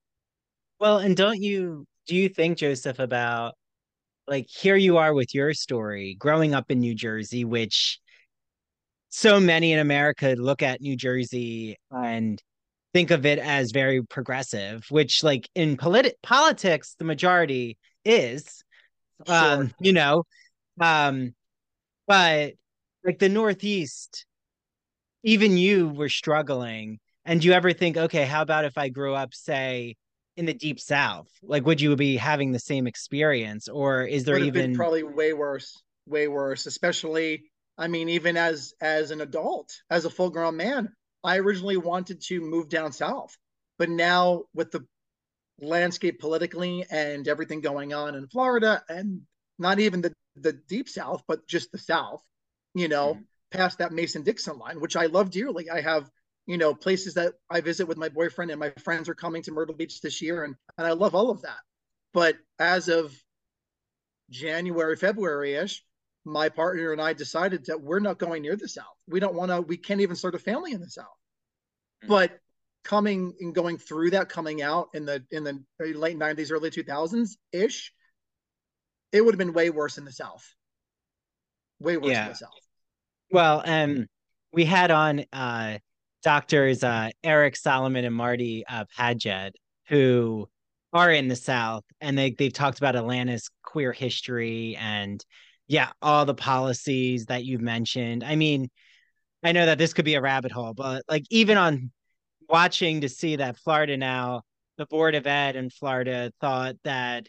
Well, 0.80 1.00
and 1.00 1.16
don't 1.16 1.42
you 1.42 1.86
do 2.08 2.16
you 2.16 2.30
think 2.30 2.58
Joseph 2.58 3.00
about 3.00 3.56
like 4.28 4.48
here 4.48 4.76
you 4.76 4.98
are 4.98 5.14
with 5.14 5.34
your 5.34 5.54
story 5.54 6.16
growing 6.20 6.54
up 6.54 6.72
in 6.72 6.80
New 6.80 6.96
Jersey 6.96 7.46
which 7.46 8.00
so 9.10 9.40
many 9.40 9.74
in 9.74 9.80
America 9.80 10.36
look 10.38 10.62
at 10.62 10.82
New 10.82 10.96
Jersey 10.96 11.78
and 11.92 12.42
think 12.94 13.12
of 13.12 13.26
it 13.26 13.40
as 13.40 13.72
very 13.72 14.04
progressive, 14.04 14.86
which 14.90 15.24
like 15.24 15.50
in 15.56 15.78
polit- 15.78 16.18
politics, 16.24 16.96
the 16.98 17.06
majority 17.06 17.78
is, 18.04 18.64
sure. 19.26 19.36
um, 19.36 19.72
you 19.80 19.94
know, 19.94 20.24
um, 20.80 21.34
but 22.08 22.54
like 23.04 23.20
the 23.20 23.30
Northeast, 23.30 24.26
even 25.24 25.58
you 25.58 25.90
were 25.90 26.10
struggling. 26.10 27.00
And 27.26 27.42
do 27.42 27.48
you 27.48 27.54
ever 27.54 27.74
think, 27.74 27.98
okay, 27.98 28.26
how 28.26 28.42
about 28.42 28.66
if 28.66 28.78
I 28.78 28.90
grew 28.90 29.14
up, 29.14 29.34
say, 29.34 29.96
in 30.38 30.46
the 30.46 30.54
deep 30.54 30.80
South? 30.80 31.28
Like, 31.44 31.66
would 31.66 31.82
you 31.82 31.96
be 31.96 32.16
having 32.16 32.52
the 32.52 32.60
same 32.60 32.88
experience, 32.88 33.68
or 33.68 34.04
is 34.04 34.24
there 34.24 34.38
even 34.38 34.76
probably 34.76 35.04
way 35.04 35.34
worse, 35.34 35.82
way 36.06 36.28
worse? 36.28 36.66
Especially, 36.68 37.44
I 37.78 37.88
mean, 37.88 38.10
even 38.10 38.38
as 38.38 38.74
as 38.82 39.12
an 39.12 39.22
adult, 39.22 39.72
as 39.90 40.06
a 40.06 40.10
full 40.10 40.30
grown 40.30 40.58
man, 40.58 40.94
I 41.24 41.38
originally 41.38 41.78
wanted 41.78 42.22
to 42.24 42.42
move 42.42 42.70
down 42.70 42.92
south, 42.92 43.38
but 43.78 43.90
now 43.90 44.44
with 44.54 44.72
the 44.72 44.86
landscape 45.60 46.20
politically 46.20 46.86
and 46.90 47.28
everything 47.28 47.62
going 47.62 47.94
on 47.94 48.16
in 48.16 48.28
Florida, 48.28 48.84
and 48.90 49.22
not 49.60 49.80
even 49.80 50.02
the 50.02 50.14
the 50.36 50.54
deep 50.54 50.90
south, 50.90 51.24
but 51.28 51.48
just 51.48 51.72
the 51.72 51.78
south, 51.78 52.22
you 52.74 52.88
know, 52.88 53.14
mm-hmm. 53.14 53.22
past 53.52 53.80
that 53.80 53.92
Mason 53.92 54.24
Dixon 54.24 54.58
line, 54.58 54.80
which 54.80 54.96
I 54.96 55.08
love 55.08 55.30
dearly. 55.30 55.70
I 55.70 55.82
have 55.82 56.10
you 56.48 56.58
know 56.58 56.74
places 56.74 57.14
that 57.16 57.34
I 57.50 57.62
visit 57.62 57.88
with 57.88 57.98
my 57.98 58.10
boyfriend, 58.10 58.50
and 58.52 58.60
my 58.60 58.72
friends 58.84 59.08
are 59.10 59.16
coming 59.16 59.44
to 59.44 59.52
Myrtle 59.52 59.76
Beach 59.76 60.02
this 60.02 60.22
year, 60.22 60.44
and 60.44 60.56
and 60.78 60.88
I 60.88 60.94
love 60.94 61.14
all 61.14 61.30
of 61.30 61.44
that. 61.44 61.60
But 62.14 62.38
as 62.58 62.88
of 62.88 63.16
January, 64.32 64.96
February 64.96 65.54
ish, 65.56 65.84
my 66.28 66.50
partner 66.50 66.92
and 66.92 67.02
I 67.02 67.14
decided 67.14 67.66
that 67.66 67.82
we're 67.82 68.00
not 68.00 68.20
going 68.20 68.42
near 68.42 68.56
the 68.56 68.68
South. 68.68 68.86
We 69.08 69.20
don't 69.20 69.36
want 69.36 69.52
to, 69.52 69.62
we 69.62 69.78
can't 69.78 70.02
even 70.02 70.16
start 70.16 70.36
a 70.36 70.40
family 70.40 70.74
in 70.74 70.82
the 70.82 70.90
South. 70.90 71.06
Mm-hmm. 72.04 72.10
But 72.10 72.40
coming 72.84 73.34
and 73.40 73.56
going 73.56 73.78
through 73.78 74.12
that, 74.12 74.30
coming 74.30 74.62
out 74.62 74.90
in 74.94 75.06
the 75.06 75.24
in 75.32 75.44
the 75.44 75.64
late 75.80 76.18
90s, 76.18 76.52
early 76.52 76.70
2000s 76.70 77.32
ish, 77.52 77.94
it 79.12 79.22
would 79.22 79.34
have 79.34 79.40
been 79.40 79.54
way 79.54 79.70
worse 79.70 79.98
in 79.98 80.06
the 80.06 80.12
South. 80.12 80.44
Way 81.80 81.98
worse 81.98 82.12
yeah. 82.12 82.24
in 82.24 82.30
the 82.30 82.36
South. 82.36 82.50
Well, 83.32 83.62
um, 83.66 84.08
we 84.52 84.66
had 84.66 84.92
on 84.92 85.26
uh 85.34 85.80
doctors 86.24 86.84
uh 86.84 87.12
Eric 87.24 87.56
Solomon 87.56 88.06
and 88.06 88.16
Marty 88.16 88.66
uh 88.68 88.86
Padgett, 88.98 89.52
who 89.88 90.48
are 90.94 91.12
in 91.12 91.28
the 91.28 91.36
South, 91.36 91.84
and 92.02 92.18
they 92.18 92.32
they've 92.32 92.54
talked 92.54 92.78
about 92.78 92.96
Atlanta's 92.96 93.50
queer 93.64 93.92
history 93.92 94.76
and 94.80 95.24
yeah, 95.68 95.92
all 96.02 96.26
the 96.26 96.34
policies 96.34 97.26
that 97.26 97.46
you've 97.46 97.62
mentioned. 97.62 98.24
I 98.24 98.36
mean, 98.36 98.70
I 99.44 99.52
know 99.52 99.66
that 99.66 99.78
this 99.78 99.94
could 99.94 100.06
be 100.06 100.16
a 100.16 100.22
rabbit 100.22 100.52
hole, 100.52 100.74
but 100.74 101.04
like 101.10 101.24
even 101.30 101.58
on 101.58 101.92
watching 102.50 103.02
to 103.02 103.10
see 103.10 103.36
that 103.38 103.58
Florida 103.58 103.98
now, 103.98 104.42
the 104.78 104.86
Board 104.86 105.16
of 105.16 105.28
Ed 105.28 105.56
in 105.56 105.70
Florida 105.70 106.32
thought 106.40 106.76
that 106.84 107.28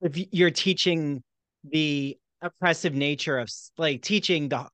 if 0.00 0.28
you're 0.32 0.50
teaching 0.50 1.22
the 1.64 2.16
oppressive 2.40 2.94
nature 2.94 3.38
of 3.38 3.50
like 3.78 4.02
teaching 4.02 4.48
the 4.48 4.68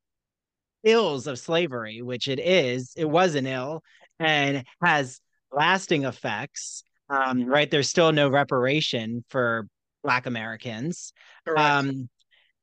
ills 0.84 1.26
of 1.26 1.38
slavery, 1.38 2.02
which 2.02 2.28
it 2.28 2.38
is, 2.38 2.92
it 2.96 3.08
was 3.08 3.34
an 3.34 3.46
ill 3.46 3.82
and 4.18 4.64
has 4.82 5.20
lasting 5.52 6.04
effects. 6.04 6.82
Um, 7.08 7.46
right. 7.46 7.70
There's 7.70 7.88
still 7.88 8.12
no 8.12 8.28
reparation 8.28 9.24
for 9.28 9.66
Black 10.02 10.26
Americans. 10.26 11.12
Um, 11.56 12.08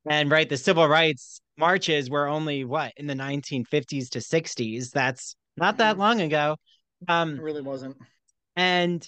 and 0.09 0.31
right, 0.31 0.47
the 0.47 0.57
civil 0.57 0.87
rights 0.87 1.41
marches 1.57 2.09
were 2.09 2.27
only 2.27 2.63
what 2.63 2.93
in 2.97 3.07
the 3.07 3.13
1950s 3.13 4.09
to 4.09 4.19
60s. 4.19 4.91
That's 4.91 5.35
not 5.55 5.77
that 5.77 5.93
mm-hmm. 5.93 6.01
long 6.01 6.21
ago. 6.21 6.57
Um, 7.07 7.35
it 7.35 7.41
really 7.41 7.61
wasn't. 7.61 7.97
And 8.55 9.07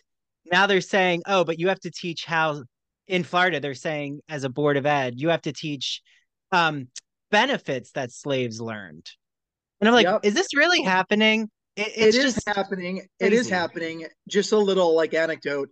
now 0.51 0.67
they're 0.67 0.81
saying, 0.81 1.23
oh, 1.25 1.43
but 1.43 1.59
you 1.59 1.69
have 1.69 1.79
to 1.81 1.91
teach 1.91 2.25
how 2.25 2.63
in 3.07 3.23
Florida, 3.23 3.59
they're 3.59 3.73
saying 3.73 4.21
as 4.29 4.43
a 4.43 4.49
board 4.49 4.77
of 4.77 4.85
ed, 4.85 5.15
you 5.17 5.29
have 5.29 5.41
to 5.41 5.51
teach 5.51 6.01
um, 6.51 6.87
benefits 7.31 7.91
that 7.91 8.11
slaves 8.11 8.61
learned. 8.61 9.09
And 9.81 9.87
I'm 9.87 9.93
like, 9.93 10.05
yep. 10.05 10.21
is 10.23 10.33
this 10.33 10.47
really 10.55 10.83
happening? 10.83 11.49
It, 11.75 11.87
it's 11.95 12.15
it 12.15 12.25
is 12.25 12.35
just 12.35 12.47
happening. 12.47 12.97
Crazy. 12.97 13.09
It 13.19 13.33
is 13.33 13.49
happening. 13.49 14.05
Just 14.27 14.51
a 14.51 14.57
little 14.57 14.95
like 14.95 15.13
anecdote 15.13 15.69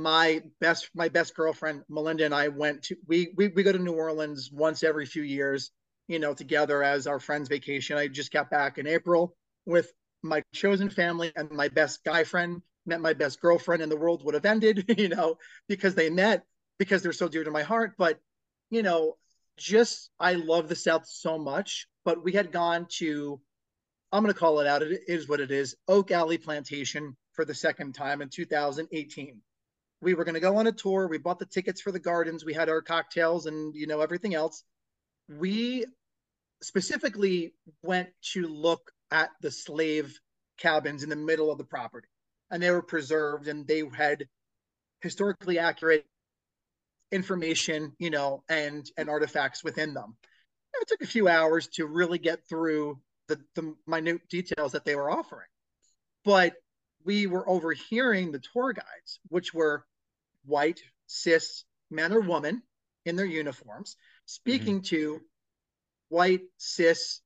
my 0.00 0.42
best 0.60 0.90
my 0.94 1.08
best 1.08 1.34
girlfriend 1.34 1.82
Melinda 1.88 2.24
and 2.24 2.34
I 2.34 2.48
went 2.48 2.84
to 2.84 2.96
we 3.06 3.32
we 3.36 3.48
we 3.48 3.62
go 3.62 3.72
to 3.72 3.78
New 3.78 3.92
Orleans 3.92 4.50
once 4.52 4.82
every 4.82 5.06
few 5.06 5.22
years, 5.22 5.70
you 6.08 6.18
know, 6.18 6.34
together 6.34 6.82
as 6.82 7.06
our 7.06 7.20
friends 7.20 7.48
vacation. 7.48 7.98
I 7.98 8.08
just 8.08 8.32
got 8.32 8.50
back 8.50 8.78
in 8.78 8.86
April 8.86 9.36
with 9.66 9.92
my 10.22 10.42
chosen 10.54 10.90
family 10.90 11.32
and 11.36 11.50
my 11.50 11.68
best 11.68 12.02
guy 12.04 12.24
friend 12.24 12.62
met 12.86 13.00
my 13.00 13.12
best 13.12 13.40
girlfriend 13.40 13.82
and 13.82 13.92
the 13.92 13.96
world 13.96 14.24
would 14.24 14.34
have 14.34 14.46
ended, 14.46 14.84
you 14.98 15.08
know, 15.08 15.36
because 15.68 15.94
they 15.94 16.10
met 16.10 16.44
because 16.78 17.02
they're 17.02 17.12
so 17.12 17.28
dear 17.28 17.44
to 17.44 17.50
my 17.50 17.62
heart, 17.62 17.92
but 17.98 18.18
you 18.70 18.82
know, 18.82 19.16
just 19.58 20.10
I 20.18 20.34
love 20.34 20.68
the 20.68 20.76
South 20.76 21.06
so 21.06 21.38
much, 21.38 21.86
but 22.04 22.24
we 22.24 22.32
had 22.32 22.52
gone 22.52 22.86
to 22.98 23.40
I'm 24.12 24.24
going 24.24 24.32
to 24.32 24.38
call 24.38 24.58
it 24.60 24.66
out. 24.66 24.82
It 24.82 25.02
is 25.06 25.28
what 25.28 25.40
it 25.40 25.52
is. 25.52 25.76
Oak 25.86 26.10
Alley 26.10 26.38
Plantation 26.38 27.16
for 27.32 27.44
the 27.44 27.54
second 27.54 27.94
time 27.94 28.22
in 28.22 28.28
2018 28.28 29.40
we 30.00 30.14
were 30.14 30.24
going 30.24 30.34
to 30.34 30.40
go 30.40 30.56
on 30.56 30.66
a 30.66 30.72
tour. 30.72 31.06
We 31.06 31.18
bought 31.18 31.38
the 31.38 31.46
tickets 31.46 31.80
for 31.80 31.92
the 31.92 31.98
gardens. 31.98 32.44
We 32.44 32.54
had 32.54 32.68
our 32.68 32.82
cocktails 32.82 33.46
and 33.46 33.74
you 33.74 33.86
know 33.86 34.00
everything 34.00 34.34
else. 34.34 34.64
We 35.28 35.84
specifically 36.62 37.54
went 37.82 38.10
to 38.32 38.46
look 38.46 38.92
at 39.10 39.30
the 39.40 39.50
slave 39.50 40.18
cabins 40.58 41.02
in 41.02 41.10
the 41.10 41.16
middle 41.16 41.50
of 41.50 41.58
the 41.58 41.64
property, 41.64 42.08
and 42.50 42.62
they 42.62 42.70
were 42.70 42.82
preserved 42.82 43.48
and 43.48 43.66
they 43.66 43.82
had 43.94 44.26
historically 45.00 45.58
accurate 45.58 46.06
information, 47.12 47.92
you 47.98 48.10
know, 48.10 48.42
and 48.48 48.90
and 48.96 49.10
artifacts 49.10 49.62
within 49.64 49.94
them. 49.94 50.16
It 50.80 50.88
took 50.88 51.02
a 51.02 51.06
few 51.06 51.28
hours 51.28 51.66
to 51.74 51.86
really 51.86 52.18
get 52.18 52.48
through 52.48 53.00
the 53.28 53.40
the 53.54 53.74
minute 53.86 54.28
details 54.28 54.72
that 54.72 54.84
they 54.84 54.96
were 54.96 55.10
offering, 55.10 55.48
but 56.24 56.54
we 57.04 57.26
were 57.26 57.48
overhearing 57.48 58.32
the 58.32 58.40
tour 58.52 58.72
guides, 58.72 59.20
which 59.28 59.54
were 59.54 59.84
white, 60.44 60.80
cis 61.06 61.64
men 61.90 62.12
or 62.12 62.20
women 62.20 62.62
in 63.04 63.16
their 63.16 63.26
uniforms 63.26 63.96
speaking 64.26 64.76
mm-hmm. 64.76 64.96
to 64.96 65.20
white, 66.08 66.42
cis 66.58 67.20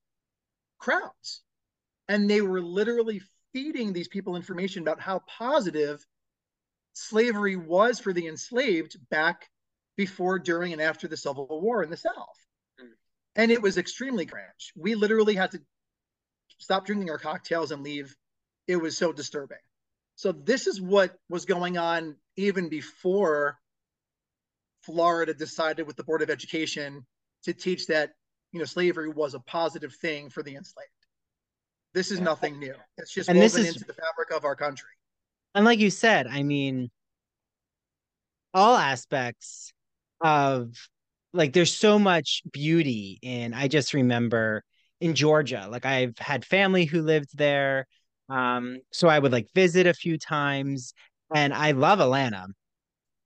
crowds. 0.79 1.43
And 2.09 2.29
they 2.29 2.41
were 2.41 2.61
literally 2.61 3.23
feeding 3.53 3.93
these 3.93 4.09
people 4.09 4.37
information 4.37 4.83
about 4.83 5.01
how 5.01 5.21
positive 5.27 6.05
slavery 6.93 7.57
was 7.57 7.99
for 8.01 8.13
the 8.13 8.27
enslaved 8.27 8.97
back 9.11 9.49
before, 9.97 10.39
during, 10.39 10.73
and 10.73 10.83
after 10.83 11.09
the 11.09 11.17
Civil 11.17 11.61
War 11.63 11.83
in 11.83 11.91
the 11.91 11.97
South. 11.97 12.47
Mm. 12.81 12.91
And 13.37 13.51
it 13.51 13.63
was 13.63 13.79
extremely 13.79 14.27
cringe. 14.27 14.73
We 14.77 14.95
literally 14.95 15.35
had 15.35 15.53
to 15.53 15.61
stop 16.59 16.87
drinking 16.87 17.11
our 17.11 17.19
cocktails 17.19 17.71
and 17.71 17.83
leave. 17.83 18.15
It 18.66 18.77
was 18.77 18.96
so 18.96 19.12
disturbing. 19.12 19.59
So 20.16 20.33
this 20.33 20.66
is 20.66 20.81
what 20.81 21.14
was 21.29 21.44
going 21.44 21.77
on 21.77 22.16
even 22.37 22.68
before 22.68 23.59
Florida 24.83 25.35
decided 25.35 25.87
with 25.87 25.96
the 25.96 26.05
Board 26.05 26.22
of 26.22 26.31
Education 26.31 27.05
to 27.44 27.53
teach 27.53 27.87
that 27.88 28.12
you 28.53 28.59
know 28.59 28.64
slavery 28.64 29.09
was 29.09 29.35
a 29.35 29.40
positive 29.40 29.94
thing 29.94 30.31
for 30.31 30.42
the 30.42 30.55
enslaved. 30.55 30.88
This 31.92 32.11
is 32.11 32.18
yeah. 32.18 32.24
nothing 32.24 32.59
new. 32.59 32.74
It's 32.98 33.12
just 33.12 33.29
and 33.29 33.38
woven 33.38 33.62
is, 33.62 33.68
into 33.74 33.85
the 33.85 33.94
fabric 33.94 34.31
of 34.35 34.44
our 34.44 34.57
country. 34.57 34.90
And 35.55 35.64
like 35.64 35.79
you 35.79 35.90
said, 35.90 36.27
I 36.27 36.42
mean, 36.42 36.90
all 38.53 38.77
aspects 38.77 39.72
of 40.20 40.74
like 41.33 41.53
there's 41.53 41.77
so 41.77 41.98
much 41.98 42.42
beauty 42.53 43.18
in 43.22 43.55
I 43.55 43.68
just 43.68 43.94
remember 43.94 44.64
in 45.00 45.14
Georgia. 45.14 45.66
Like 45.70 45.85
I've 45.85 46.18
had 46.18 46.44
family 46.44 46.85
who 46.85 47.03
lived 47.03 47.37
there. 47.37 47.87
Um, 48.29 48.79
so 48.93 49.09
I 49.09 49.19
would 49.19 49.33
like 49.33 49.49
visit 49.55 49.87
a 49.87 49.95
few 49.95 50.19
times 50.19 50.95
and 51.35 51.53
I 51.53 51.73
love 51.73 52.01
Atlanta. 52.01 52.47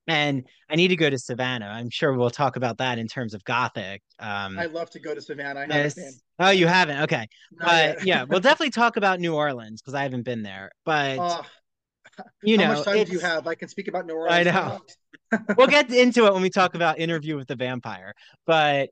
And 0.06 0.46
I 0.70 0.76
need 0.76 0.88
to 0.88 0.96
go 0.96 1.10
to 1.10 1.18
Savannah. 1.18 1.66
I'm 1.66 1.90
sure 1.90 2.14
we'll 2.14 2.30
talk 2.30 2.56
about 2.56 2.78
that 2.78 2.98
in 2.98 3.06
terms 3.08 3.34
of 3.34 3.44
Gothic. 3.44 4.00
Um, 4.18 4.58
I'd 4.58 4.72
love 4.72 4.88
to 4.90 4.98
go 4.98 5.14
to 5.14 5.20
Savannah. 5.20 5.60
I 5.60 5.66
been. 5.66 6.12
Oh, 6.38 6.48
you 6.48 6.66
haven't? 6.66 7.02
Okay. 7.02 7.26
But 7.60 8.06
yeah, 8.06 8.24
we'll 8.24 8.40
definitely 8.40 8.70
talk 8.70 8.96
about 8.96 9.20
New 9.20 9.34
Orleans 9.34 9.82
because 9.82 9.92
I 9.92 10.02
haven't 10.02 10.22
been 10.22 10.42
there. 10.42 10.70
But 10.86 11.18
Oh, 11.20 11.42
you 12.42 12.56
how 12.56 12.64
know, 12.64 12.74
much 12.76 12.84
time 12.86 13.04
do 13.04 13.12
you 13.12 13.18
have? 13.20 13.46
I 13.46 13.54
can 13.54 13.68
speak 13.68 13.88
about 13.88 14.06
New 14.06 14.14
Orleans. 14.14 14.46
I 14.46 14.50
know. 14.50 14.78
we'll 15.58 15.66
get 15.66 15.90
into 15.92 16.24
it 16.24 16.32
when 16.32 16.42
we 16.42 16.50
talk 16.50 16.74
about 16.74 16.98
Interview 16.98 17.36
with 17.36 17.48
the 17.48 17.56
Vampire. 17.56 18.14
But 18.46 18.88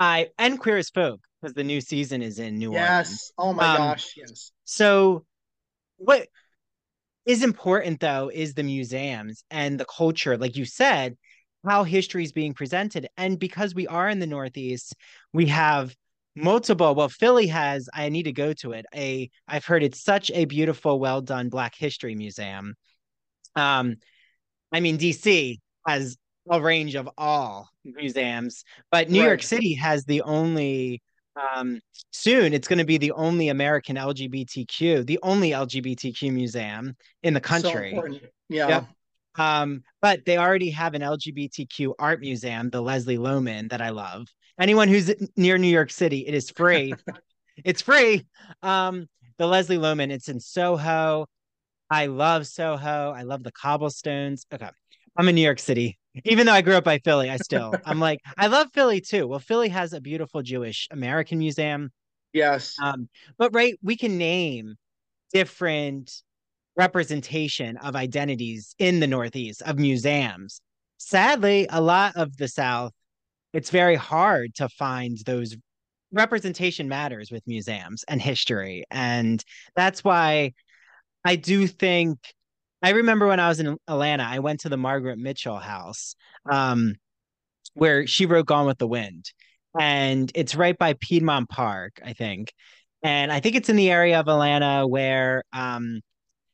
I 0.00 0.28
and 0.38 0.58
Queer 0.58 0.78
as 0.78 0.90
Folk 0.90 1.20
because 1.40 1.54
the 1.54 1.64
new 1.64 1.80
season 1.80 2.22
is 2.22 2.38
in 2.38 2.58
New 2.58 2.72
Orleans. 2.72 2.88
Yes. 2.88 3.32
Oh 3.38 3.52
my 3.52 3.66
Um, 3.66 3.76
gosh. 3.76 4.14
Yes. 4.16 4.52
So 4.64 5.24
what 5.96 6.28
is 7.26 7.42
important 7.42 8.00
though 8.00 8.30
is 8.32 8.54
the 8.54 8.62
museums 8.62 9.44
and 9.50 9.78
the 9.78 9.84
culture, 9.84 10.36
like 10.36 10.56
you 10.56 10.64
said, 10.64 11.16
how 11.66 11.84
history 11.84 12.24
is 12.24 12.32
being 12.32 12.54
presented. 12.54 13.08
And 13.16 13.38
because 13.38 13.74
we 13.74 13.86
are 13.86 14.08
in 14.08 14.18
the 14.20 14.26
Northeast, 14.26 14.94
we 15.32 15.46
have 15.46 15.94
multiple. 16.36 16.94
Well, 16.94 17.08
Philly 17.08 17.48
has, 17.48 17.88
I 17.92 18.08
need 18.08 18.24
to 18.24 18.32
go 18.32 18.52
to 18.54 18.72
it. 18.72 18.86
A 18.94 19.28
I've 19.46 19.64
heard 19.64 19.82
it's 19.82 20.02
such 20.02 20.30
a 20.30 20.44
beautiful, 20.44 20.98
well 20.98 21.20
done 21.20 21.48
Black 21.48 21.74
History 21.76 22.14
Museum. 22.14 22.74
Um, 23.56 23.96
I 24.72 24.80
mean, 24.80 24.98
DC 24.98 25.58
has 25.86 26.16
a 26.50 26.60
range 26.60 26.94
of 26.94 27.08
all 27.18 27.68
museums, 27.84 28.64
but 28.90 29.10
New 29.10 29.22
York 29.22 29.42
City 29.42 29.74
has 29.74 30.04
the 30.04 30.22
only 30.22 31.02
um 31.54 31.80
soon 32.10 32.52
it's 32.52 32.66
going 32.66 32.80
to 32.80 32.84
be 32.84 32.98
the 32.98 33.12
only 33.12 33.48
American 33.48 33.96
LGBTQ, 33.96 35.06
the 35.06 35.18
only 35.22 35.50
LGBTQ 35.50 36.32
museum 36.32 36.96
in 37.22 37.34
the 37.34 37.40
country. 37.40 37.90
important. 37.90 38.22
Yeah. 38.48 38.68
Yep. 38.68 38.86
Um, 39.38 39.82
but 40.02 40.24
they 40.24 40.36
already 40.36 40.70
have 40.70 40.94
an 40.94 41.02
LGBTQ 41.02 41.94
art 41.98 42.20
museum, 42.20 42.70
the 42.70 42.80
Leslie 42.82 43.18
Lohman, 43.18 43.70
that 43.70 43.80
I 43.80 43.90
love. 43.90 44.26
Anyone 44.58 44.88
who's 44.88 45.14
near 45.36 45.58
New 45.58 45.68
York 45.68 45.90
City, 45.90 46.26
it 46.26 46.34
is 46.34 46.50
free. 46.50 46.92
it's 47.64 47.82
free. 47.82 48.26
Um, 48.62 49.06
the 49.38 49.46
Leslie 49.46 49.78
Lohman, 49.78 50.10
it's 50.10 50.28
in 50.28 50.40
Soho. 50.40 51.26
I 51.90 52.06
love 52.06 52.46
Soho. 52.46 53.12
I 53.12 53.22
love 53.22 53.44
the 53.44 53.52
cobblestones. 53.52 54.44
Okay. 54.52 54.68
I'm 55.16 55.28
in 55.28 55.34
New 55.34 55.42
York 55.42 55.58
City. 55.58 55.97
Even 56.24 56.46
though 56.46 56.52
I 56.52 56.62
grew 56.62 56.74
up 56.74 56.84
by 56.84 56.98
Philly, 56.98 57.30
I 57.30 57.36
still 57.42 57.74
I'm 57.84 58.00
like, 58.00 58.20
I 58.36 58.46
love 58.48 58.68
Philly 58.72 59.00
too. 59.00 59.26
Well, 59.26 59.38
Philly 59.38 59.68
has 59.68 59.92
a 59.92 60.00
beautiful 60.00 60.42
Jewish 60.42 60.88
American 60.90 61.38
museum. 61.38 61.90
Yes. 62.32 62.76
Um, 62.82 63.08
but 63.38 63.54
right, 63.54 63.78
we 63.82 63.96
can 63.96 64.18
name 64.18 64.76
different 65.32 66.22
representation 66.76 67.76
of 67.78 67.96
identities 67.96 68.74
in 68.78 69.00
the 69.00 69.06
Northeast 69.06 69.62
of 69.62 69.78
museums. 69.78 70.60
Sadly, 70.98 71.66
a 71.70 71.80
lot 71.80 72.16
of 72.16 72.36
the 72.36 72.48
South, 72.48 72.92
it's 73.52 73.70
very 73.70 73.96
hard 73.96 74.54
to 74.56 74.68
find 74.68 75.18
those 75.26 75.56
representation 76.12 76.88
matters 76.88 77.30
with 77.30 77.46
museums 77.46 78.04
and 78.08 78.20
history. 78.20 78.84
And 78.90 79.42
that's 79.76 80.02
why 80.02 80.52
I 81.24 81.36
do 81.36 81.66
think 81.66 82.18
I 82.82 82.90
remember 82.90 83.26
when 83.26 83.40
I 83.40 83.48
was 83.48 83.60
in 83.60 83.76
Atlanta, 83.88 84.24
I 84.28 84.38
went 84.38 84.60
to 84.60 84.68
the 84.68 84.76
Margaret 84.76 85.18
Mitchell 85.18 85.58
house, 85.58 86.14
um, 86.50 86.94
where 87.74 88.06
she 88.06 88.26
wrote 88.26 88.46
Gone 88.46 88.66
with 88.66 88.78
the 88.78 88.86
Wind. 88.86 89.32
And 89.78 90.30
it's 90.34 90.54
right 90.54 90.76
by 90.76 90.94
Piedmont 90.94 91.48
Park, 91.48 92.00
I 92.04 92.12
think. 92.12 92.52
And 93.02 93.30
I 93.30 93.40
think 93.40 93.54
it's 93.56 93.68
in 93.68 93.76
the 93.76 93.90
area 93.90 94.18
of 94.18 94.28
Atlanta 94.28 94.86
where 94.86 95.44
um, 95.52 96.00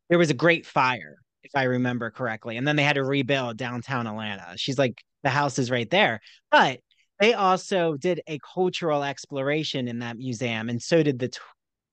there 0.08 0.18
was 0.18 0.30
a 0.30 0.34
great 0.34 0.66
fire, 0.66 1.16
if 1.42 1.52
I 1.54 1.64
remember 1.64 2.10
correctly. 2.10 2.56
And 2.56 2.66
then 2.66 2.76
they 2.76 2.82
had 2.82 2.96
to 2.96 3.04
rebuild 3.04 3.56
downtown 3.56 4.06
Atlanta. 4.06 4.54
She's 4.56 4.78
like, 4.78 5.02
the 5.22 5.30
house 5.30 5.58
is 5.58 5.70
right 5.70 5.88
there. 5.88 6.20
But 6.50 6.80
they 7.20 7.34
also 7.34 7.96
did 7.96 8.20
a 8.26 8.38
cultural 8.54 9.04
exploration 9.04 9.88
in 9.88 10.00
that 10.00 10.18
museum. 10.18 10.68
And 10.68 10.82
so 10.82 11.02
did 11.02 11.18
the 11.18 11.32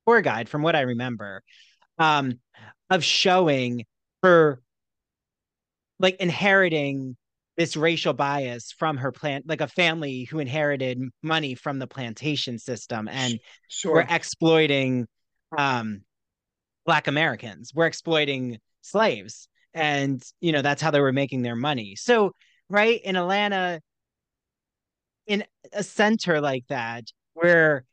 tour 0.06 0.22
guide, 0.22 0.50
from 0.50 0.64
what 0.64 0.76
I 0.76 0.82
remember, 0.82 1.44
um, 1.98 2.40
of 2.90 3.04
showing 3.04 3.86
her 4.24 4.62
like 6.00 6.16
inheriting 6.18 7.16
this 7.58 7.78
racial 7.78 8.14
bias 8.14 8.72
from 8.72 8.98
her 8.98 9.12
plant, 9.12 9.48
like 9.48 9.62
a 9.62 9.68
family 9.68 10.24
who 10.24 10.40
inherited 10.40 11.00
money 11.22 11.54
from 11.54 11.80
the 11.80 11.88
plantation 11.88 12.58
system 12.58 13.08
and 13.08 13.40
Sure. 13.68 13.94
we're 13.94 14.06
exploiting 14.10 15.08
um 15.58 16.02
black 16.86 17.08
americans. 17.08 17.72
We're 17.76 17.88
exploiting 17.88 18.58
slaves 18.82 19.48
and 19.74 20.22
you 20.40 20.52
know 20.52 20.62
that's 20.62 20.82
how 20.82 20.92
they 20.92 21.02
were 21.02 21.14
making 21.14 21.42
their 21.44 21.56
money. 21.56 21.96
So 21.96 22.32
right 22.70 23.00
in 23.04 23.16
atlanta 23.16 23.82
in 25.28 25.44
a 25.74 25.84
center 25.84 26.42
like 26.42 26.66
that 26.68 27.04
where 27.34 27.84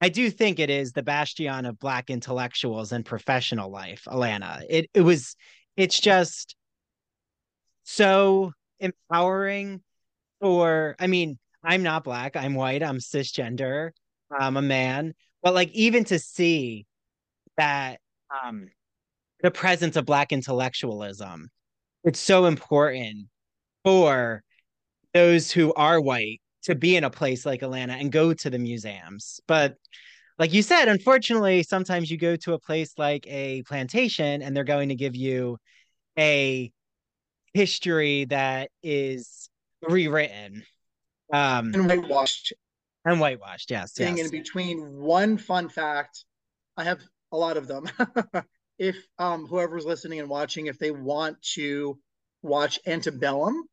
i 0.00 0.08
do 0.08 0.30
think 0.30 0.58
it 0.58 0.70
is 0.70 0.92
the 0.92 1.02
bastion 1.02 1.64
of 1.66 1.78
black 1.78 2.10
intellectuals 2.10 2.92
and 2.92 3.04
professional 3.04 3.70
life 3.70 4.02
atlanta. 4.06 4.62
It 4.68 4.88
it 4.94 5.00
was 5.00 5.36
it's 5.76 5.98
just 5.98 6.56
so 7.84 8.52
empowering 8.80 9.80
for 10.40 10.96
i 10.98 11.06
mean 11.06 11.38
i'm 11.64 11.82
not 11.82 12.04
black 12.04 12.36
i'm 12.36 12.54
white 12.54 12.82
i'm 12.82 12.98
cisgender 12.98 13.90
i'm 14.30 14.56
a 14.56 14.62
man 14.62 15.14
but 15.42 15.54
like 15.54 15.70
even 15.72 16.04
to 16.04 16.18
see 16.18 16.86
that 17.56 18.00
um 18.44 18.68
the 19.42 19.50
presence 19.50 19.96
of 19.96 20.04
black 20.04 20.32
intellectualism 20.32 21.48
it's 22.04 22.20
so 22.20 22.46
important 22.46 23.26
for 23.84 24.42
those 25.14 25.50
who 25.50 25.72
are 25.74 26.00
white 26.00 26.40
to 26.62 26.74
be 26.74 26.96
in 26.96 27.04
a 27.04 27.10
place 27.10 27.46
like 27.46 27.62
Atlanta 27.62 27.94
and 27.94 28.12
go 28.12 28.34
to 28.34 28.50
the 28.50 28.58
museums. 28.58 29.40
But 29.46 29.76
like 30.38 30.52
you 30.52 30.62
said 30.62 30.88
unfortunately 30.88 31.62
sometimes 31.62 32.10
you 32.10 32.18
go 32.18 32.36
to 32.36 32.52
a 32.54 32.58
place 32.58 32.92
like 32.98 33.26
a 33.28 33.62
plantation 33.62 34.42
and 34.42 34.56
they're 34.56 34.64
going 34.64 34.88
to 34.88 34.94
give 34.94 35.16
you 35.16 35.58
a 36.18 36.70
history 37.54 38.24
that 38.26 38.70
is 38.82 39.48
rewritten 39.88 40.62
um 41.32 41.72
And 41.74 41.86
whitewashed. 41.86 42.52
and 43.04 43.18
whitewashed 43.20 43.70
yes 43.70 43.92
thing 43.92 44.18
yes. 44.18 44.26
in 44.26 44.30
between 44.30 44.78
one 44.96 45.38
fun 45.38 45.68
fact 45.68 46.24
i 46.76 46.84
have 46.84 47.00
a 47.32 47.36
lot 47.36 47.56
of 47.56 47.66
them. 47.66 47.88
If 48.78 48.96
um 49.18 49.46
whoever's 49.46 49.86
listening 49.86 50.20
and 50.20 50.28
watching 50.28 50.66
if 50.66 50.78
they 50.78 50.90
want 50.90 51.40
to 51.54 51.98
watch 52.42 52.78
antebellum 52.86 53.64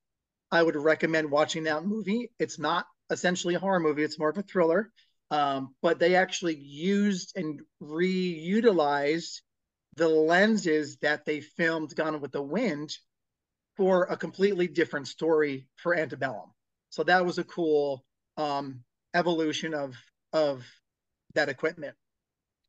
i 0.49 0.63
would 0.63 0.77
recommend 0.77 1.29
watching 1.29 1.63
that 1.65 1.83
movie. 1.83 2.31
It's 2.39 2.57
not 2.57 2.85
essentially 3.09 3.55
a 3.55 3.59
horror 3.59 3.81
movie 3.81 4.03
it's 4.03 4.17
more 4.17 4.29
of 4.29 4.37
a 4.37 4.43
thriller 4.43 4.89
um, 5.33 5.75
but 5.81 5.99
they 5.99 6.15
actually 6.15 6.55
used 6.55 7.33
and 7.35 7.61
reutilized 7.81 9.41
the 9.95 10.07
lenses 10.07 10.97
that 10.97 11.25
they 11.25 11.41
filmed 11.41 11.95
gone 11.95 12.19
with 12.21 12.31
the 12.31 12.41
wind 12.41 12.91
for 13.77 14.03
a 14.05 14.17
completely 14.17 14.67
different 14.67 15.07
story 15.07 15.67
for 15.75 15.95
antebellum 15.95 16.51
so 16.89 17.03
that 17.03 17.25
was 17.25 17.37
a 17.37 17.43
cool 17.43 18.03
um 18.37 18.83
evolution 19.13 19.73
of 19.73 19.95
of 20.33 20.63
that 21.35 21.49
equipment. 21.49 21.95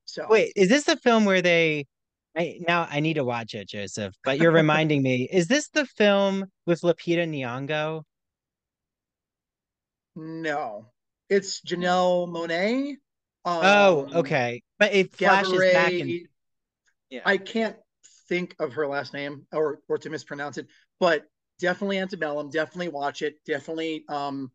So 0.04 0.26
Wait, 0.28 0.52
is 0.56 0.68
this 0.68 0.84
the 0.84 0.96
film 0.96 1.24
where 1.24 1.42
they? 1.42 1.86
I 2.36 2.58
now 2.66 2.86
I 2.90 3.00
need 3.00 3.14
to 3.14 3.24
watch 3.24 3.54
it, 3.54 3.68
Joseph. 3.68 4.14
But 4.24 4.38
you're 4.38 4.50
reminding 4.50 5.02
me. 5.02 5.28
Is 5.32 5.46
this 5.46 5.68
the 5.68 5.86
film 5.86 6.46
with 6.66 6.80
Lupita 6.80 7.28
Nyong'o? 7.28 8.02
no, 10.16 10.86
it's 11.34 11.60
Janelle 11.60 12.28
Monáe. 12.28 12.96
Um, 13.44 13.64
Oh, 13.66 14.08
okay. 14.20 14.62
But 14.78 14.94
it 14.94 15.14
flashes 15.14 15.60
back 15.72 15.92
in. 16.00 16.28
Yeah. 17.10 17.22
I 17.24 17.36
can't 17.36 17.76
think 18.28 18.56
of 18.58 18.72
her 18.74 18.86
last 18.86 19.12
name 19.12 19.46
or 19.52 19.80
or 19.88 19.98
to 19.98 20.10
mispronounce 20.10 20.58
it, 20.58 20.66
but 20.98 21.26
definitely 21.58 21.98
antebellum. 21.98 22.50
Definitely 22.50 22.88
watch 22.88 23.22
it. 23.22 23.36
Definitely 23.46 24.04
um 24.08 24.50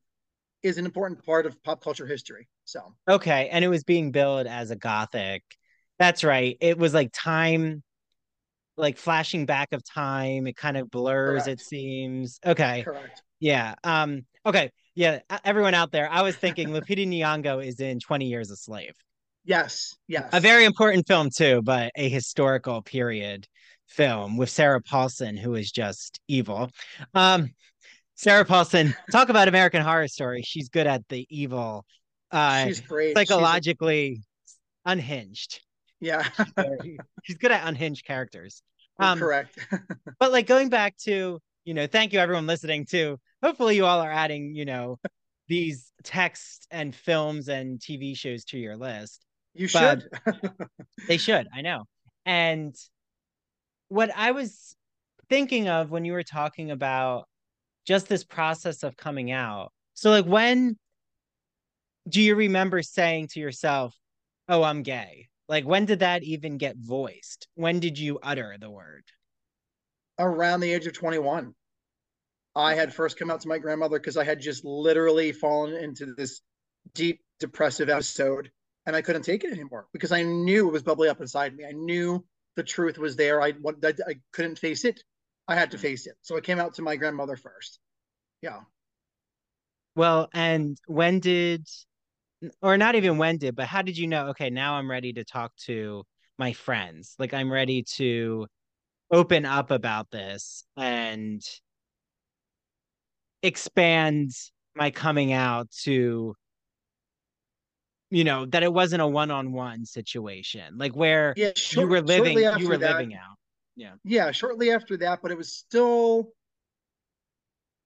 is 0.63 0.77
an 0.77 0.85
important 0.85 1.23
part 1.25 1.45
of 1.45 1.61
pop 1.63 1.83
culture 1.83 2.05
history. 2.07 2.47
So 2.65 2.95
Okay, 3.07 3.49
and 3.49 3.63
it 3.65 3.69
was 3.69 3.83
being 3.83 4.11
billed 4.11 4.47
as 4.47 4.71
a 4.71 4.75
gothic. 4.75 5.43
That's 5.99 6.23
right. 6.23 6.57
It 6.61 6.77
was 6.77 6.93
like 6.93 7.09
time, 7.13 7.83
like 8.77 8.97
flashing 8.97 9.45
back 9.45 9.69
of 9.73 9.83
time. 9.83 10.47
It 10.47 10.55
kind 10.55 10.77
of 10.77 10.89
blurs, 10.89 11.47
it 11.47 11.59
seems. 11.59 12.39
Okay. 12.45 12.83
correct. 12.83 13.21
Yeah. 13.39 13.75
Um, 13.83 14.25
okay. 14.45 14.71
Yeah. 14.95 15.19
Everyone 15.43 15.73
out 15.73 15.91
there, 15.91 16.09
I 16.11 16.21
was 16.21 16.35
thinking 16.35 16.69
Lupita 16.69 17.07
Nyong'o 17.07 17.65
is 17.65 17.79
in 17.79 17.99
20 17.99 18.25
Years 18.25 18.51
a 18.51 18.55
Slave. 18.55 18.93
Yes, 19.45 19.95
yes. 20.07 20.29
A 20.33 20.39
very 20.39 20.65
important 20.65 21.07
film 21.07 21.29
too, 21.35 21.61
but 21.63 21.91
a 21.95 22.09
historical 22.09 22.81
period 22.81 23.47
film 23.87 24.37
with 24.37 24.49
Sarah 24.49 24.81
Paulson, 24.81 25.37
who 25.37 25.55
is 25.55 25.71
just 25.71 26.19
evil. 26.27 26.69
Um, 27.13 27.49
Sarah 28.15 28.45
Paulson, 28.45 28.93
talk 29.11 29.29
about 29.29 29.47
American 29.47 29.81
Horror 29.81 30.07
Story. 30.07 30.41
She's 30.43 30.69
good 30.69 30.87
at 30.87 31.07
the 31.09 31.25
evil. 31.29 31.85
Uh, 32.31 32.65
She's 32.65 32.81
great. 32.81 33.15
Psychologically 33.15 34.15
she's 34.15 34.55
unhinged. 34.85 35.61
Yeah. 35.99 36.27
she's, 37.23 37.37
good 37.37 37.51
at 37.51 37.67
unhinged 37.67 38.05
characters. 38.05 38.61
Um, 38.99 39.19
correct. 39.19 39.57
but 40.19 40.31
like 40.31 40.47
going 40.47 40.69
back 40.69 40.95
to, 41.05 41.39
you 41.65 41.73
know, 41.73 41.87
thank 41.87 42.13
you 42.13 42.19
everyone 42.19 42.47
listening 42.47 42.85
to. 42.87 43.19
Hopefully 43.43 43.75
you 43.75 43.85
all 43.85 44.01
are 44.01 44.11
adding, 44.11 44.55
you 44.55 44.65
know, 44.65 44.97
these 45.47 45.91
texts 46.03 46.67
and 46.71 46.95
films 46.95 47.49
and 47.49 47.79
TV 47.79 48.15
shows 48.15 48.45
to 48.45 48.57
your 48.57 48.77
list. 48.77 49.25
You 49.53 49.67
should. 49.67 50.07
they 51.07 51.17
should. 51.17 51.47
I 51.53 51.61
know. 51.61 51.85
And 52.25 52.75
what 53.89 54.11
I 54.15 54.31
was 54.31 54.75
thinking 55.29 55.67
of 55.67 55.91
when 55.91 56.05
you 56.05 56.13
were 56.13 56.23
talking 56.23 56.71
about 56.71 57.25
just 57.85 58.07
this 58.07 58.23
process 58.23 58.83
of 58.83 58.95
coming 58.95 59.31
out. 59.31 59.71
So, 59.95 60.11
like, 60.11 60.25
when 60.25 60.77
do 62.07 62.21
you 62.21 62.35
remember 62.35 62.81
saying 62.81 63.27
to 63.29 63.39
yourself, 63.39 63.95
Oh, 64.47 64.63
I'm 64.63 64.81
gay? 64.83 65.27
Like, 65.47 65.65
when 65.65 65.85
did 65.85 65.99
that 65.99 66.23
even 66.23 66.57
get 66.57 66.75
voiced? 66.77 67.47
When 67.55 67.79
did 67.79 67.97
you 67.99 68.19
utter 68.21 68.57
the 68.59 68.69
word? 68.69 69.03
Around 70.19 70.59
the 70.59 70.73
age 70.73 70.85
of 70.85 70.93
21. 70.93 71.53
I 72.55 72.75
had 72.75 72.93
first 72.93 73.17
come 73.17 73.31
out 73.31 73.41
to 73.41 73.47
my 73.47 73.57
grandmother 73.57 73.99
because 73.99 74.17
I 74.17 74.23
had 74.23 74.41
just 74.41 74.65
literally 74.65 75.31
fallen 75.31 75.75
into 75.75 76.13
this 76.13 76.41
deep 76.93 77.21
depressive 77.39 77.89
episode 77.89 78.51
and 78.85 78.95
I 78.95 79.01
couldn't 79.01 79.21
take 79.21 79.43
it 79.43 79.53
anymore 79.53 79.87
because 79.93 80.11
I 80.11 80.23
knew 80.23 80.67
it 80.67 80.71
was 80.71 80.83
bubbling 80.83 81.09
up 81.09 81.21
inside 81.21 81.55
me. 81.55 81.65
I 81.65 81.71
knew 81.71 82.25
the 82.55 82.63
truth 82.63 82.97
was 82.97 83.15
there. 83.15 83.41
I, 83.41 83.53
I, 83.83 83.93
I 84.07 84.15
couldn't 84.33 84.59
face 84.59 84.83
it. 84.83 85.01
I 85.47 85.55
had 85.55 85.71
to 85.71 85.77
mm-hmm. 85.77 85.83
face 85.83 86.07
it. 86.07 86.15
So 86.21 86.35
I 86.35 86.41
came 86.41 86.59
out 86.59 86.73
to 86.75 86.81
my 86.81 86.95
grandmother 86.95 87.37
first. 87.37 87.79
Yeah. 88.41 88.61
Well, 89.95 90.29
and 90.33 90.77
when 90.87 91.19
did, 91.19 91.67
or 92.61 92.77
not 92.77 92.95
even 92.95 93.17
when 93.17 93.37
did, 93.37 93.55
but 93.55 93.67
how 93.67 93.81
did 93.81 93.97
you 93.97 94.07
know? 94.07 94.27
Okay, 94.29 94.49
now 94.49 94.75
I'm 94.75 94.89
ready 94.89 95.13
to 95.13 95.23
talk 95.23 95.55
to 95.65 96.03
my 96.37 96.53
friends. 96.53 97.15
Like 97.19 97.33
I'm 97.33 97.51
ready 97.51 97.83
to 97.95 98.47
open 99.11 99.45
up 99.45 99.71
about 99.71 100.11
this 100.11 100.63
and 100.77 101.41
expand 103.41 104.31
my 104.75 104.91
coming 104.91 105.31
out 105.31 105.69
to 105.71 106.35
you 108.11 108.23
know 108.23 108.45
that 108.45 108.63
it 108.63 108.71
wasn't 108.71 109.01
a 109.01 109.07
one-on-one 109.07 109.85
situation 109.85 110.77
like 110.77 110.95
where 110.95 111.33
yeah, 111.37 111.51
short, 111.55 111.85
you 111.85 111.89
were 111.89 112.01
living 112.01 112.37
you 112.37 112.67
were 112.67 112.77
that, 112.77 112.97
living 112.97 113.13
out. 113.13 113.37
Yeah. 113.75 113.93
Yeah 114.03 114.31
shortly 114.31 114.71
after 114.71 114.97
that 114.97 115.21
but 115.21 115.31
it 115.31 115.37
was 115.37 115.53
still 115.53 116.31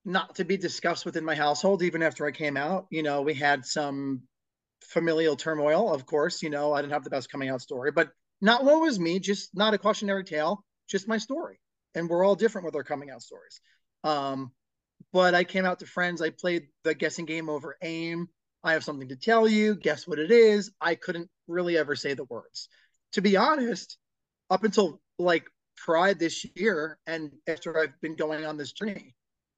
not 0.06 0.36
to 0.36 0.44
be 0.44 0.58
discussed 0.58 1.06
within 1.06 1.24
my 1.24 1.36
household 1.36 1.84
even 1.84 2.02
after 2.02 2.26
i 2.26 2.32
came 2.32 2.58
out. 2.58 2.88
You 2.90 3.04
know 3.04 3.22
we 3.22 3.34
had 3.34 3.66
some 3.66 4.24
familial 4.82 5.36
turmoil 5.36 5.94
of 5.94 6.06
course 6.06 6.42
you 6.42 6.50
know 6.50 6.74
i 6.74 6.82
didn't 6.82 6.94
have 6.94 7.04
the 7.04 7.10
best 7.10 7.32
coming 7.32 7.50
out 7.50 7.62
story 7.62 7.92
but 7.92 8.10
not 8.42 8.66
what 8.66 8.82
was 8.82 9.00
me 9.00 9.20
just 9.20 9.56
not 9.56 9.74
a 9.74 9.78
cautionary 9.78 10.24
tale 10.24 10.64
just 10.88 11.08
my 11.08 11.18
story 11.18 11.60
and 11.96 12.10
we're 12.10 12.26
all 12.26 12.36
different 12.36 12.66
with 12.66 12.76
our 12.76 12.84
coming 12.84 13.10
out 13.10 13.22
stories 13.22 13.62
um 14.04 14.52
but 15.12 15.34
i 15.36 15.44
came 15.44 15.66
out 15.66 15.80
to 15.80 15.86
friends 15.86 16.22
i 16.22 16.30
played 16.30 16.68
the 16.84 16.94
guessing 16.94 17.26
game 17.26 17.50
over 17.50 17.78
AIM 17.82 18.28
I 18.64 18.74
have 18.74 18.84
something 18.84 19.10
to 19.10 19.16
tell 19.16 19.48
you. 19.48 19.76
Guess 19.76 20.08
what 20.08 20.20
it 20.20 20.32
is? 20.32 20.72
I 20.80 20.96
couldn't 20.96 21.30
really 21.48 21.78
ever 21.78 21.96
say 21.96 22.14
the 22.14 22.24
words. 22.24 22.70
To 23.14 23.22
be 23.22 23.36
honest, 23.36 23.98
up 24.50 24.64
until 24.64 25.02
like 25.20 25.46
Pride 25.76 26.18
this 26.18 26.46
year, 26.56 26.98
and 27.06 27.32
after 27.48 27.78
I've 27.78 28.00
been 28.00 28.16
going 28.16 28.46
on 28.46 28.58
this 28.58 28.72
journey, 28.72 29.16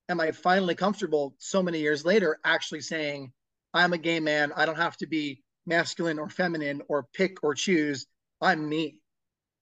am 0.10 0.20
I 0.20 0.32
finally 0.32 0.74
comfortable 0.74 1.36
so 1.38 1.62
many 1.62 1.80
years 1.80 2.04
later 2.04 2.40
actually 2.44 2.82
saying, 2.82 3.32
I'm 3.74 3.94
a 3.94 3.98
gay 3.98 4.20
man. 4.20 4.52
I 4.56 4.66
don't 4.66 4.78
have 4.78 4.98
to 4.98 5.08
be 5.08 5.44
masculine 5.68 6.18
or 6.18 6.30
feminine 6.30 6.82
or 6.88 7.08
pick 7.14 7.44
or 7.44 7.54
choose. 7.54 8.08
I'm 8.42 8.68
me. 8.68 9.00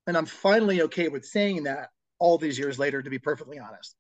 And 0.06 0.18
I'm 0.18 0.26
finally 0.26 0.82
okay 0.82 1.08
with 1.08 1.26
saying 1.26 1.64
that 1.64 1.90
all 2.20 2.38
these 2.38 2.60
years 2.60 2.78
later, 2.78 3.02
to 3.02 3.10
be 3.10 3.20
perfectly 3.20 3.58
honest. 3.58 3.96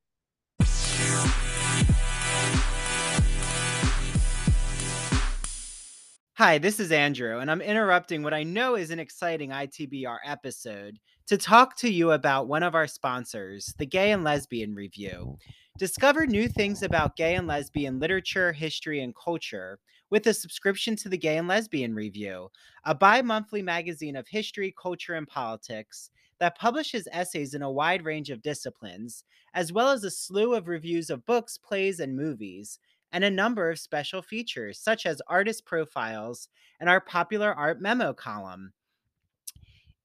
Hi, 6.36 6.58
this 6.58 6.80
is 6.82 6.92
Andrew, 6.92 7.39
and 7.39 7.50
I'm 7.50 7.62
interrupting 7.62 8.22
what 8.22 8.34
I 8.34 8.44
know 8.44 8.76
is 8.76 8.92
an 8.92 9.00
exciting 9.00 9.52
ITBR 9.52 10.18
episode 10.26 11.00
to 11.28 11.38
talk 11.38 11.78
to 11.78 11.89
you 11.89 12.12
about 12.12 12.48
one 12.48 12.63
of 12.63 12.76
our 12.76 12.88
sponsors, 12.88 13.74
the 13.78 13.86
Gay 13.86 14.12
and 14.12 14.26
Lesbian 14.26 14.76
Review. 14.76 15.38
Discover 15.78 16.28
new 16.28 16.50
things 16.50 16.84
about 16.84 17.16
gay 17.16 17.36
and 17.36 17.48
lesbian 17.48 18.00
literature, 18.00 18.52
history, 18.52 19.02
and 19.02 19.16
culture 19.16 19.80
with 20.13 20.28
a 20.28 20.34
subscription 20.34 20.95
to 20.95 21.10
the 21.10 21.17
Gay 21.17 21.38
and 21.38 21.47
Lesbian 21.47 21.95
Review, 21.95 22.52
a 22.84 22.93
bi 22.93 23.23
monthly 23.23 23.63
magazine 23.63 24.15
of 24.15 24.28
history, 24.28 24.71
culture, 24.80 25.15
and 25.15 25.28
politics 25.28 26.12
that 26.38 26.56
publishes 26.56 27.08
essays 27.12 27.56
in 27.56 27.63
a 27.63 27.71
wide 27.71 28.06
range 28.06 28.30
of 28.30 28.43
disciplines, 28.43 29.23
as 29.56 29.73
well 29.73 29.89
as 29.89 30.04
a 30.04 30.12
slew 30.12 30.54
of 30.54 30.67
reviews 30.67 31.10
of 31.10 31.26
books, 31.26 31.58
plays, 31.58 31.99
and 31.99 32.15
movies 32.15 32.78
and 33.12 33.23
a 33.23 33.32
number 33.32 33.71
of 33.71 33.80
special 33.80 34.21
features, 34.21 34.78
such 34.78 35.08
as 35.08 35.19
artist 35.26 35.65
profiles 35.65 36.47
and 36.80 36.88
our 36.88 37.02
popular 37.02 37.52
art 37.52 37.82
memo 37.82 38.13
column. 38.13 38.71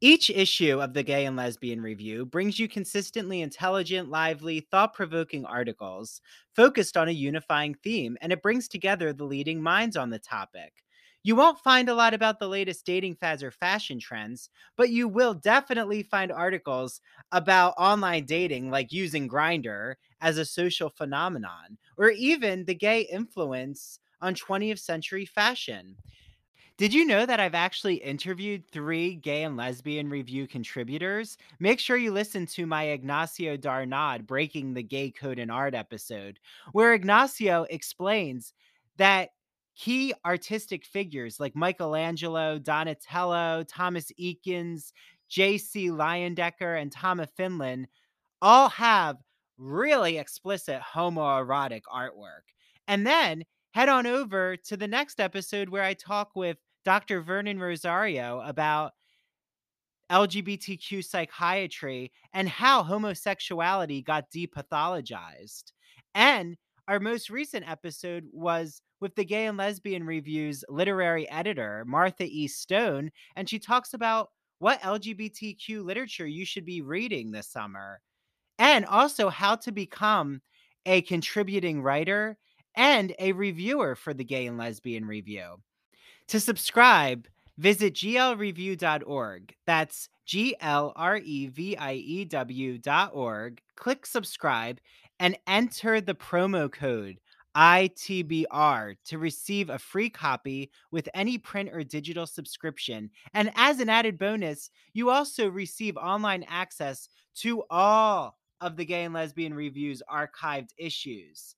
Each 0.01 0.31
issue 0.31 0.81
of 0.81 0.95
the 0.95 1.03
Gay 1.03 1.27
and 1.27 1.37
Lesbian 1.37 1.81
Review 1.81 2.25
brings 2.25 2.59
you 2.59 2.69
consistently 2.69 3.41
intelligent, 3.41 4.09
lively, 4.09 4.61
thought 4.61 4.95
provoking 4.95 5.45
articles 5.45 6.21
focused 6.55 6.97
on 6.97 7.09
a 7.09 7.13
unifying 7.13 7.75
theme, 7.75 8.17
and 8.21 8.33
it 8.33 8.43
brings 8.43 8.69
together 8.69 9.13
the 9.13 9.25
leading 9.25 9.61
minds 9.61 9.97
on 9.97 10.11
the 10.11 10.19
topic. 10.21 10.85
You 11.25 11.35
won't 11.35 11.59
find 11.59 11.89
a 11.89 11.95
lot 11.95 12.15
about 12.15 12.39
the 12.39 12.49
latest 12.49 12.87
dating 12.87 13.17
fads 13.17 13.43
or 13.43 13.51
fashion 13.51 13.99
trends, 13.99 14.51
but 14.77 14.91
you 14.91 15.09
will 15.09 15.35
definitely 15.35 16.05
find 16.05 16.31
articles 16.31 17.01
about 17.33 17.75
online 17.77 18.25
dating, 18.25 18.71
like 18.71 18.93
using 18.93 19.29
Grindr 19.29 19.97
as 20.21 20.39
a 20.39 20.45
social 20.45 20.91
phenomenon, 20.91 21.77
or 21.97 22.11
even 22.11 22.65
the 22.67 22.75
gay 22.75 23.01
influence 23.03 23.99
on 24.21 24.35
20th 24.37 24.79
century 24.79 25.25
fashion. 25.27 25.97
Did 26.79 26.95
you 26.95 27.05
know 27.05 27.27
that 27.27 27.41
I've 27.41 27.57
actually 27.57 27.97
interviewed 27.97 28.71
three 28.71 29.17
gay 29.17 29.43
and 29.43 29.57
lesbian 29.57 30.09
review 30.09 30.47
contributors? 30.47 31.37
Make 31.59 31.81
sure 31.81 31.97
you 31.97 32.13
listen 32.13 32.47
to 32.47 32.67
my 32.67 32.85
Ignacio 32.85 33.57
Darnaude 33.57 34.25
Breaking 34.29 34.75
the 34.75 34.83
Gay 34.85 35.11
Code 35.11 35.41
in 35.41 35.51
Art 35.51 35.75
episode, 35.75 36.39
where 36.71 36.95
Ignacio 36.95 37.67
explains 37.69 38.53
that 38.97 39.31
key 39.75 40.15
artistic 40.25 40.87
figures 40.87 41.41
like 41.41 41.57
Michelangelo, 41.57 42.61
Donatello, 42.61 43.65
Thomas 43.65 44.13
Eakins, 44.21 44.93
J.C. 45.29 45.89
Leyendecker, 45.91 46.81
and 46.81 46.93
Tom 46.93 47.19
of 47.19 47.31
Finland 47.33 47.89
all 48.41 48.69
have 48.69 49.17
really 49.57 50.17
explicit 50.17 50.81
homoerotic 50.95 51.83
artwork. 51.93 52.47
And 52.87 53.05
then 53.05 53.43
head 53.73 53.89
on 53.89 54.07
over 54.07 54.57
to 54.57 54.77
the 54.77 54.89
next 54.89 55.19
episode 55.19 55.69
where 55.69 55.83
I 55.83 55.95
talk 55.95 56.31
with 56.37 56.57
Dr. 56.89 57.21
Vernon 57.21 57.61
Rosario 57.61 58.41
about 58.41 58.93
LGBTQ 60.11 61.05
psychiatry 61.05 62.11
and 62.33 62.49
how 62.49 62.83
homosexuality 62.83 64.01
got 64.01 64.31
depathologized. 64.31 65.73
And 66.15 66.57
our 66.89 66.99
most 66.99 67.29
recent 67.29 67.69
episode 67.69 68.25
was 68.33 68.81
with 69.03 69.15
the 69.17 69.27
Gay 69.27 69.45
and 69.45 69.59
Lesbian 69.59 70.05
Review's 70.05 70.65
literary 70.71 71.29
editor, 71.29 71.85
Martha 71.87 72.25
E. 72.25 72.49
Stone, 72.49 73.11
and 73.37 73.51
she 73.51 73.59
talks 73.59 73.93
about 73.93 74.31
what 74.59 74.81
LGBTQ 74.81 75.85
literature 75.85 76.27
you 76.27 76.47
should 76.47 76.65
be 76.65 76.81
reading 76.81 77.33
this 77.33 77.49
summer, 77.49 78.01
and 78.59 78.87
also 78.87 79.29
how 79.29 79.57
to 79.57 79.73
become 79.73 80.41
a 80.87 81.03
contributing 81.03 81.83
writer 81.83 82.39
and 82.75 83.15
a 83.19 83.33
reviewer 83.33 83.95
for 83.95 84.15
the 84.15 84.25
Gay 84.25 84.47
and 84.47 84.57
Lesbian 84.57 85.05
Review. 85.05 85.59
To 86.29 86.39
subscribe, 86.39 87.27
visit 87.57 87.95
glreview.org. 87.95 89.55
That's 89.67 90.11
G 90.27 90.55
L 90.61 90.93
R 90.95 91.17
E 91.17 91.47
V 91.47 91.77
I 91.77 91.95
E 91.95 92.25
W.org. 92.27 93.63
Click 93.77 94.05
subscribe 94.05 94.79
and 95.19 95.39
enter 95.47 96.03
the 96.03 96.15
promo 96.15 96.71
code 96.71 97.19
ITBR 97.57 98.97
to 99.07 99.19
receive 99.19 99.71
a 99.71 99.79
free 99.79 100.11
copy 100.11 100.71
with 100.91 101.09
any 101.15 101.39
print 101.39 101.71
or 101.73 101.83
digital 101.83 102.27
subscription. 102.27 103.11
And 103.33 103.51
as 103.57 103.81
an 103.81 103.89
added 103.89 104.19
bonus, 104.19 104.71
you 104.93 105.09
also 105.09 105.49
receive 105.49 105.97
online 105.97 106.45
access 106.47 107.09
to 107.37 107.65
all 107.71 108.37
of 108.61 108.77
the 108.77 108.85
Gay 108.85 109.05
and 109.05 109.15
Lesbian 109.15 109.55
Review's 109.55 110.03
archived 110.13 110.71
issues. 110.77 111.55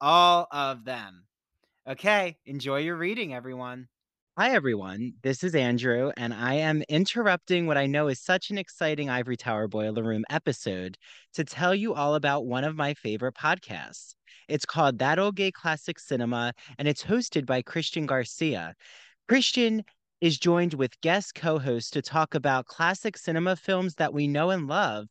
All 0.00 0.48
of 0.50 0.86
them. 0.86 1.24
Okay, 1.86 2.38
enjoy 2.46 2.78
your 2.78 2.96
reading, 2.96 3.34
everyone. 3.34 3.86
Hi, 4.36 4.50
everyone. 4.50 5.12
This 5.22 5.44
is 5.44 5.54
Andrew, 5.54 6.10
and 6.16 6.34
I 6.34 6.54
am 6.54 6.82
interrupting 6.88 7.68
what 7.68 7.76
I 7.76 7.86
know 7.86 8.08
is 8.08 8.20
such 8.20 8.50
an 8.50 8.58
exciting 8.58 9.08
Ivory 9.08 9.36
Tower 9.36 9.68
Boiler 9.68 10.02
Room 10.02 10.24
episode 10.28 10.98
to 11.34 11.44
tell 11.44 11.72
you 11.72 11.94
all 11.94 12.16
about 12.16 12.44
one 12.44 12.64
of 12.64 12.74
my 12.74 12.94
favorite 12.94 13.36
podcasts. 13.36 14.16
It's 14.48 14.66
called 14.66 14.98
That 14.98 15.20
Ol' 15.20 15.30
Gay 15.30 15.52
Classic 15.52 16.00
Cinema, 16.00 16.52
and 16.78 16.88
it's 16.88 17.04
hosted 17.04 17.46
by 17.46 17.62
Christian 17.62 18.06
Garcia. 18.06 18.74
Christian 19.28 19.84
is 20.20 20.36
joined 20.36 20.74
with 20.74 21.00
guest 21.00 21.36
co 21.36 21.60
hosts 21.60 21.90
to 21.90 22.02
talk 22.02 22.34
about 22.34 22.66
classic 22.66 23.16
cinema 23.16 23.54
films 23.54 23.94
that 23.94 24.12
we 24.12 24.26
know 24.26 24.50
and 24.50 24.66
love, 24.66 25.06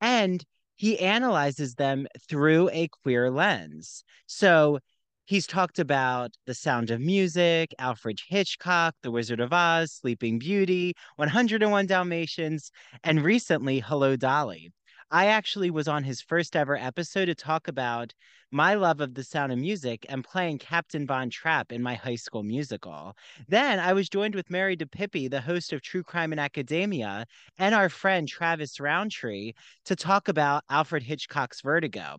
and 0.00 0.44
he 0.74 0.98
analyzes 0.98 1.76
them 1.76 2.08
through 2.28 2.70
a 2.70 2.88
queer 2.88 3.30
lens. 3.30 4.02
So 4.26 4.80
He's 5.26 5.46
talked 5.46 5.78
about 5.78 6.32
The 6.44 6.52
Sound 6.52 6.90
of 6.90 7.00
Music, 7.00 7.74
Alfred 7.78 8.20
Hitchcock, 8.28 8.94
The 9.02 9.10
Wizard 9.10 9.40
of 9.40 9.54
Oz, 9.54 9.90
Sleeping 9.90 10.38
Beauty, 10.38 10.92
101 11.16 11.86
Dalmatians, 11.86 12.70
and 13.02 13.24
recently 13.24 13.80
Hello 13.80 14.16
Dolly. 14.16 14.70
I 15.10 15.28
actually 15.28 15.70
was 15.70 15.88
on 15.88 16.04
his 16.04 16.20
first 16.20 16.54
ever 16.54 16.76
episode 16.76 17.26
to 17.26 17.34
talk 17.34 17.68
about 17.68 18.12
my 18.50 18.74
love 18.74 19.00
of 19.00 19.14
the 19.14 19.24
sound 19.24 19.50
of 19.50 19.58
music 19.58 20.04
and 20.10 20.22
playing 20.22 20.58
Captain 20.58 21.06
Von 21.06 21.30
Trapp 21.30 21.72
in 21.72 21.82
my 21.82 21.94
high 21.94 22.16
school 22.16 22.42
musical. 22.42 23.16
Then 23.48 23.80
I 23.80 23.94
was 23.94 24.10
joined 24.10 24.34
with 24.34 24.50
Mary 24.50 24.76
DePippi, 24.76 25.30
the 25.30 25.40
host 25.40 25.72
of 25.72 25.80
True 25.80 26.02
Crime 26.02 26.34
in 26.34 26.38
Academia, 26.38 27.24
and 27.58 27.74
our 27.74 27.88
friend 27.88 28.28
Travis 28.28 28.78
Roundtree 28.78 29.52
to 29.86 29.96
talk 29.96 30.28
about 30.28 30.64
Alfred 30.68 31.02
Hitchcock's 31.02 31.62
Vertigo. 31.62 32.18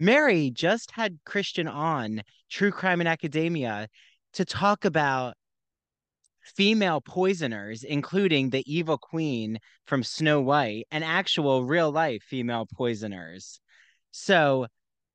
Mary 0.00 0.50
just 0.50 0.90
had 0.92 1.18
Christian 1.26 1.68
on 1.68 2.22
True 2.48 2.70
Crime 2.72 3.00
and 3.00 3.08
Academia 3.08 3.86
to 4.32 4.46
talk 4.46 4.86
about 4.86 5.34
female 6.56 7.02
poisoners, 7.02 7.84
including 7.84 8.48
the 8.48 8.64
evil 8.66 8.96
queen 8.96 9.58
from 9.84 10.02
Snow 10.02 10.40
White 10.40 10.86
and 10.90 11.04
actual 11.04 11.64
real 11.64 11.90
life 11.92 12.22
female 12.22 12.66
poisoners. 12.74 13.60
So 14.10 14.68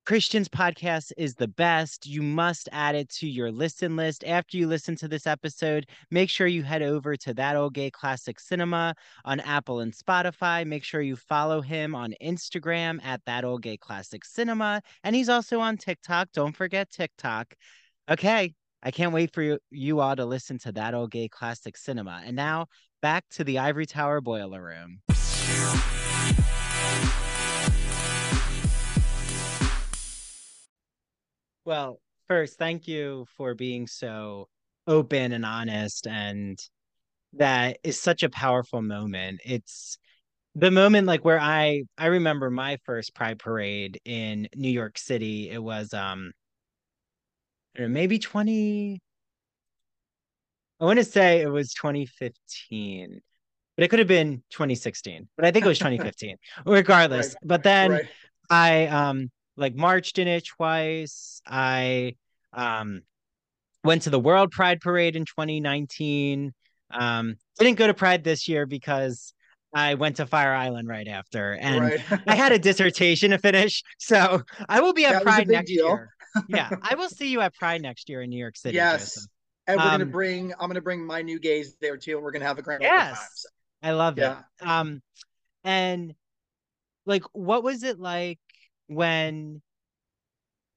Christian's 0.05 0.47
podcast 0.47 1.11
is 1.17 1.33
the 1.33 1.47
best. 1.47 2.05
You 2.05 2.21
must 2.21 2.69
add 2.71 2.93
it 2.93 3.09
to 3.09 3.27
your 3.27 3.51
listen 3.51 3.95
list. 3.95 4.23
After 4.23 4.55
you 4.55 4.67
listen 4.67 4.95
to 4.97 5.07
this 5.07 5.25
episode, 5.25 5.87
make 6.11 6.29
sure 6.29 6.45
you 6.45 6.61
head 6.61 6.83
over 6.83 7.15
to 7.15 7.33
That 7.33 7.55
Ol' 7.55 7.71
Gay 7.71 7.89
Classic 7.89 8.39
Cinema 8.39 8.93
on 9.25 9.39
Apple 9.39 9.79
and 9.79 9.91
Spotify. 9.91 10.63
Make 10.63 10.83
sure 10.83 11.01
you 11.01 11.15
follow 11.15 11.59
him 11.59 11.95
on 11.95 12.13
Instagram 12.21 13.03
at 13.03 13.25
That 13.25 13.45
Ol' 13.45 13.57
Gay 13.57 13.77
Classic 13.77 14.23
Cinema. 14.23 14.83
And 15.03 15.15
he's 15.15 15.27
also 15.29 15.59
on 15.59 15.75
TikTok. 15.75 16.29
Don't 16.33 16.55
forget 16.55 16.91
TikTok. 16.91 17.55
Okay. 18.07 18.53
I 18.83 18.91
can't 18.91 19.11
wait 19.11 19.33
for 19.33 19.57
you, 19.71 19.99
all 19.99 20.15
to 20.15 20.25
listen 20.25 20.59
to 20.59 20.71
That 20.73 20.93
Ol' 20.93 21.07
Gay 21.07 21.29
Classic 21.29 21.75
Cinema. 21.75 22.21
And 22.23 22.35
now 22.35 22.67
back 23.01 23.25
to 23.31 23.43
the 23.43 23.57
Ivory 23.57 23.87
Tower 23.87 24.21
Boiler 24.21 24.61
Room. 24.61 24.99
Well, 31.65 31.99
first, 32.27 32.59
thank 32.59 32.87
you 32.87 33.25
for 33.37 33.55
being 33.55 33.87
so 33.87 34.49
open 34.85 35.31
and 35.31 35.43
honest. 35.43 36.05
And 36.05 36.59
that 37.33 37.79
is 37.83 37.99
such 37.99 38.21
a 38.21 38.29
powerful 38.29 38.83
moment. 38.83 39.41
It's 39.43 39.97
the 40.53 40.71
moment 40.71 41.07
like 41.07 41.25
where 41.25 41.39
I 41.39 41.83
I 41.97 42.07
remember 42.07 42.51
my 42.51 42.77
first 42.85 43.15
pride 43.15 43.39
parade 43.39 43.99
in 44.05 44.47
New 44.55 44.69
York 44.69 44.97
City. 44.99 45.49
It 45.49 45.61
was 45.61 45.93
um 45.93 46.31
maybe 47.77 48.19
20 48.19 49.01
I 50.79 50.85
want 50.85 50.99
to 50.99 51.05
say 51.05 51.41
it 51.41 51.47
was 51.47 51.73
2015. 51.73 53.21
But 53.75 53.83
it 53.83 53.87
could 53.89 53.99
have 53.99 54.07
been 54.07 54.43
2016. 54.51 55.27
But 55.35 55.45
I 55.45 55.51
think 55.51 55.65
it 55.65 55.69
was 55.69 55.79
2015. 55.79 56.37
Regardless. 56.65 57.29
Right. 57.29 57.37
But 57.43 57.63
then 57.63 57.91
right. 57.91 58.05
I 58.49 58.85
um 58.87 59.31
like 59.57 59.75
marched 59.75 60.19
in 60.19 60.27
it 60.27 60.45
twice. 60.45 61.41
I 61.45 62.15
um 62.53 63.01
went 63.83 64.03
to 64.03 64.09
the 64.09 64.19
World 64.19 64.51
Pride 64.51 64.81
Parade 64.81 65.15
in 65.15 65.25
2019. 65.25 66.53
Um 66.91 67.35
didn't 67.59 67.77
go 67.77 67.87
to 67.87 67.93
Pride 67.93 68.23
this 68.23 68.47
year 68.47 68.65
because 68.65 69.33
I 69.73 69.95
went 69.95 70.17
to 70.17 70.25
Fire 70.25 70.53
Island 70.53 70.87
right 70.87 71.07
after 71.07 71.53
and 71.53 71.81
right. 71.81 71.99
I 72.27 72.35
had 72.35 72.53
a 72.53 72.59
dissertation 72.59 73.31
to 73.31 73.37
finish. 73.37 73.83
So 73.99 74.41
I 74.69 74.79
will 74.79 74.93
be 74.93 75.05
at 75.05 75.13
that 75.13 75.23
Pride 75.23 75.47
next 75.47 75.67
deal. 75.67 75.87
year. 75.87 76.11
yeah, 76.47 76.69
I 76.81 76.95
will 76.95 77.09
see 77.09 77.29
you 77.29 77.41
at 77.41 77.53
Pride 77.53 77.81
next 77.81 78.09
year 78.09 78.21
in 78.21 78.29
New 78.29 78.37
York 78.39 78.57
City. 78.57 78.75
Yes. 78.75 79.15
Joseph. 79.15 79.29
And 79.67 79.77
we're 79.77 79.83
um, 79.85 79.91
gonna 79.91 80.05
bring 80.05 80.53
I'm 80.59 80.69
gonna 80.69 80.81
bring 80.81 81.05
my 81.05 81.21
new 81.21 81.39
gays 81.39 81.75
there 81.81 81.97
too, 81.97 82.15
and 82.15 82.23
we're 82.23 82.31
gonna 82.31 82.45
have 82.45 82.59
a 82.59 82.61
grand 82.61 82.83
yes. 82.83 83.17
time. 83.17 83.27
So. 83.33 83.49
I 83.83 83.91
love 83.91 84.17
yeah. 84.17 84.39
it. 84.61 84.67
Um 84.67 85.01
and 85.63 86.13
like 87.05 87.23
what 87.33 87.63
was 87.63 87.83
it 87.83 87.99
like 87.99 88.39
when 88.87 89.61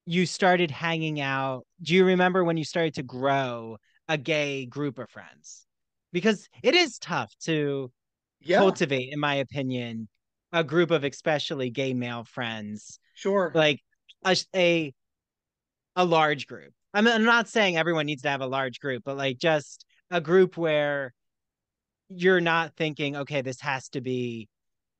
you 0.06 0.24
started 0.24 0.70
hanging 0.70 1.20
out 1.20 1.66
do 1.82 1.94
you 1.94 2.04
remember 2.04 2.42
when 2.42 2.56
you 2.56 2.64
started 2.64 2.94
to 2.94 3.02
grow 3.02 3.76
a 4.08 4.16
gay 4.16 4.64
group 4.66 4.98
of 4.98 5.10
friends? 5.10 5.66
Because 6.12 6.48
it 6.62 6.74
is 6.74 6.98
tough 6.98 7.32
to 7.44 7.92
yeah. 8.40 8.58
cultivate 8.58 9.12
in 9.12 9.20
my 9.20 9.34
opinion 9.34 10.08
a 10.52 10.64
group 10.64 10.90
of 10.90 11.04
especially 11.04 11.68
gay 11.68 11.92
male 11.92 12.24
friends 12.24 12.98
sure. 13.14 13.52
like 13.54 13.80
a 14.24 14.34
a, 14.54 14.94
a 15.94 16.04
large 16.04 16.46
group. 16.46 16.72
I 16.94 17.02
mean, 17.02 17.14
I'm 17.14 17.24
not 17.24 17.48
saying 17.48 17.76
everyone 17.76 18.06
needs 18.06 18.22
to 18.22 18.30
have 18.30 18.40
a 18.40 18.46
large 18.46 18.80
group 18.80 19.02
but 19.04 19.16
like 19.16 19.38
just 19.38 19.84
a 20.10 20.20
group 20.20 20.56
where 20.56 21.12
you're 22.08 22.40
not 22.40 22.74
thinking 22.76 23.16
okay 23.16 23.42
this 23.42 23.60
has 23.60 23.90
to 23.90 24.00
be 24.00 24.48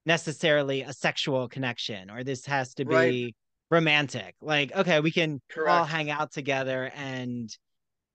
necessarily 0.09 0.83
a 0.83 0.93
sexual 0.93 1.49
connection 1.49 2.11
or 2.11 2.25
this 2.25 2.47
has 2.47 2.75
to 2.75 2.85
be 2.85 2.95
right. 2.95 3.37
romantic. 3.71 4.35
Like, 4.41 4.75
okay, 4.75 5.01
we 5.01 5.13
can 5.13 5.41
Correct. 5.51 5.71
all 5.71 5.85
hang 5.85 6.11
out 6.11 6.33
together 6.33 6.91
and 6.97 7.49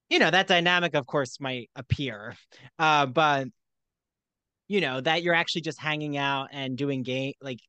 you 0.09 0.19
know, 0.19 0.29
that 0.29 0.47
dynamic 0.47 0.95
of 0.95 1.07
course 1.07 1.39
might 1.39 1.69
appear. 1.75 2.35
Uh, 2.77 3.05
but 3.05 3.47
you 4.67 4.81
know, 4.81 4.99
that 4.99 5.23
you're 5.23 5.35
actually 5.35 5.61
just 5.61 5.79
hanging 5.79 6.17
out 6.17 6.49
and 6.51 6.77
doing 6.77 7.03
game 7.03 7.33
like 7.41 7.59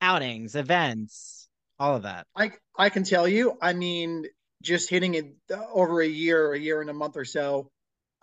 outings, 0.00 0.54
events, 0.54 1.48
all 1.78 1.96
of 1.96 2.02
that. 2.02 2.26
I 2.36 2.52
I 2.76 2.90
can 2.90 3.04
tell 3.04 3.26
you, 3.26 3.56
I 3.60 3.72
mean, 3.72 4.26
just 4.62 4.90
hitting 4.90 5.14
it 5.14 5.34
uh, 5.50 5.62
over 5.72 6.02
a 6.02 6.06
year, 6.06 6.52
a 6.52 6.58
year 6.58 6.80
and 6.82 6.90
a 6.90 6.94
month 6.94 7.16
or 7.16 7.24
so. 7.24 7.70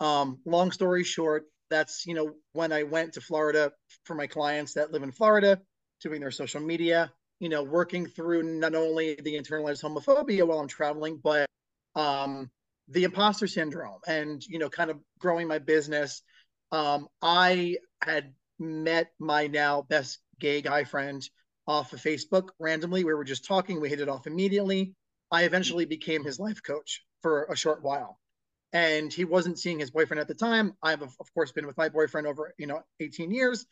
Um, 0.00 0.38
long 0.44 0.70
story 0.70 1.04
short, 1.04 1.44
that's 1.72 2.06
you 2.06 2.14
know 2.14 2.34
when 2.52 2.72
I 2.72 2.82
went 2.82 3.14
to 3.14 3.20
Florida 3.20 3.72
for 4.04 4.14
my 4.14 4.26
clients 4.26 4.74
that 4.74 4.92
live 4.92 5.02
in 5.02 5.12
Florida, 5.12 5.60
doing 6.00 6.20
their 6.20 6.30
social 6.30 6.60
media, 6.60 7.12
you 7.40 7.48
know, 7.48 7.62
working 7.62 8.06
through 8.06 8.42
not 8.42 8.74
only 8.74 9.14
the 9.14 9.34
internalized 9.34 9.82
homophobia 9.82 10.46
while 10.46 10.60
I'm 10.60 10.68
traveling, 10.68 11.20
but 11.22 11.46
um, 11.96 12.50
the 12.88 13.04
imposter 13.04 13.46
syndrome 13.46 14.00
and 14.06 14.42
you 14.46 14.58
know, 14.58 14.68
kind 14.68 14.90
of 14.90 14.98
growing 15.18 15.48
my 15.48 15.58
business. 15.58 16.22
Um, 16.70 17.08
I 17.20 17.78
had 18.02 18.34
met 18.58 19.10
my 19.18 19.46
now 19.46 19.82
best 19.82 20.18
gay 20.40 20.62
guy 20.62 20.84
friend 20.84 21.22
off 21.66 21.92
of 21.92 22.00
Facebook 22.00 22.48
randomly. 22.58 23.04
We 23.04 23.14
were 23.14 23.24
just 23.24 23.44
talking, 23.44 23.80
we 23.80 23.88
hit 23.88 24.00
it 24.00 24.08
off 24.08 24.26
immediately. 24.26 24.94
I 25.30 25.44
eventually 25.44 25.84
became 25.84 26.24
his 26.24 26.38
life 26.38 26.62
coach 26.62 27.04
for 27.22 27.44
a 27.44 27.56
short 27.56 27.82
while 27.82 28.18
and 28.72 29.12
he 29.12 29.24
wasn't 29.24 29.58
seeing 29.58 29.78
his 29.78 29.90
boyfriend 29.90 30.20
at 30.20 30.28
the 30.28 30.34
time. 30.34 30.74
I've 30.82 31.02
of 31.02 31.34
course 31.34 31.52
been 31.52 31.66
with 31.66 31.76
my 31.76 31.88
boyfriend 31.88 32.26
over 32.26 32.54
you 32.58 32.66
know 32.66 32.82
18 33.00 33.30
years, 33.30 33.66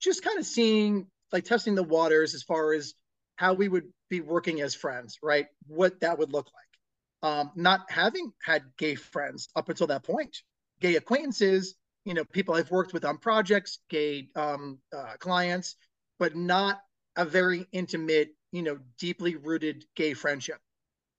just 0.00 0.22
kind 0.22 0.38
of 0.38 0.46
seeing 0.46 1.06
like 1.32 1.44
testing 1.44 1.74
the 1.74 1.82
waters 1.82 2.34
as 2.34 2.42
far 2.42 2.72
as 2.72 2.94
how 3.36 3.54
we 3.54 3.68
would 3.68 3.84
be 4.10 4.20
working 4.20 4.60
as 4.60 4.74
friends, 4.74 5.18
right? 5.22 5.46
What 5.66 6.00
that 6.00 6.18
would 6.18 6.32
look 6.32 6.46
like. 6.46 7.30
Um, 7.30 7.52
not 7.54 7.90
having 7.90 8.32
had 8.42 8.62
gay 8.76 8.94
friends 8.94 9.48
up 9.56 9.68
until 9.68 9.86
that 9.88 10.02
point, 10.02 10.36
gay 10.80 10.96
acquaintances, 10.96 11.74
you 12.04 12.14
know, 12.14 12.24
people 12.24 12.54
I've 12.54 12.70
worked 12.70 12.92
with 12.92 13.04
on 13.04 13.18
projects, 13.18 13.78
gay 13.88 14.28
um, 14.34 14.78
uh, 14.94 15.14
clients, 15.18 15.76
but 16.18 16.36
not 16.36 16.80
a 17.16 17.24
very 17.24 17.66
intimate, 17.72 18.30
you 18.50 18.62
know, 18.62 18.78
deeply 18.98 19.36
rooted 19.36 19.84
gay 19.94 20.14
friendship 20.14 20.58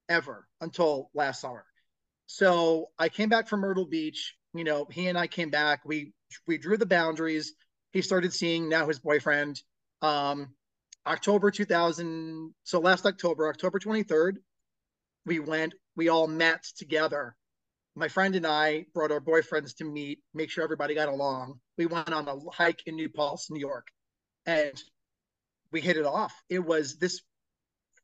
ever 0.10 0.46
until 0.60 1.10
last 1.14 1.42
summer. 1.42 1.66
So 2.34 2.90
I 2.98 3.10
came 3.10 3.30
back 3.30 3.48
from 3.48 3.60
Myrtle 3.60 3.86
Beach. 3.86 4.36
You 4.56 4.64
know, 4.64 4.88
he 4.90 5.08
and 5.08 5.16
I 5.16 5.28
came 5.28 5.52
back. 5.52 5.82
We 5.86 6.14
we 6.48 6.58
drew 6.58 6.78
the 6.78 6.86
boundaries. 6.88 7.54
He 7.92 8.02
started 8.02 8.34
seeing 8.34 8.68
now 8.68 8.88
his 8.88 8.98
boyfriend. 8.98 9.62
Um, 10.02 10.56
October 11.06 11.52
2000. 11.52 12.52
So 12.64 12.80
last 12.80 13.06
October, 13.06 13.48
October 13.50 13.78
23rd, 13.78 14.38
we 15.28 15.38
went. 15.38 15.76
We 15.96 16.10
all 16.10 16.26
met 16.26 16.64
together. 16.76 17.36
My 17.94 18.08
friend 18.08 18.36
and 18.36 18.48
I 18.48 18.88
brought 18.96 19.12
our 19.12 19.22
boyfriends 19.22 19.76
to 19.78 19.84
meet, 19.84 20.18
make 20.34 20.50
sure 20.50 20.64
everybody 20.64 20.96
got 20.96 21.10
along. 21.10 21.60
We 21.78 21.86
went 21.86 22.12
on 22.12 22.28
a 22.28 22.40
hike 22.52 22.82
in 22.88 22.96
New 22.96 23.10
Paltz, 23.10 23.52
New 23.52 23.60
York, 23.60 23.90
and 24.48 24.74
we 25.72 25.82
hit 25.82 25.98
it 25.98 26.06
off. 26.08 26.34
It 26.50 26.66
was 26.66 26.98
this 26.98 27.22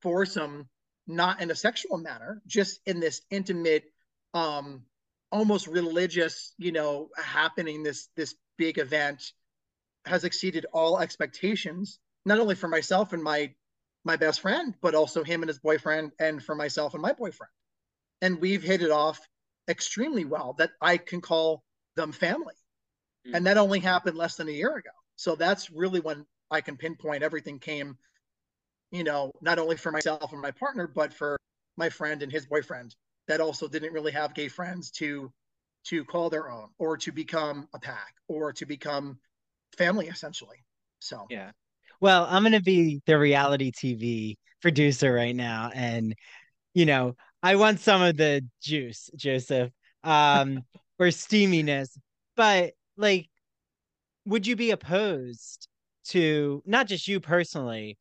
foursome, 0.03 0.69
not 1.07 1.41
in 1.41 1.49
a 1.49 1.55
sexual 1.55 1.97
manner, 1.97 2.43
just 2.45 2.79
in 2.85 2.99
this 2.99 3.21
intimate 3.31 3.85
um, 4.33 4.83
almost 5.31 5.67
religious, 5.67 6.53
you 6.57 6.71
know, 6.71 7.09
happening 7.17 7.83
this 7.83 8.09
this 8.15 8.35
big 8.57 8.77
event 8.77 9.31
has 10.05 10.23
exceeded 10.23 10.65
all 10.73 10.99
expectations, 10.99 11.99
not 12.25 12.39
only 12.39 12.55
for 12.55 12.67
myself 12.67 13.13
and 13.13 13.23
my 13.23 13.53
my 14.05 14.15
best 14.15 14.41
friend, 14.41 14.75
but 14.81 14.95
also 14.95 15.23
him 15.23 15.41
and 15.41 15.49
his 15.49 15.59
boyfriend, 15.59 16.11
and 16.19 16.43
for 16.43 16.55
myself 16.55 16.93
and 16.93 17.01
my 17.01 17.13
boyfriend. 17.13 17.51
And 18.21 18.39
we've 18.39 18.63
hit 18.63 18.81
it 18.81 18.91
off 18.91 19.19
extremely 19.67 20.25
well 20.25 20.55
that 20.57 20.71
I 20.81 20.97
can 20.97 21.21
call 21.21 21.63
them 21.95 22.11
family. 22.11 22.55
Mm. 23.27 23.35
And 23.35 23.45
that 23.45 23.57
only 23.57 23.79
happened 23.79 24.17
less 24.17 24.35
than 24.35 24.47
a 24.47 24.53
year 24.53 24.75
ago. 24.75 24.89
So 25.15 25.35
that's 25.35 25.69
really 25.69 25.99
when 25.99 26.25
I 26.49 26.61
can 26.61 26.77
pinpoint 26.77 27.23
everything 27.23 27.59
came, 27.59 27.97
you 28.91 29.03
know, 29.03 29.31
not 29.41 29.59
only 29.59 29.75
for 29.75 29.91
myself 29.91 30.31
and 30.31 30.41
my 30.41 30.51
partner, 30.51 30.87
but 30.87 31.13
for 31.13 31.37
my 31.77 31.89
friend 31.89 32.23
and 32.23 32.31
his 32.31 32.45
boyfriend 32.45 32.95
that 33.29 33.39
also 33.39 33.67
didn't 33.67 33.93
really 33.93 34.11
have 34.11 34.33
gay 34.33 34.49
friends 34.49 34.91
to 34.91 35.31
to 35.85 36.03
call 36.03 36.29
their 36.29 36.49
own 36.49 36.67
or 36.77 36.97
to 36.97 37.11
become 37.11 37.67
a 37.73 37.79
pack 37.79 38.15
or 38.27 38.51
to 38.51 38.65
become 38.65 39.17
family 39.77 40.07
essentially. 40.07 40.57
So 40.99 41.25
yeah. 41.29 41.51
Well, 42.01 42.27
I'm 42.29 42.43
gonna 42.43 42.59
be 42.59 43.01
the 43.05 43.17
reality 43.17 43.71
TV 43.71 44.35
producer 44.61 45.13
right 45.13 45.35
now, 45.35 45.71
and 45.73 46.15
you 46.73 46.85
know, 46.85 47.15
I 47.41 47.55
want 47.55 47.79
some 47.79 48.01
of 48.01 48.17
the 48.17 48.45
juice, 48.61 49.09
Joseph, 49.15 49.71
um, 50.03 50.63
or 50.99 51.07
steaminess. 51.07 51.97
But 52.35 52.73
like, 52.97 53.29
would 54.25 54.47
you 54.47 54.55
be 54.55 54.71
opposed 54.71 55.67
to 56.05 56.63
not 56.65 56.87
just 56.87 57.07
you 57.07 57.19
personally, 57.19 57.97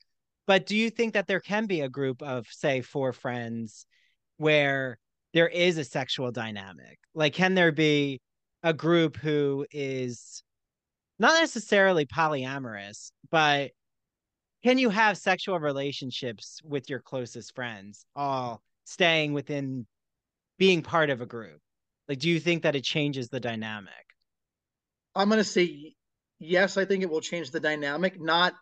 but 0.46 0.64
do 0.64 0.76
you 0.76 0.90
think 0.90 1.14
that 1.14 1.26
there 1.26 1.40
can 1.40 1.66
be 1.66 1.82
a 1.82 1.88
group 1.88 2.22
of, 2.22 2.46
say, 2.50 2.80
four 2.80 3.12
friends 3.12 3.84
where 4.38 4.98
there 5.34 5.48
is 5.48 5.78
a 5.78 5.84
sexual 5.84 6.30
dynamic? 6.30 6.98
Like, 7.14 7.34
can 7.34 7.54
there 7.54 7.72
be 7.72 8.20
a 8.62 8.72
group 8.72 9.16
who 9.16 9.66
is 9.70 10.42
not 11.18 11.40
necessarily 11.40 12.06
polyamorous, 12.06 13.10
but 13.30 13.70
can 14.64 14.78
you 14.78 14.90
have 14.90 15.16
sexual 15.16 15.58
relationships 15.58 16.60
with 16.64 16.90
your 16.90 17.00
closest 17.00 17.54
friends 17.54 18.04
all 18.16 18.62
staying 18.84 19.32
within 19.32 19.86
being 20.58 20.82
part 20.82 21.10
of 21.10 21.20
a 21.20 21.26
group? 21.26 21.60
Like, 22.08 22.18
do 22.18 22.28
you 22.28 22.40
think 22.40 22.62
that 22.62 22.74
it 22.74 22.84
changes 22.84 23.28
the 23.28 23.40
dynamic? 23.40 23.92
I'm 25.14 25.28
going 25.28 25.38
to 25.38 25.44
say 25.44 25.94
yes. 26.38 26.76
I 26.76 26.84
think 26.84 27.02
it 27.02 27.10
will 27.10 27.20
change 27.20 27.50
the 27.50 27.60
dynamic, 27.60 28.20
not, 28.20 28.54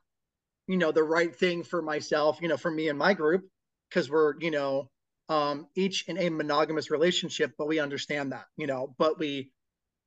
you 0.67 0.77
know, 0.77 0.93
the 0.93 1.05
right 1.05 1.35
thing 1.35 1.63
for 1.63 1.81
myself, 1.81 2.39
you 2.43 2.49
know, 2.49 2.57
for 2.57 2.71
me 2.71 2.89
and 2.89 2.99
my 2.99 3.15
group, 3.15 3.45
because 3.89 4.11
we're, 4.11 4.35
you 4.41 4.51
know, 4.51 4.91
um, 5.29 5.67
each 5.75 6.09
in 6.09 6.19
a 6.19 6.29
monogamous 6.29 6.91
relationship, 6.91 7.53
but 7.59 7.69
we 7.69 7.79
understand 7.79 8.33
that, 8.33 8.47
you 8.57 8.67
know, 8.67 8.95
but 8.99 9.19
we, 9.19 9.51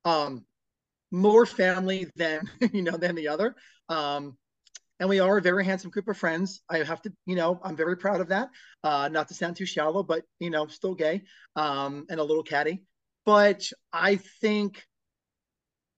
um, 0.05 0.45
more 1.11 1.45
family 1.45 2.07
than, 2.15 2.49
you 2.73 2.81
know, 2.81 2.97
than 2.97 3.15
the 3.15 3.27
other. 3.27 3.55
Um, 3.89 4.37
and 4.99 5.07
we 5.07 5.19
are 5.19 5.37
a 5.37 5.41
very 5.41 5.63
handsome 5.63 5.91
group 5.91 6.07
of 6.09 6.17
friends. 6.17 6.61
I 6.69 6.83
have 6.83 7.01
to, 7.03 7.13
you 7.25 7.35
know, 7.35 7.59
I'm 7.63 7.75
very 7.75 7.95
proud 7.95 8.19
of 8.21 8.29
that. 8.29 8.49
Uh, 8.83 9.07
not 9.09 9.29
to 9.29 9.33
sound 9.33 9.55
too 9.55 9.65
shallow, 9.65 10.03
but 10.03 10.23
you 10.39 10.49
know, 10.49 10.67
still 10.67 10.93
gay, 10.93 11.23
um, 11.55 12.05
and 12.09 12.19
a 12.19 12.23
little 12.23 12.43
catty. 12.43 12.83
But 13.25 13.69
I 13.93 14.17
think 14.41 14.83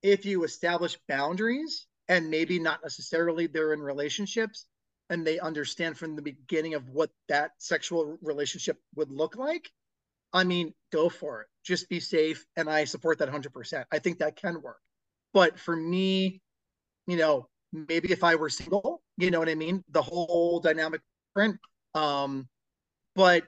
if 0.03 0.25
you 0.25 0.43
establish 0.43 0.97
boundaries 1.07 1.87
and 2.07 2.29
maybe 2.29 2.59
not 2.59 2.79
necessarily 2.83 3.47
they're 3.47 3.73
in 3.73 3.79
relationships 3.79 4.65
and 5.11 5.27
they 5.27 5.39
understand 5.39 5.97
from 5.97 6.15
the 6.15 6.21
beginning 6.21 6.73
of 6.73 6.89
what 6.89 7.11
that 7.27 7.51
sexual 7.57 8.17
relationship 8.21 8.79
would 8.95 9.11
look 9.11 9.35
like, 9.35 9.69
I 10.31 10.45
mean, 10.45 10.73
go 10.91 11.09
for 11.09 11.41
it. 11.41 11.47
Just 11.65 11.89
be 11.89 11.99
safe. 11.99 12.45
And 12.55 12.69
I 12.69 12.85
support 12.85 13.19
that 13.19 13.29
100%. 13.29 13.83
I 13.91 13.99
think 13.99 14.19
that 14.19 14.37
can 14.37 14.61
work. 14.61 14.79
But 15.33 15.59
for 15.59 15.75
me, 15.75 16.41
you 17.07 17.17
know, 17.17 17.47
maybe 17.73 18.13
if 18.13 18.23
I 18.23 18.35
were 18.35 18.49
single, 18.49 19.03
you 19.17 19.31
know 19.31 19.39
what 19.39 19.49
I 19.49 19.55
mean? 19.55 19.83
The 19.89 20.01
whole 20.01 20.61
dynamic 20.61 21.01
different. 21.35 21.59
Um, 21.93 22.47
but 23.13 23.43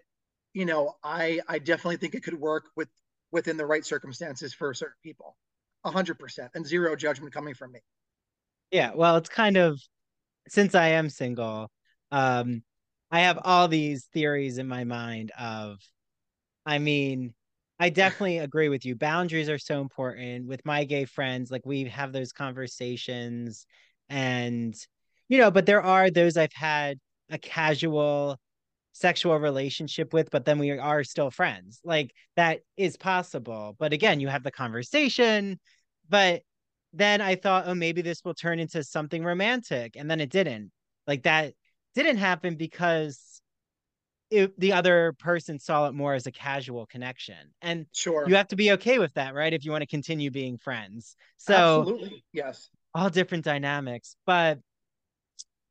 you 0.54 0.66
know, 0.66 0.96
I 1.02 1.40
I 1.48 1.60
definitely 1.60 1.98
think 1.98 2.14
it 2.14 2.24
could 2.24 2.40
work 2.40 2.66
with 2.76 2.90
within 3.32 3.58
the 3.58 3.66
right 3.66 3.86
circumstances 3.86 4.54
for 4.54 4.74
certain 4.74 4.96
people. 5.02 5.36
Hundred 5.86 6.20
percent 6.20 6.52
and 6.56 6.66
zero 6.66 6.96
judgment 6.96 7.34
coming 7.34 7.54
from 7.54 7.72
me. 7.72 7.80
Yeah, 8.72 8.92
well, 8.96 9.18
it's 9.18 9.30
kind 9.30 9.58
of 9.58 9.82
since 10.48 10.76
I 10.76 10.90
am 10.90 11.10
single, 11.10 11.72
um, 12.12 12.64
I 13.12 13.22
have 13.22 13.40
all 13.44 13.68
these 13.68 14.06
theories 14.14 14.58
in 14.58 14.68
my 14.68 14.84
mind 14.84 15.32
of 15.38 15.78
I 16.66 16.80
mean, 16.80 17.34
I 17.80 17.90
definitely 17.90 18.40
agree 18.40 18.70
with 18.70 18.86
you. 18.86 18.96
Boundaries 18.96 19.50
are 19.50 19.58
so 19.60 19.82
important 19.82 20.48
with 20.48 20.66
my 20.66 20.86
gay 20.86 21.06
friends. 21.06 21.52
Like 21.52 21.66
we 21.66 21.86
have 21.86 22.14
those 22.14 22.32
conversations 22.32 23.66
and 24.10 24.76
you 25.30 25.38
know 25.38 25.52
but 25.52 25.66
there 25.66 25.82
are 25.82 26.10
those 26.10 26.38
i've 26.38 26.54
had 26.54 27.00
a 27.30 27.38
casual 27.38 28.38
sexual 28.92 29.38
relationship 29.40 30.14
with 30.14 30.30
but 30.30 30.46
then 30.46 30.60
we 30.60 30.72
are 30.72 31.04
still 31.04 31.32
friends 31.32 31.80
like 31.84 32.12
that 32.36 32.60
is 32.78 32.96
possible 32.98 33.76
but 33.80 33.94
again 33.94 34.20
you 34.20 34.28
have 34.28 34.44
the 34.44 34.52
conversation 34.52 35.60
but 36.10 36.42
then 36.94 37.22
i 37.22 37.36
thought 37.36 37.66
oh 37.68 37.76
maybe 37.76 38.02
this 38.02 38.24
will 38.24 38.34
turn 38.34 38.60
into 38.60 38.84
something 38.84 39.24
romantic 39.24 39.96
and 39.96 40.10
then 40.10 40.20
it 40.20 40.30
didn't. 40.30 40.72
Like 41.08 41.24
that 41.24 41.54
didn't 41.96 42.18
happen 42.18 42.56
because 42.56 43.42
it, 44.30 44.58
the 44.60 44.74
other 44.74 45.14
person 45.20 45.60
saw 45.60 45.88
it 45.88 45.94
more 45.94 46.14
as 46.14 46.26
a 46.26 46.32
casual 46.32 46.88
connection 46.88 47.54
and 47.62 47.86
sure. 47.94 48.26
you 48.28 48.36
have 48.36 48.48
to 48.48 48.56
be 48.56 48.72
okay 48.72 48.98
with 48.98 49.14
that 49.14 49.36
right 49.36 49.54
if 49.54 49.64
you 49.64 49.72
want 49.72 49.84
to 49.84 49.88
continue 49.88 50.32
being 50.32 50.58
friends. 50.58 51.16
So 51.38 51.82
absolutely 51.82 52.24
yes. 52.34 52.70
all 52.96 53.10
different 53.10 53.46
dynamics. 53.46 54.16
But 54.26 54.60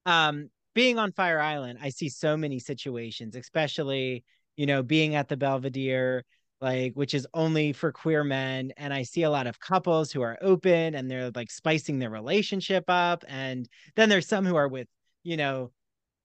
um 0.06 0.50
being 0.74 0.98
on 0.98 1.12
Fire 1.12 1.40
Island, 1.40 1.78
I 1.82 1.90
see 1.90 2.08
so 2.08 2.36
many 2.36 2.58
situations, 2.58 3.36
especially, 3.36 4.24
you 4.56 4.64
know, 4.66 4.82
being 4.82 5.16
at 5.16 5.28
the 5.28 5.36
Belvedere, 5.36 6.24
like 6.62 6.94
which 6.94 7.12
is 7.12 7.26
only 7.34 7.72
for 7.72 7.92
queer 7.92 8.22
men. 8.22 8.72
And 8.76 8.94
I 8.94 9.02
see 9.02 9.24
a 9.24 9.30
lot 9.30 9.46
of 9.46 9.58
couples 9.58 10.12
who 10.12 10.22
are 10.22 10.38
open 10.40 10.94
and 10.94 11.10
they're 11.10 11.30
like 11.34 11.50
spicing 11.50 11.98
their 11.98 12.08
relationship 12.08 12.84
up. 12.88 13.24
And 13.28 13.68
then 13.96 14.08
there's 14.08 14.28
some 14.28 14.46
who 14.46 14.54
are 14.54 14.68
with, 14.68 14.86
you 15.24 15.36
know, 15.36 15.72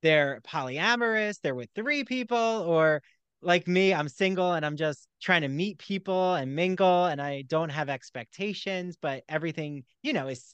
they're 0.03 0.39
polyamorous, 0.47 1.41
they're 1.41 1.55
with 1.55 1.69
three 1.75 2.03
people, 2.03 2.38
or 2.38 3.01
like 3.41 3.67
me, 3.67 3.93
I'm 3.93 4.07
single 4.07 4.53
and 4.53 4.63
I'm 4.65 4.77
just 4.77 5.07
trying 5.21 5.41
to 5.41 5.47
meet 5.47 5.79
people 5.79 6.35
and 6.35 6.55
mingle 6.55 7.05
and 7.05 7.19
I 7.19 7.41
don't 7.41 7.69
have 7.69 7.89
expectations, 7.89 8.95
but 9.01 9.23
everything, 9.27 9.83
you 10.03 10.13
know, 10.13 10.27
is 10.27 10.53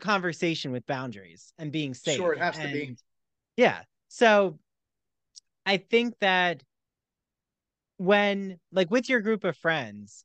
conversation 0.00 0.72
with 0.72 0.86
boundaries 0.86 1.52
and 1.58 1.70
being 1.70 1.94
safe. 1.94 2.16
Sure, 2.16 2.32
it 2.32 2.38
has 2.38 2.56
and, 2.56 2.68
to 2.68 2.72
be. 2.72 2.96
Yeah. 3.56 3.82
So 4.08 4.58
I 5.66 5.76
think 5.76 6.14
that 6.20 6.62
when, 7.96 8.58
like, 8.72 8.90
with 8.90 9.08
your 9.08 9.20
group 9.20 9.44
of 9.44 9.56
friends, 9.56 10.24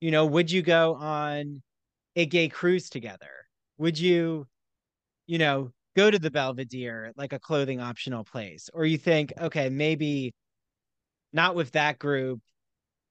you 0.00 0.10
know, 0.10 0.26
would 0.26 0.50
you 0.50 0.62
go 0.62 0.94
on 0.94 1.62
a 2.16 2.26
gay 2.26 2.48
cruise 2.48 2.88
together? 2.88 3.30
Would 3.78 3.98
you, 3.98 4.46
you 5.26 5.38
know, 5.38 5.72
go 5.96 6.10
to 6.10 6.18
the 6.18 6.30
Belvedere, 6.30 7.12
like 7.16 7.32
a 7.32 7.38
clothing 7.38 7.80
optional 7.80 8.24
place? 8.24 8.70
Or 8.72 8.84
you 8.84 8.98
think, 8.98 9.32
okay, 9.40 9.68
maybe 9.68 10.34
not 11.32 11.54
with 11.54 11.72
that 11.72 11.98
group, 11.98 12.40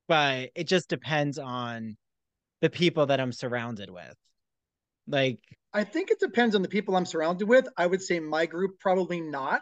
but 0.08 0.50
it 0.56 0.66
just 0.66 0.90
depends 0.90 1.38
on 1.38 1.98
the 2.62 2.70
people 2.70 3.06
that 3.08 3.20
I'm 3.20 3.32
surrounded 3.32 3.90
with. 3.90 4.16
Like, 5.08 5.40
I 5.74 5.84
think 5.84 6.12
it 6.12 6.20
depends 6.20 6.56
on 6.56 6.62
the 6.62 6.68
people 6.68 6.96
I'm 6.96 7.06
surrounded 7.06 7.48
with. 7.48 7.68
I 7.78 7.86
would 7.86 8.02
say 8.02 8.20
my 8.20 8.46
group 8.46 8.80
probably 8.80 9.22
not, 9.22 9.62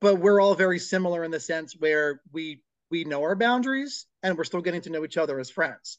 but 0.00 0.16
we're 0.16 0.40
all 0.40 0.54
very 0.54 0.78
similar 0.78 1.24
in 1.24 1.30
the 1.30 1.40
sense 1.40 1.74
where 1.78 2.20
we 2.32 2.62
we 2.90 3.04
know 3.04 3.22
our 3.22 3.36
boundaries 3.36 4.06
and 4.22 4.36
we're 4.36 4.44
still 4.44 4.60
getting 4.60 4.80
to 4.82 4.90
know 4.90 5.04
each 5.04 5.16
other 5.16 5.38
as 5.38 5.50
friends. 5.50 5.98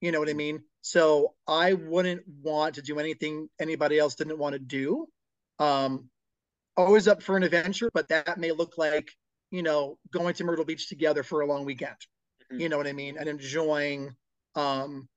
You 0.00 0.12
know 0.12 0.20
what 0.20 0.28
I 0.28 0.34
mean? 0.34 0.62
So 0.82 1.34
I 1.48 1.72
wouldn't 1.72 2.22
want 2.42 2.74
to 2.74 2.82
do 2.82 2.98
anything 2.98 3.48
anybody 3.58 3.98
else 3.98 4.14
didn't 4.14 4.38
want 4.38 4.52
to 4.52 4.58
do. 4.58 5.06
Um, 5.58 6.10
always 6.76 7.08
up 7.08 7.22
for 7.22 7.36
an 7.36 7.42
adventure, 7.42 7.90
but 7.94 8.08
that 8.08 8.38
may 8.38 8.52
look 8.52 8.76
like 8.76 9.10
you 9.50 9.62
know 9.62 9.98
going 10.10 10.34
to 10.34 10.44
Myrtle 10.44 10.64
Beach 10.64 10.88
together 10.88 11.22
for 11.22 11.40
a 11.40 11.46
long 11.46 11.64
weekend. 11.64 11.96
Mm-hmm. 12.52 12.60
You 12.60 12.68
know 12.68 12.76
what 12.76 12.86
I 12.86 12.92
mean? 12.92 13.16
And 13.16 13.28
enjoying 13.28 14.14
um, 14.54 15.08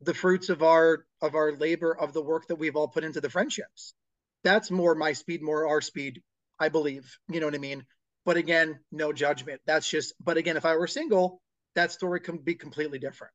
the 0.00 0.14
fruits 0.14 0.48
of 0.48 0.62
our 0.62 1.04
of 1.22 1.34
our 1.34 1.52
labor 1.52 1.96
of 1.96 2.12
the 2.12 2.22
work 2.22 2.48
that 2.48 2.56
we've 2.56 2.76
all 2.76 2.88
put 2.88 3.04
into 3.04 3.20
the 3.20 3.30
friendships 3.30 3.94
that's 4.44 4.70
more 4.70 4.94
my 4.94 5.12
speed 5.12 5.42
more 5.42 5.66
our 5.66 5.80
speed 5.80 6.22
i 6.60 6.68
believe 6.68 7.18
you 7.30 7.40
know 7.40 7.46
what 7.46 7.54
i 7.54 7.58
mean 7.58 7.84
but 8.26 8.36
again 8.36 8.78
no 8.92 9.12
judgment 9.12 9.60
that's 9.66 9.88
just 9.88 10.12
but 10.22 10.36
again 10.36 10.56
if 10.56 10.66
i 10.66 10.76
were 10.76 10.86
single 10.86 11.40
that 11.74 11.90
story 11.90 12.20
can 12.20 12.36
be 12.36 12.54
completely 12.54 12.98
different 12.98 13.32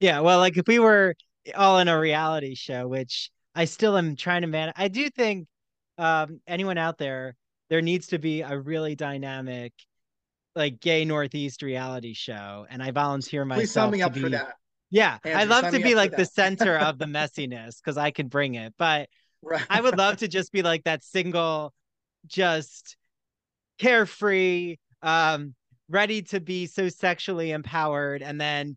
yeah 0.00 0.20
well 0.20 0.38
like 0.38 0.58
if 0.58 0.66
we 0.66 0.78
were 0.78 1.14
all 1.54 1.78
in 1.78 1.88
a 1.88 1.98
reality 1.98 2.54
show 2.54 2.86
which 2.86 3.30
i 3.54 3.64
still 3.64 3.96
am 3.96 4.16
trying 4.16 4.42
to 4.42 4.48
manage 4.48 4.74
i 4.76 4.88
do 4.88 5.08
think 5.08 5.46
um 5.96 6.40
anyone 6.46 6.76
out 6.76 6.98
there 6.98 7.34
there 7.70 7.80
needs 7.80 8.08
to 8.08 8.18
be 8.18 8.42
a 8.42 8.58
really 8.58 8.94
dynamic 8.94 9.72
like 10.54 10.80
gay 10.80 11.04
Northeast 11.04 11.60
reality 11.60 12.14
show, 12.14 12.66
and 12.70 12.82
I 12.82 12.90
volunteer 12.90 13.44
myself. 13.44 13.60
Please 13.62 13.72
sign 13.72 13.90
me 13.90 14.02
up 14.02 14.14
be, 14.14 14.20
for 14.20 14.30
that. 14.30 14.56
Yeah, 14.88 15.18
Andrew, 15.22 15.38
I'd 15.38 15.48
love 15.48 15.70
to 15.74 15.80
be 15.80 15.94
like 15.94 16.16
the 16.16 16.24
center 16.24 16.78
of 16.78 16.98
the 16.98 17.04
messiness 17.06 17.76
because 17.76 17.98
I 17.98 18.10
can 18.10 18.28
bring 18.28 18.54
it. 18.54 18.72
But 18.78 19.10
Right. 19.42 19.64
I 19.70 19.80
would 19.80 19.96
love 19.96 20.16
to 20.18 20.28
just 20.28 20.52
be 20.52 20.62
like 20.62 20.84
that 20.84 21.04
single, 21.04 21.72
just 22.26 22.96
carefree, 23.78 24.76
um, 25.02 25.54
ready 25.88 26.22
to 26.22 26.40
be 26.40 26.66
so 26.66 26.88
sexually 26.88 27.52
empowered, 27.52 28.22
and 28.22 28.40
then 28.40 28.76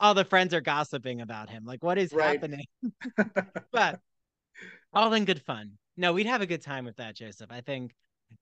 all 0.00 0.14
the 0.14 0.24
friends 0.24 0.54
are 0.54 0.60
gossiping 0.60 1.20
about 1.20 1.50
him. 1.50 1.64
Like, 1.64 1.82
what 1.82 1.98
is 1.98 2.12
Right. 2.12 2.34
happening? 2.40 2.66
but 3.72 3.98
all 4.92 5.12
in 5.12 5.24
good 5.24 5.42
fun. 5.42 5.72
No, 5.96 6.12
we'd 6.12 6.26
have 6.26 6.42
a 6.42 6.46
good 6.46 6.62
time 6.62 6.84
with 6.84 6.96
that, 6.96 7.16
Joseph. 7.16 7.50
I 7.50 7.60
think. 7.60 7.94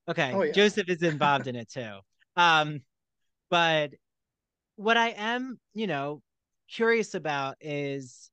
Okay, 0.07 0.31
Oh, 0.33 0.41
yeah. 0.43 0.51
Joseph 0.53 0.89
is 0.89 1.03
involved 1.03 1.47
in 1.47 1.55
it 1.55 1.69
too. 1.69 1.99
Um, 2.35 2.81
but 3.49 3.91
what 4.75 4.97
I 4.97 5.09
am, 5.09 5.59
you 5.73 5.87
know, 5.87 6.21
curious 6.69 7.13
about 7.13 7.57
is 7.61 8.31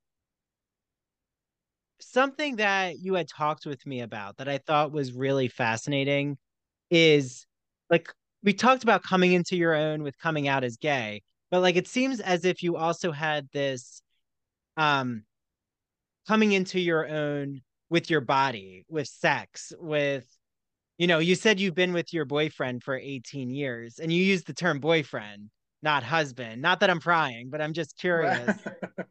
something 2.00 2.56
that 2.56 2.98
you 2.98 3.14
had 3.14 3.28
talked 3.28 3.66
with 3.66 3.84
me 3.86 4.00
about 4.00 4.38
that 4.38 4.48
I 4.48 4.58
thought 4.58 4.92
was 4.92 5.12
really 5.12 5.48
fascinating 5.48 6.38
is 6.90 7.46
like 7.90 8.12
we 8.42 8.52
talked 8.54 8.82
about 8.82 9.02
coming 9.02 9.32
into 9.32 9.56
your 9.56 9.74
own 9.74 10.02
with 10.02 10.18
coming 10.18 10.48
out 10.48 10.64
as 10.64 10.76
gay, 10.76 11.22
but 11.50 11.60
like 11.60 11.76
it 11.76 11.88
seems 11.88 12.20
as 12.20 12.44
if 12.44 12.62
you 12.62 12.76
also 12.76 13.12
had 13.12 13.48
this 13.52 14.02
um 14.76 15.24
coming 16.28 16.52
into 16.52 16.80
your 16.80 17.08
own 17.08 17.60
with 17.88 18.08
your 18.10 18.20
body, 18.20 18.84
with 18.88 19.08
sex, 19.08 19.72
with 19.78 20.26
you 20.98 21.06
know, 21.06 21.18
you 21.18 21.34
said 21.34 21.58
you've 21.60 21.74
been 21.74 21.92
with 21.94 22.12
your 22.12 22.26
boyfriend 22.26 22.82
for 22.82 22.94
18 22.96 23.50
years 23.50 23.98
and 23.98 24.12
you 24.12 24.22
used 24.22 24.46
the 24.46 24.52
term 24.54 24.80
boyfriend, 24.80 25.50
not 25.82 26.02
husband. 26.02 26.60
Not 26.62 26.80
that 26.80 26.90
I'm 26.90 27.00
prying, 27.00 27.48
but 27.50 27.60
I'm 27.60 27.72
just 27.72 27.96
curious. 27.98 28.56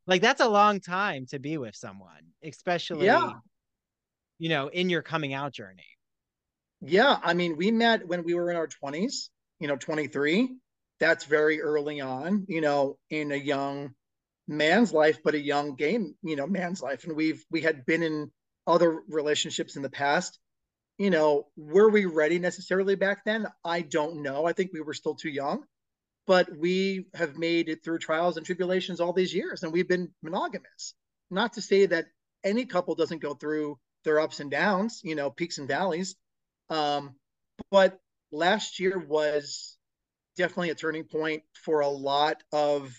Like 0.08 0.24
that's 0.24 0.42
a 0.42 0.48
long 0.50 0.80
time 0.80 1.28
to 1.28 1.38
be 1.38 1.60
with 1.60 1.76
someone, 1.76 2.34
especially 2.44 3.06
Yeah. 3.06 3.30
you 4.40 4.50
know, 4.50 4.68
in 4.70 4.90
your 4.90 5.04
coming 5.04 5.34
out 5.34 5.54
journey. 5.54 5.86
Yeah, 6.82 7.20
I 7.22 7.34
mean, 7.34 7.58
we 7.58 7.72
met 7.72 8.08
when 8.08 8.24
we 8.24 8.34
were 8.34 8.50
in 8.50 8.58
our 8.58 8.68
20s, 8.68 9.30
you 9.60 9.68
know, 9.68 9.76
23. 9.76 10.56
That's 11.00 11.26
very 11.26 11.62
early 11.62 12.02
on, 12.02 12.46
you 12.48 12.62
know, 12.62 12.98
in 13.10 13.32
a 13.32 13.36
young 13.36 13.92
man's 14.48 14.94
life, 14.94 15.20
but 15.24 15.36
a 15.36 15.40
young 15.40 15.76
game, 15.76 16.16
you 16.24 16.36
know, 16.36 16.48
man's 16.48 16.82
life. 16.82 17.04
And 17.06 17.16
we've 17.16 17.44
we 17.52 17.62
had 17.62 17.86
been 17.86 18.04
in 18.04 18.32
other 18.68 19.02
relationships 19.10 19.76
in 19.76 19.82
the 19.82 19.90
past. 19.90 20.40
You 20.98 21.10
know, 21.10 21.48
were 21.56 21.90
we 21.90 22.06
ready 22.06 22.40
necessarily 22.40 22.96
back 22.96 23.24
then? 23.26 23.48
I 23.64 23.82
don't 23.82 24.22
know. 24.22 24.46
I 24.46 24.54
think 24.54 24.72
we 24.74 24.82
were 24.82 24.94
still 24.94 25.16
too 25.16 25.30
young, 25.30 25.64
but 26.28 26.50
we 26.58 27.08
have 27.14 27.38
made 27.38 27.70
it 27.70 27.84
through 27.84 28.00
trials 28.00 28.36
and 28.38 28.46
tribulations 28.46 29.00
all 29.00 29.14
these 29.14 29.34
years, 29.34 29.64
and 29.64 29.72
we've 29.72 29.88
been 29.88 30.10
monogamous. 30.22 30.94
Not 31.32 31.54
to 31.54 31.62
say 31.62 31.86
that 31.86 32.08
any 32.44 32.66
couple 32.66 32.96
doesn't 32.96 33.22
go 33.22 33.34
through 33.34 33.80
their 34.04 34.20
ups 34.20 34.40
and 34.40 34.52
downs, 34.52 35.02
you 35.04 35.16
know, 35.16 35.30
peaks 35.30 35.58
and 35.58 35.68
valleys. 35.68 36.16
Um, 36.70 37.16
but 37.72 38.00
last 38.32 38.80
year 38.80 38.98
was 38.98 39.78
definitely 40.38 40.70
a 40.70 40.76
turning 40.76 41.04
point 41.04 41.44
for 41.54 41.82
a 41.82 41.88
lot 41.88 42.42
of 42.52 42.94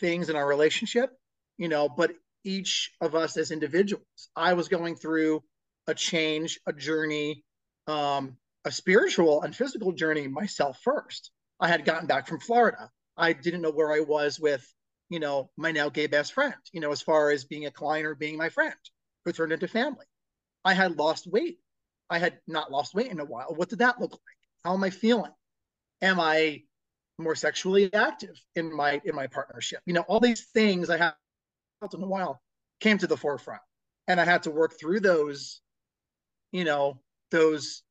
things 0.00 0.28
in 0.28 0.36
our 0.36 0.46
relationship, 0.46 1.10
you 1.56 1.68
know, 1.68 1.88
but 1.88 2.12
each 2.44 2.92
of 3.00 3.14
us 3.14 3.36
as 3.36 3.50
individuals, 3.50 4.04
I 4.36 4.54
was 4.54 4.68
going 4.68 4.96
through 4.96 5.42
a 5.86 5.94
change, 5.94 6.60
a 6.66 6.72
journey, 6.72 7.44
um, 7.86 8.36
a 8.64 8.70
spiritual 8.70 9.42
and 9.42 9.54
physical 9.54 9.92
journey 9.92 10.28
myself 10.28 10.78
first. 10.82 11.30
I 11.60 11.68
had 11.68 11.84
gotten 11.84 12.06
back 12.06 12.26
from 12.26 12.40
Florida. 12.40 12.90
I 13.16 13.32
didn't 13.32 13.62
know 13.62 13.70
where 13.70 13.92
I 13.92 14.00
was 14.00 14.40
with, 14.40 14.66
you 15.08 15.20
know, 15.20 15.50
my 15.56 15.72
now 15.72 15.88
gay 15.88 16.06
best 16.06 16.32
friend, 16.32 16.54
you 16.72 16.80
know, 16.80 16.92
as 16.92 17.02
far 17.02 17.30
as 17.30 17.44
being 17.44 17.66
a 17.66 17.70
client 17.70 18.06
or 18.06 18.14
being 18.14 18.36
my 18.36 18.48
friend 18.48 18.74
who 19.24 19.32
turned 19.32 19.52
into 19.52 19.68
family. 19.68 20.06
I 20.64 20.74
had 20.74 20.98
lost 20.98 21.26
weight. 21.26 21.58
I 22.14 22.18
had 22.18 22.38
not 22.46 22.70
lost 22.70 22.94
weight 22.94 23.10
in 23.10 23.18
a 23.18 23.24
while. 23.24 23.52
What 23.56 23.68
did 23.68 23.80
that 23.80 24.00
look 24.00 24.12
like? 24.12 24.38
How 24.64 24.74
am 24.74 24.84
I 24.84 24.90
feeling? 24.90 25.32
Am 26.00 26.20
I 26.20 26.62
more 27.18 27.34
sexually 27.34 27.92
active 27.92 28.40
in 28.54 28.74
my 28.74 29.00
in 29.04 29.16
my 29.16 29.26
partnership? 29.26 29.80
You 29.84 29.94
know, 29.94 30.02
all 30.02 30.20
these 30.20 30.44
things 30.54 30.90
I 30.90 30.96
have 30.98 31.14
in 31.92 32.02
a 32.02 32.06
while 32.06 32.40
came 32.80 32.98
to 32.98 33.08
the 33.08 33.16
forefront, 33.16 33.62
and 34.06 34.20
I 34.20 34.24
had 34.24 34.44
to 34.44 34.52
work 34.52 34.78
through 34.78 35.00
those, 35.00 35.60
you 36.52 36.64
know, 36.64 37.00
those 37.32 37.82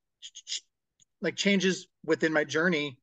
like 1.21 1.35
changes 1.35 1.87
within 2.05 2.31
my 2.31 2.45
journey, 2.45 2.97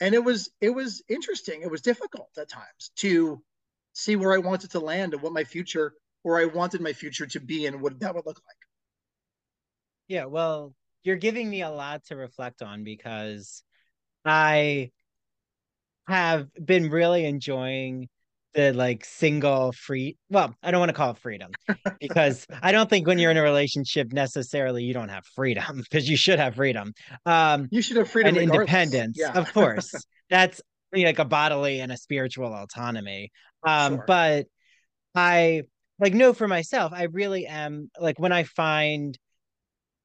and 0.00 0.14
it 0.14 0.22
was 0.22 0.50
it 0.60 0.70
was 0.70 1.02
interesting. 1.08 1.62
It 1.62 1.70
was 1.70 1.82
difficult 1.82 2.30
at 2.38 2.48
times 2.48 2.92
to 2.98 3.42
see 3.92 4.14
where 4.14 4.32
I 4.32 4.38
wanted 4.38 4.70
to 4.70 4.80
land 4.80 5.14
and 5.14 5.22
what 5.22 5.32
my 5.32 5.44
future, 5.44 5.94
where 6.22 6.38
I 6.38 6.44
wanted 6.44 6.80
my 6.80 6.92
future 6.92 7.26
to 7.26 7.40
be, 7.40 7.66
and 7.66 7.82
what 7.82 7.98
that 7.98 8.14
would 8.14 8.24
look 8.24 8.40
like. 8.46 8.63
Yeah, 10.08 10.26
well, 10.26 10.74
you're 11.02 11.16
giving 11.16 11.48
me 11.48 11.62
a 11.62 11.70
lot 11.70 12.04
to 12.06 12.16
reflect 12.16 12.62
on 12.62 12.84
because 12.84 13.62
I 14.24 14.90
have 16.08 16.48
been 16.62 16.90
really 16.90 17.24
enjoying 17.24 18.08
the 18.54 18.72
like 18.72 19.04
single 19.04 19.72
free 19.72 20.16
well, 20.30 20.54
I 20.62 20.70
don't 20.70 20.80
want 20.80 20.90
to 20.90 20.94
call 20.94 21.10
it 21.10 21.18
freedom 21.18 21.50
because 22.00 22.46
I 22.62 22.72
don't 22.72 22.88
think 22.88 23.06
when 23.06 23.18
you're 23.18 23.30
in 23.30 23.36
a 23.36 23.42
relationship 23.42 24.12
necessarily 24.12 24.84
you 24.84 24.94
don't 24.94 25.08
have 25.08 25.24
freedom 25.34 25.78
because 25.78 26.08
you 26.08 26.16
should 26.16 26.38
have 26.38 26.54
freedom. 26.54 26.92
Um 27.26 27.68
You 27.70 27.82
should 27.82 27.96
have 27.96 28.10
freedom 28.10 28.36
and 28.36 28.38
regardless. 28.38 28.64
independence, 28.64 29.18
Yeah. 29.18 29.32
of 29.34 29.52
course. 29.52 30.06
That's 30.30 30.60
like 30.92 31.18
a 31.18 31.24
bodily 31.24 31.80
and 31.80 31.90
a 31.90 31.96
spiritual 31.96 32.54
autonomy. 32.54 33.30
Um, 33.66 33.94
Sure. 33.96 34.04
but 34.06 34.46
I 35.14 35.62
like 35.98 36.14
know 36.14 36.32
for 36.32 36.46
myself, 36.48 36.92
I 36.92 37.04
really 37.04 37.46
am 37.46 37.90
like 37.98 38.18
when 38.18 38.32
I 38.32 38.44
find 38.44 39.18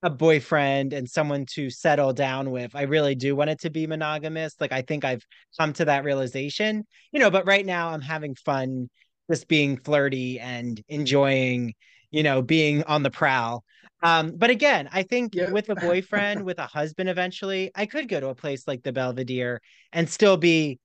a 0.02 0.10
boyfriend 0.10 0.94
and 0.94 1.10
someone 1.10 1.46
to 1.56 1.70
settle 1.70 2.14
down 2.14 2.52
with, 2.52 2.76
I 2.76 2.84
really 2.84 3.16
do 3.16 3.36
want 3.36 3.50
it 3.50 3.60
to 3.62 3.70
be 3.70 3.86
monogamous. 3.88 4.56
Like 4.60 4.72
I 4.72 4.82
think 4.82 5.04
I've 5.04 5.26
come 5.60 5.74
to 5.74 5.86
that 5.86 6.04
realization, 6.04 6.86
you 7.12 7.20
know, 7.20 7.30
but 7.30 7.46
right 7.46 7.66
now 7.66 7.90
I'm 7.90 8.02
having 8.02 8.36
fun 8.36 8.90
just 9.30 9.48
being 9.48 9.78
flirty 9.78 10.40
and 10.40 10.82
enjoying, 10.88 11.74
you 12.12 12.24
know, 12.24 12.42
being 12.42 12.84
on 12.84 13.04
the 13.04 13.12
prowl. 13.12 13.64
Um, 14.02 14.32
but 14.38 14.50
again, 14.50 14.90
I 14.94 15.04
think 15.04 15.34
Yeah. 15.36 15.48
with 15.52 15.70
a 15.70 15.76
boyfriend, 15.76 16.44
with 16.46 16.60
a 16.60 16.66
husband 16.66 17.10
eventually, 17.10 17.70
I 17.76 17.86
could 17.86 18.08
go 18.08 18.20
to 18.20 18.30
a 18.30 18.36
place 18.36 18.68
like 18.68 18.84
the 18.84 18.94
Belvedere 18.94 19.62
and 19.92 20.10
still 20.10 20.38
be, 20.38 20.80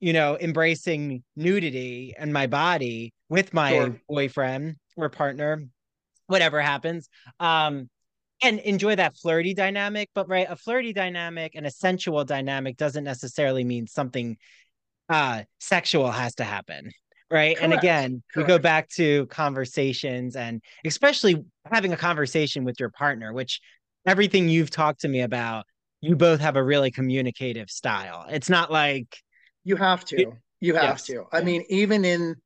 you 0.00 0.12
know, 0.14 0.38
embracing 0.40 1.22
nudity 1.36 2.14
and 2.18 2.32
my 2.32 2.46
body 2.46 3.12
with 3.28 3.52
my 3.52 3.72
Sure. 3.72 4.00
boyfriend 4.08 4.76
or 4.96 5.10
partner, 5.10 5.64
whatever 6.26 6.60
happens. 6.60 7.08
Um, 7.40 7.88
and 8.44 8.60
enjoy 8.60 8.94
that 8.96 9.16
flirty 9.16 9.54
dynamic, 9.54 10.10
but 10.14 10.28
right, 10.28 10.46
a 10.48 10.56
flirty 10.56 10.92
dynamic 10.92 11.52
and 11.54 11.66
a 11.66 11.70
sensual 11.70 12.24
dynamic 12.24 12.76
doesn't 12.76 13.04
necessarily 13.04 13.64
mean 13.64 13.86
something 13.86 14.36
uh 15.08 15.42
sexual 15.60 16.10
has 16.10 16.34
to 16.36 16.44
happen. 16.44 16.90
Right. 17.30 17.56
And 17.60 17.72
Correct. 17.72 17.82
again, 17.82 18.22
we 18.36 18.44
go 18.44 18.58
back 18.58 18.88
to 18.90 19.26
conversations 19.26 20.36
and 20.36 20.62
especially 20.84 21.44
having 21.72 21.92
a 21.92 21.96
conversation 21.96 22.64
with 22.64 22.78
your 22.78 22.90
partner, 22.90 23.32
which 23.32 23.60
everything 24.06 24.48
you've 24.48 24.70
talked 24.70 25.00
to 25.00 25.08
me 25.08 25.22
about, 25.22 25.64
you 26.00 26.14
both 26.16 26.40
have 26.40 26.56
a 26.56 26.62
really 26.62 26.90
communicative 26.90 27.70
style. 27.70 28.26
It's 28.28 28.50
not 28.50 28.70
like 28.70 29.18
You 29.64 29.76
have 29.76 30.04
to. 30.06 30.32
You 30.60 30.74
have 30.74 30.84
Yes. 30.84 31.06
to. 31.06 31.24
I 31.32 31.40
mean, 31.40 31.64
even 31.68 32.04
in 32.04 32.36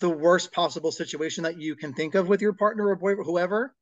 the 0.00 0.08
worst 0.08 0.52
possible 0.52 0.92
situation 0.92 1.44
that 1.44 1.58
you 1.60 1.76
can 1.76 1.92
think 1.92 2.14
of 2.14 2.28
with 2.28 2.40
your 2.40 2.52
partner 2.52 2.88
or 2.88 2.96
boy, 2.96 3.14
whoever, 3.16 3.74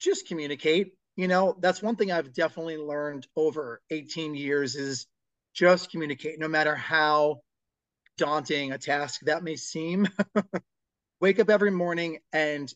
just 0.00 0.26
communicate. 0.26 0.92
You 1.16 1.28
know, 1.28 1.56
that's 1.60 1.82
one 1.82 1.96
thing 1.96 2.12
I've 2.12 2.32
definitely 2.32 2.76
learned 2.76 3.26
over 3.36 3.80
18 3.90 4.34
years 4.34 4.76
is 4.76 5.06
just 5.54 5.90
communicate, 5.90 6.38
no 6.38 6.48
matter 6.48 6.76
how 6.76 7.40
daunting 8.16 8.72
a 8.72 8.78
task 8.78 9.22
that 9.24 9.42
may 9.42 9.56
seem. 9.56 10.08
Wake 11.20 11.40
up 11.40 11.50
every 11.50 11.70
morning 11.70 12.18
and 12.32 12.72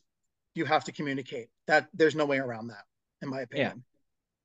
you 0.55 0.65
have 0.65 0.85
to 0.85 0.93
communicate. 0.93 1.49
That 1.69 1.89
there's 1.95 2.17
no 2.17 2.27
way 2.27 2.39
around 2.39 2.69
that, 2.69 2.85
in 3.21 3.29
my 3.29 3.43
opinion. 3.43 3.85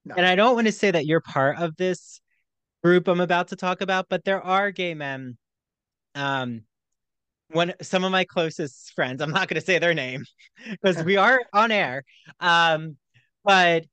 No. 0.06 0.16
and 0.16 0.26
I 0.26 0.36
don't 0.36 0.56
want 0.56 0.68
to 0.68 0.72
say 0.72 0.92
that 0.92 1.06
you're 1.06 1.20
part 1.20 1.58
of 1.58 1.76
this 1.76 2.22
group 2.84 3.08
I'm 3.08 3.20
about 3.20 3.50
to 3.50 3.56
talk 3.56 3.82
about, 3.82 4.08
but 4.10 4.24
there 4.24 4.42
are 4.42 4.72
gay 4.72 4.94
men. 4.94 5.38
Um, 6.16 6.64
one 7.50 7.74
some 7.82 8.04
of 8.04 8.12
my 8.12 8.26
closest 8.26 8.94
friends, 8.94 9.22
I'm 9.22 9.32
not 9.32 9.48
going 9.48 9.60
to 9.60 9.66
say 9.66 9.80
their 9.80 9.94
name 9.94 10.26
because 10.72 11.04
we 11.04 11.18
are 11.18 11.42
on 11.54 11.72
air. 11.72 12.04
Um, 12.40 12.98
but 13.44 13.86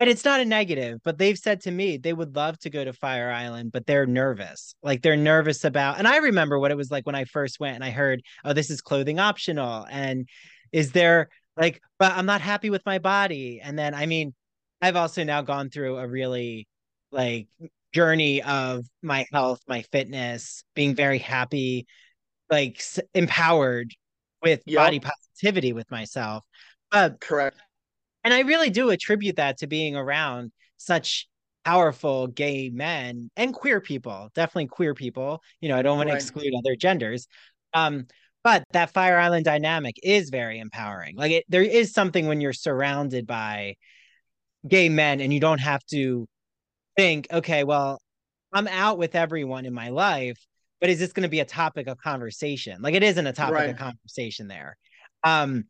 and 0.00 0.08
it's 0.08 0.24
not 0.24 0.40
a 0.40 0.46
negative, 0.46 1.00
but 1.04 1.18
they've 1.18 1.38
said 1.38 1.60
to 1.62 1.70
me 1.70 1.98
they 1.98 2.14
would 2.14 2.34
love 2.34 2.58
to 2.60 2.70
go 2.70 2.82
to 2.82 2.92
Fire 2.92 3.30
Island, 3.30 3.70
but 3.70 3.86
they're 3.86 4.06
nervous. 4.06 4.74
Like 4.82 5.02
they're 5.02 5.16
nervous 5.16 5.64
about, 5.64 5.98
and 5.98 6.08
I 6.08 6.16
remember 6.18 6.58
what 6.58 6.70
it 6.70 6.76
was 6.76 6.90
like 6.90 7.04
when 7.04 7.14
I 7.14 7.24
first 7.24 7.60
went 7.60 7.74
and 7.74 7.84
I 7.84 7.90
heard, 7.90 8.22
oh, 8.42 8.54
this 8.54 8.70
is 8.70 8.80
clothing 8.80 9.18
optional. 9.18 9.86
And 9.90 10.26
is 10.72 10.92
there 10.92 11.28
like, 11.54 11.82
but 11.98 12.12
I'm 12.12 12.24
not 12.24 12.40
happy 12.40 12.70
with 12.70 12.84
my 12.86 12.98
body. 12.98 13.60
And 13.62 13.78
then, 13.78 13.94
I 13.94 14.06
mean, 14.06 14.34
I've 14.80 14.96
also 14.96 15.22
now 15.22 15.42
gone 15.42 15.68
through 15.68 15.98
a 15.98 16.08
really 16.08 16.66
like 17.12 17.48
journey 17.92 18.42
of 18.42 18.86
my 19.02 19.26
health, 19.32 19.60
my 19.68 19.82
fitness, 19.92 20.64
being 20.74 20.94
very 20.94 21.18
happy, 21.18 21.86
like 22.50 22.82
empowered 23.14 23.94
with 24.42 24.62
yep. 24.66 24.78
body 24.78 25.00
positivity 25.00 25.72
with 25.72 25.90
myself. 25.90 26.44
But 26.90 27.20
correct. 27.20 27.56
And 28.24 28.34
I 28.34 28.40
really 28.40 28.70
do 28.70 28.90
attribute 28.90 29.36
that 29.36 29.58
to 29.58 29.66
being 29.66 29.96
around 29.96 30.52
such 30.76 31.26
powerful 31.64 32.26
gay 32.26 32.70
men 32.70 33.30
and 33.36 33.54
queer 33.54 33.80
people, 33.80 34.30
definitely 34.34 34.66
queer 34.66 34.94
people. 34.94 35.42
You 35.60 35.68
know, 35.68 35.76
I 35.76 35.82
don't 35.82 35.96
want 35.96 36.08
right. 36.08 36.14
to 36.14 36.16
exclude 36.18 36.52
other 36.56 36.76
genders. 36.76 37.26
Um, 37.74 38.06
but 38.42 38.64
that 38.72 38.92
Fire 38.92 39.18
Island 39.18 39.44
dynamic 39.44 39.96
is 40.02 40.30
very 40.30 40.58
empowering. 40.58 41.16
Like 41.16 41.32
it, 41.32 41.44
there 41.48 41.62
is 41.62 41.92
something 41.92 42.26
when 42.26 42.40
you're 42.40 42.52
surrounded 42.54 43.26
by 43.26 43.76
gay 44.66 44.88
men 44.88 45.20
and 45.20 45.32
you 45.32 45.40
don't 45.40 45.60
have 45.60 45.84
to 45.86 46.26
think, 46.96 47.26
okay, 47.30 47.64
well, 47.64 48.00
I'm 48.52 48.68
out 48.68 48.98
with 48.98 49.14
everyone 49.14 49.66
in 49.66 49.74
my 49.74 49.90
life, 49.90 50.38
but 50.80 50.90
is 50.90 50.98
this 50.98 51.12
going 51.12 51.24
to 51.24 51.28
be 51.28 51.40
a 51.40 51.44
topic 51.44 51.86
of 51.86 51.98
conversation? 51.98 52.80
Like 52.80 52.94
it 52.94 53.02
isn't 53.02 53.26
a 53.26 53.32
topic 53.32 53.54
right. 53.54 53.70
of 53.70 53.76
conversation 53.76 54.48
there. 54.48 54.76
Um, 55.22 55.64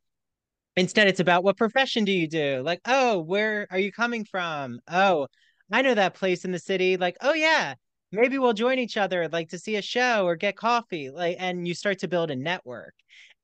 instead, 0.77 1.09
it's 1.09 1.21
about 1.21 1.45
what 1.45 1.57
profession 1.57 2.05
do 2.05 2.13
you 2.13 2.29
do? 2.29 2.63
Like, 2.65 2.81
oh, 2.87 3.21
where 3.21 3.67
are 3.71 3.79
you 3.79 3.93
coming 3.93 4.25
from? 4.25 4.81
Oh, 4.91 5.27
I 5.73 5.83
know 5.83 5.95
that 5.95 6.15
place 6.15 6.45
in 6.45 6.53
the 6.53 6.59
city. 6.59 6.97
Like, 6.97 7.17
oh 7.21 7.35
yeah, 7.35 7.75
maybe 8.13 8.39
we'll 8.39 8.53
join 8.53 8.79
each 8.79 8.97
other, 8.97 9.29
like 9.29 9.51
to 9.51 9.59
see 9.59 9.77
a 9.77 9.83
show 9.83 10.27
or 10.27 10.37
get 10.37 10.57
coffee. 10.57 11.11
Like, 11.11 11.37
and 11.39 11.67
you 11.67 11.75
start 11.75 11.99
to 12.01 12.09
build 12.09 12.31
a 12.31 12.37
network. 12.37 12.95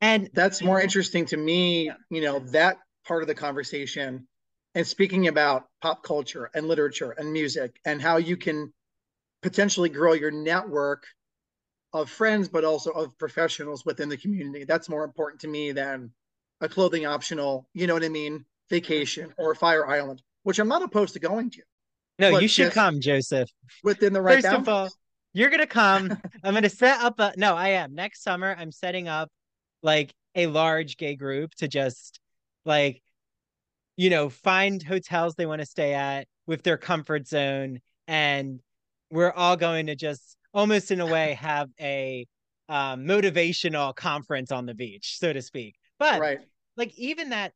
And 0.01 0.29
that's 0.35 0.63
more 0.63 0.81
interesting 0.81 1.25
to 1.27 1.37
me, 1.37 1.91
you 2.11 2.21
know, 2.21 2.41
that 2.51 2.77
part 3.07 3.23
of 3.23 3.29
the 3.29 3.35
conversation 3.35 4.27
and 4.75 4.87
speaking 4.87 5.29
about 5.29 5.65
pop 5.81 6.03
culture 6.03 6.51
and 6.55 6.69
literature 6.69 7.13
and 7.13 7.33
music 7.33 7.77
and 7.87 8.03
how 8.03 8.19
you 8.19 8.37
can 8.37 8.73
potentially 9.43 9.89
grow 9.89 10.13
your 10.13 10.31
network 10.31 11.05
of 11.93 12.11
friends, 12.11 12.49
but 12.49 12.65
also 12.65 12.91
of 12.91 13.17
professionals 13.19 13.85
within 13.85 14.09
the 14.09 14.17
community. 14.17 14.65
That's 14.65 14.89
more 14.89 15.05
important 15.05 15.41
to 15.43 15.49
me 15.49 15.73
than 15.73 16.11
a 16.61 16.69
clothing 16.69 17.07
optional, 17.07 17.69
you 17.75 17.87
know 17.87 17.95
what 17.95 18.05
I 18.05 18.09
mean, 18.09 18.45
vacation 18.71 19.33
or 19.39 19.55
Fire 19.55 19.87
Island, 19.87 20.23
which 20.43 20.59
I'm 20.59 20.69
not 20.69 20.83
opposed 20.83 21.15
to 21.15 21.21
going 21.21 21.51
to. 21.51 21.63
No, 22.19 22.39
you 22.39 22.49
should 22.49 22.73
come, 22.73 23.01
Joseph. 23.01 23.51
Within 23.85 24.13
the 24.13 24.23
right 24.23 24.37
First 24.37 24.45
boundaries. 24.45 24.69
of 24.69 24.69
all, 24.69 24.91
you're 25.35 25.51
gonna 25.51 25.67
come. 25.67 26.17
I'm 26.45 26.55
gonna 26.55 26.71
set 26.71 27.01
up 27.03 27.19
a 27.19 27.35
no, 27.37 27.55
I 27.55 27.69
am. 27.69 27.95
Next 27.95 28.23
summer, 28.23 28.57
I'm 28.59 28.73
setting 28.73 29.07
up 29.07 29.31
like 29.83 30.15
a 30.35 30.47
large 30.47 30.97
gay 30.97 31.15
group 31.15 31.55
to 31.57 31.69
just 31.69 32.21
like 32.65 33.03
you 33.97 34.11
know, 34.11 34.29
find 34.29 34.83
hotels 34.83 35.35
they 35.35 35.47
want 35.47 35.61
to 35.61 35.67
stay 35.67 35.95
at 35.95 36.29
with 36.47 36.63
their 36.63 36.77
comfort 36.77 37.27
zone. 37.27 37.81
And 38.07 38.61
we're 39.11 39.33
all 39.33 39.57
going 39.57 39.87
to 39.87 39.97
just 39.97 40.37
almost 40.57 40.91
in 40.91 41.01
a 41.01 41.07
way 41.07 41.35
have 41.35 41.69
a 41.79 42.27
um, 42.69 43.05
motivational 43.05 43.95
conference 43.95 44.51
on 44.51 44.65
the 44.65 44.75
beach, 44.75 45.19
so 45.19 45.33
to 45.33 45.43
speak. 45.43 45.77
But 45.99 46.19
right. 46.19 46.39
like 46.77 46.99
even 46.99 47.31
that, 47.31 47.53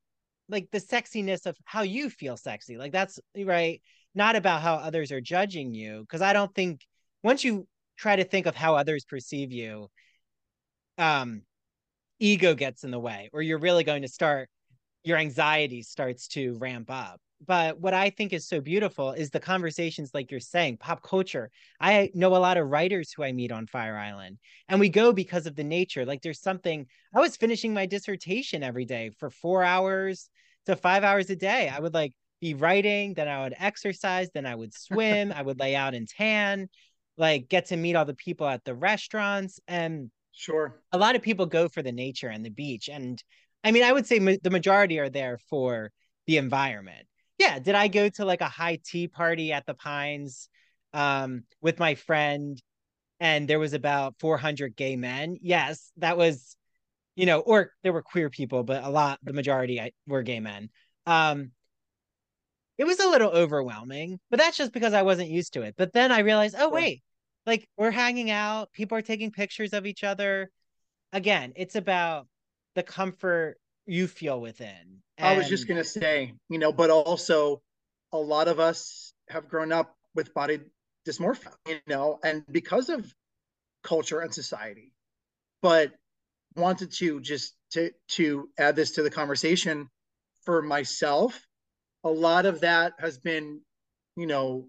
like 0.51 0.69
the 0.71 0.81
sexiness 0.81 1.47
of 1.47 1.57
how 1.65 1.83
you 1.83 2.11
feel 2.11 2.37
sexy, 2.37 2.77
like 2.77 2.93
that's 2.93 3.19
right. 3.37 3.81
Not 4.15 4.37
about 4.37 4.61
how 4.61 4.75
others 4.75 5.13
are 5.13 5.21
judging 5.21 5.73
you. 5.73 6.05
Cause 6.09 6.21
I 6.21 6.33
don't 6.33 6.55
think 6.55 6.81
once 7.23 7.43
you 7.43 7.67
try 7.97 8.17
to 8.17 8.25
think 8.25 8.47
of 8.47 8.55
how 8.55 8.75
others 8.75 9.05
perceive 9.05 9.53
you, 9.53 9.89
um, 10.99 11.43
ego 12.19 12.55
gets 12.55 12.85
in 12.85 12.91
the 12.91 12.99
way, 12.99 13.31
or 13.33 13.41
you're 13.41 13.59
really 13.59 13.85
going 13.85 14.03
to 14.03 14.09
start 14.09 14.51
your 15.05 15.17
anxiety 15.17 15.83
starts 15.83 16.29
to 16.29 16.59
ramp 16.59 16.91
up. 16.91 17.19
But 17.47 17.81
what 17.81 17.95
I 17.95 18.11
think 18.11 18.33
is 18.33 18.47
so 18.47 18.61
beautiful 18.61 19.13
is 19.13 19.31
the 19.31 19.41
conversations, 19.41 20.11
like 20.13 20.31
you're 20.31 20.41
saying, 20.41 20.77
pop 20.77 21.03
culture. 21.03 21.51
I 21.81 22.11
know 22.13 22.37
a 22.37 22.39
lot 22.39 22.59
of 22.59 22.69
writers 22.69 23.13
who 23.13 23.23
I 23.23 23.33
meet 23.33 23.51
on 23.51 23.67
Fire 23.67 23.97
Island, 23.97 24.39
and 24.69 24.79
we 24.79 24.91
go 24.91 25.13
because 25.13 25.47
of 25.47 25.57
the 25.57 25.65
nature. 25.65 26.05
Like 26.05 26.21
there's 26.21 26.43
something, 26.43 26.87
I 27.15 27.21
was 27.21 27.37
finishing 27.37 27.73
my 27.73 27.87
dissertation 27.87 28.63
every 28.63 28.85
day 28.85 29.11
for 29.19 29.31
four 29.31 29.65
hours 29.65 30.29
to 30.67 30.77
five 30.77 31.03
hours 31.03 31.31
a 31.31 31.37
day. 31.37 31.69
I 31.69 31.81
would 31.81 31.95
like 31.95 32.13
be 32.43 32.55
writing, 32.55 33.15
then 33.15 33.29
I 33.29 33.43
would 33.43 33.55
exercise, 33.59 34.29
then 34.35 34.45
I 34.45 34.55
would 34.55 34.75
swim, 34.75 35.33
I 35.33 35.41
would 35.41 35.59
lay 35.59 35.75
out 35.75 35.95
and 35.95 36.07
tan, 36.07 36.69
like 37.17 37.49
get 37.49 37.67
to 37.67 37.77
meet 37.77 37.97
all 37.97 38.05
the 38.05 38.15
people 38.15 38.47
at 38.47 38.65
the 38.65 38.75
restaurants. 38.75 39.61
And 39.67 40.11
sure, 40.33 40.81
a 40.93 40.99
lot 40.99 41.17
of 41.17 41.23
people 41.23 41.47
go 41.47 41.69
for 41.69 41.83
the 41.83 41.93
nature 41.93 42.29
and 42.29 42.45
the 42.45 42.51
beach. 42.51 42.91
And 42.91 43.23
I 43.65 43.73
mean, 43.73 43.83
I 43.83 43.93
would 43.93 44.07
say 44.07 44.19
ma- 44.19 44.37
the 44.43 44.51
majority 44.51 44.99
are 44.99 45.11
there 45.11 45.39
for 45.49 45.91
the 46.27 46.37
environment. 46.37 47.07
Yeah. 47.41 47.59
Did 47.59 47.75
I 47.75 47.89
go 47.89 48.11
to 48.11 48.27
like 48.27 48.43
a 48.43 48.49
high 48.49 48.79
tea 48.85 49.09
party 49.09 49.51
at 49.51 49.65
the 49.65 49.73
Pines 49.73 50.51
um, 50.93 51.45
with 51.63 51.79
my 51.79 51.95
friend 51.95 52.61
and 53.19 53.49
there 53.49 53.59
was 53.59 53.73
about 53.73 54.17
400 54.21 54.77
gay 54.77 54.95
men? 54.97 55.39
Yes, 55.41 55.91
that 55.97 56.19
was, 56.19 56.55
you 57.17 57.25
know, 57.25 57.41
or 57.41 57.73
there 57.83 57.95
were 57.95 58.03
queer 58.03 58.29
people, 58.29 58.63
but 58.63 58.85
a 58.85 58.91
lot, 58.91 59.21
the 59.23 59.33
majority 59.33 59.81
were 60.07 60.23
gay 60.23 60.39
men. 60.41 60.69
Um, 61.07 61.53
it 62.77 62.85
was 62.85 63.01
a 63.01 63.09
little 63.09 63.31
overwhelming, 63.31 64.21
but 64.29 64.39
that's 64.39 64.59
just 64.59 64.75
because 64.75 64.93
I 64.93 65.01
wasn't 65.01 65.31
used 65.31 65.55
to 65.55 65.63
it. 65.63 65.77
But 65.79 65.95
then 65.95 66.13
I 66.13 66.21
realized, 66.21 66.57
oh, 66.59 66.69
wait, 66.69 67.03
like 67.47 67.67
we're 67.79 67.91
hanging 67.91 68.31
out, 68.31 68.71
people 68.73 68.99
are 68.99 69.03
taking 69.03 69.33
pictures 69.33 69.73
of 69.73 69.87
each 69.87 70.05
other. 70.05 70.51
Again, 71.15 71.55
it's 71.57 71.75
about 71.75 72.27
the 72.75 72.83
comfort 72.83 73.57
you 73.87 74.07
feel 74.07 74.41
within. 74.41 75.03
And... 75.19 75.27
I 75.27 75.37
was 75.37 75.49
just 75.49 75.69
gonna 75.69 75.85
say, 75.85 76.35
you 76.49 76.59
know, 76.59 76.73
but 76.73 76.91
also 76.91 77.63
a 78.13 78.19
lot 78.19 78.49
of 78.49 78.61
us 78.61 79.13
have 79.29 79.49
grown 79.49 79.73
up 79.73 79.95
with 80.15 80.35
body 80.35 80.61
dysmorphia, 81.07 81.53
you 81.67 81.79
know, 81.87 82.19
and 82.23 82.45
because 82.51 82.89
of 82.89 83.13
culture 83.83 84.21
and 84.21 84.33
society, 84.35 84.93
but 85.63 85.93
wanted 86.57 86.93
to 86.93 87.21
just 87.21 87.55
to 87.71 87.91
to 88.09 88.49
add 88.59 88.77
this 88.77 88.93
to 88.93 89.03
the 89.03 89.11
conversation 89.11 89.89
for 90.45 90.63
myself. 90.63 91.47
A 92.05 92.11
lot 92.11 92.47
of 92.47 92.61
that 92.61 92.95
has 92.99 93.19
been, 93.19 93.61
you 94.17 94.27
know, 94.27 94.67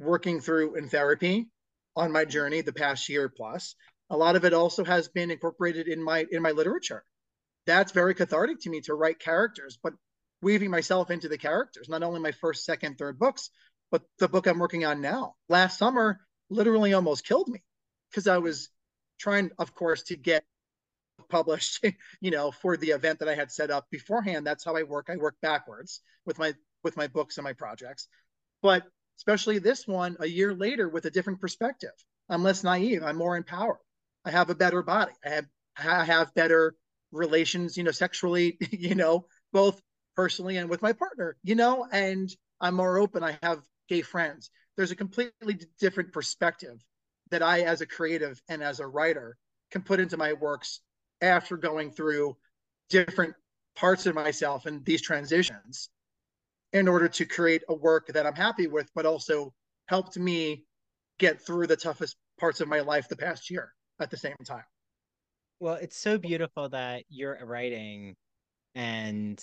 working 0.00 0.40
through 0.40 0.76
in 0.76 0.88
therapy 0.88 1.48
on 1.96 2.12
my 2.12 2.24
journey 2.24 2.60
the 2.60 2.72
past 2.72 3.08
year 3.08 3.28
plus. 3.28 3.74
A 4.10 4.16
lot 4.16 4.36
of 4.36 4.44
it 4.44 4.54
also 4.54 4.84
has 4.84 5.08
been 5.08 5.30
incorporated 5.30 5.88
in 5.88 6.02
my 6.02 6.26
in 6.30 6.40
my 6.40 6.52
literature 6.52 7.04
that's 7.68 7.92
very 7.92 8.14
cathartic 8.14 8.60
to 8.60 8.70
me 8.70 8.80
to 8.80 8.94
write 8.94 9.18
characters, 9.18 9.78
but 9.82 9.92
weaving 10.40 10.70
myself 10.70 11.10
into 11.10 11.28
the 11.28 11.36
characters, 11.36 11.88
not 11.88 12.02
only 12.02 12.18
my 12.18 12.32
first, 12.32 12.64
second, 12.64 12.96
third 12.96 13.18
books, 13.18 13.50
but 13.90 14.02
the 14.18 14.28
book 14.28 14.46
I'm 14.46 14.58
working 14.58 14.86
on 14.86 15.02
now. 15.02 15.34
Last 15.50 15.78
summer 15.78 16.18
literally 16.48 16.94
almost 16.94 17.26
killed 17.26 17.48
me 17.48 17.62
because 18.10 18.26
I 18.26 18.38
was 18.38 18.70
trying, 19.20 19.50
of 19.58 19.74
course, 19.74 20.04
to 20.04 20.16
get 20.16 20.44
published, 21.28 21.84
you 22.22 22.30
know, 22.30 22.50
for 22.50 22.78
the 22.78 22.90
event 22.92 23.18
that 23.18 23.28
I 23.28 23.34
had 23.34 23.52
set 23.52 23.70
up 23.70 23.86
beforehand. 23.90 24.46
That's 24.46 24.64
how 24.64 24.74
I 24.74 24.84
work. 24.84 25.08
I 25.10 25.16
work 25.16 25.36
backwards 25.42 26.00
with 26.24 26.38
my 26.38 26.54
with 26.82 26.96
my 26.96 27.08
books 27.08 27.36
and 27.36 27.44
my 27.44 27.52
projects. 27.52 28.08
But 28.62 28.84
especially 29.18 29.58
this 29.58 29.86
one 29.86 30.16
a 30.20 30.26
year 30.26 30.54
later 30.54 30.88
with 30.88 31.04
a 31.04 31.10
different 31.10 31.42
perspective. 31.42 31.92
I'm 32.30 32.42
less 32.42 32.64
naive. 32.64 33.02
I'm 33.02 33.16
more 33.16 33.36
empowered. 33.36 33.80
I 34.24 34.30
have 34.30 34.48
a 34.48 34.54
better 34.54 34.82
body. 34.82 35.12
I 35.22 35.30
have 35.30 35.46
I 35.76 36.04
have 36.04 36.34
better 36.34 36.74
relations, 37.12 37.76
you 37.76 37.84
know, 37.84 37.90
sexually, 37.90 38.58
you 38.70 38.94
know, 38.94 39.26
both 39.52 39.80
personally 40.16 40.56
and 40.56 40.68
with 40.68 40.82
my 40.82 40.92
partner, 40.92 41.36
you 41.42 41.54
know, 41.54 41.86
and 41.92 42.30
I'm 42.60 42.74
more 42.74 42.98
open. 42.98 43.22
I 43.22 43.38
have 43.42 43.62
gay 43.88 44.02
friends. 44.02 44.50
There's 44.76 44.90
a 44.90 44.96
completely 44.96 45.60
different 45.80 46.12
perspective 46.12 46.84
that 47.30 47.42
I, 47.42 47.60
as 47.60 47.80
a 47.80 47.86
creative 47.86 48.40
and 48.48 48.62
as 48.62 48.80
a 48.80 48.86
writer, 48.86 49.36
can 49.70 49.82
put 49.82 50.00
into 50.00 50.16
my 50.16 50.32
works 50.32 50.80
after 51.20 51.56
going 51.56 51.90
through 51.90 52.36
different 52.88 53.34
parts 53.76 54.06
of 54.06 54.14
myself 54.14 54.66
and 54.66 54.84
these 54.84 55.02
transitions 55.02 55.90
in 56.72 56.88
order 56.88 57.08
to 57.08 57.24
create 57.24 57.62
a 57.68 57.74
work 57.74 58.08
that 58.08 58.26
I'm 58.26 58.34
happy 58.34 58.66
with, 58.66 58.90
but 58.94 59.06
also 59.06 59.54
helped 59.86 60.16
me 60.18 60.64
get 61.18 61.40
through 61.40 61.66
the 61.66 61.76
toughest 61.76 62.16
parts 62.38 62.60
of 62.60 62.68
my 62.68 62.80
life 62.80 63.08
the 63.08 63.16
past 63.16 63.50
year 63.50 63.72
at 64.00 64.10
the 64.10 64.16
same 64.16 64.36
time. 64.44 64.64
Well, 65.60 65.74
it's 65.74 65.96
so 65.96 66.18
beautiful 66.18 66.68
that 66.68 67.04
you're 67.08 67.38
writing 67.44 68.16
and 68.74 69.42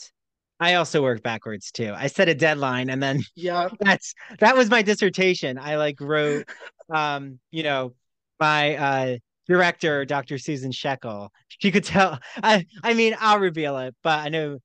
I 0.59 0.75
also 0.75 1.01
work 1.01 1.21
backwards 1.21 1.71
too. 1.71 1.93
I 1.95 2.07
set 2.07 2.29
a 2.29 2.35
deadline 2.35 2.89
and 2.89 3.03
then 3.03 3.21
yeah, 3.35 3.67
that's 3.79 4.13
that 4.39 4.55
was 4.55 4.69
my 4.69 4.81
dissertation. 4.81 5.57
I 5.57 5.75
like 5.75 5.99
wrote 5.99 6.47
um, 6.93 7.39
you 7.51 7.63
know, 7.63 7.93
my 8.39 8.75
uh 8.75 9.17
director, 9.47 10.05
Dr. 10.05 10.37
Susan 10.37 10.71
Shekel. 10.71 11.31
She 11.49 11.71
could 11.71 11.83
tell 11.83 12.19
I 12.43 12.65
I 12.83 12.93
mean, 12.93 13.15
I'll 13.19 13.39
reveal 13.39 13.77
it, 13.79 13.95
but 14.01 14.19
I 14.19 14.29
know 14.29 14.59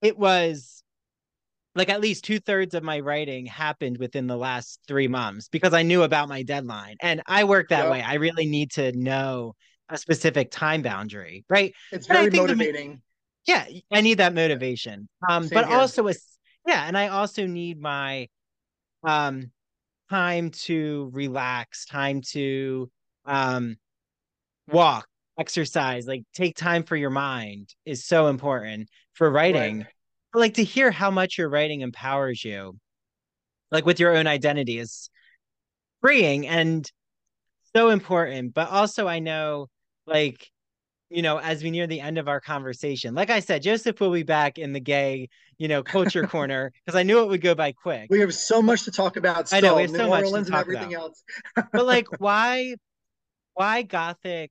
it 0.00 0.18
was 0.18 0.82
like 1.74 1.88
at 1.88 2.00
least 2.00 2.24
two 2.24 2.38
thirds 2.38 2.74
of 2.74 2.82
my 2.82 3.00
writing 3.00 3.46
happened 3.46 3.98
within 3.98 4.26
the 4.26 4.36
last 4.36 4.80
three 4.86 5.08
months 5.08 5.48
because 5.48 5.72
I 5.72 5.82
knew 5.82 6.02
about 6.02 6.28
my 6.28 6.42
deadline. 6.42 6.96
And 7.00 7.22
I 7.26 7.44
work 7.44 7.68
that 7.70 7.90
way. 7.90 8.02
I 8.02 8.14
really 8.14 8.46
need 8.46 8.72
to 8.72 8.92
know 8.92 9.54
a 9.88 9.96
specific 9.96 10.50
time 10.50 10.82
boundary, 10.82 11.44
right? 11.48 11.74
It's 11.90 12.06
very 12.06 12.30
motivating. 12.30 13.02
The, 13.46 13.52
yeah, 13.52 13.66
I 13.90 14.00
need 14.00 14.18
that 14.18 14.34
motivation. 14.34 15.08
Um, 15.28 15.44
Same 15.44 15.56
but 15.56 15.68
here. 15.68 15.76
also 15.76 16.08
a 16.08 16.14
yeah, 16.66 16.86
and 16.86 16.96
I 16.96 17.08
also 17.08 17.46
need 17.46 17.80
my 17.80 18.28
um 19.04 19.50
time 20.10 20.50
to 20.50 21.10
relax, 21.12 21.86
time 21.86 22.22
to 22.32 22.90
um 23.24 23.76
walk, 24.70 25.06
exercise, 25.38 26.06
like 26.06 26.24
take 26.34 26.56
time 26.56 26.82
for 26.82 26.96
your 26.96 27.10
mind 27.10 27.74
is 27.84 28.04
so 28.04 28.28
important 28.28 28.88
for 29.14 29.30
writing. 29.30 29.78
Right. 29.78 29.86
like 30.34 30.54
to 30.54 30.64
hear 30.64 30.90
how 30.90 31.10
much 31.10 31.38
your 31.38 31.48
writing 31.48 31.80
empowers 31.80 32.44
you, 32.44 32.78
like 33.70 33.84
with 33.84 34.00
your 34.00 34.16
own 34.16 34.26
identity, 34.26 34.78
is 34.78 35.10
freeing 36.00 36.46
and 36.46 36.90
so 37.74 37.88
important. 37.88 38.54
But 38.54 38.68
also, 38.68 39.06
I 39.08 39.18
know, 39.18 39.68
like, 40.06 40.50
you 41.10 41.22
know, 41.22 41.38
as 41.38 41.62
we 41.62 41.70
near 41.70 41.86
the 41.86 42.00
end 42.00 42.18
of 42.18 42.28
our 42.28 42.40
conversation, 42.40 43.14
like 43.14 43.30
I 43.30 43.40
said, 43.40 43.62
Joseph 43.62 44.00
will 44.00 44.12
be 44.12 44.22
back 44.22 44.58
in 44.58 44.72
the 44.72 44.80
gay, 44.80 45.28
you 45.58 45.68
know, 45.68 45.82
culture 45.82 46.22
corner 46.26 46.72
because 46.84 46.98
I 46.98 47.02
knew 47.02 47.20
it 47.20 47.28
would 47.28 47.40
go 47.40 47.54
by 47.54 47.72
quick. 47.72 48.08
We 48.10 48.20
have 48.20 48.34
so 48.34 48.62
much 48.62 48.84
to 48.84 48.90
talk 48.90 49.16
about. 49.16 49.48
Still, 49.48 49.58
I 49.58 49.60
know 49.60 49.76
we 49.76 49.82
have 49.82 49.90
New 49.90 49.96
so 49.98 50.08
Orleans 50.08 50.32
much 50.32 50.44
to 50.46 50.50
talk 50.50 50.66
and 50.66 50.76
everything 50.76 50.94
about. 50.94 51.04
else. 51.04 51.24
but 51.72 51.86
like, 51.86 52.06
why, 52.18 52.76
why 53.54 53.82
gothic? 53.82 54.50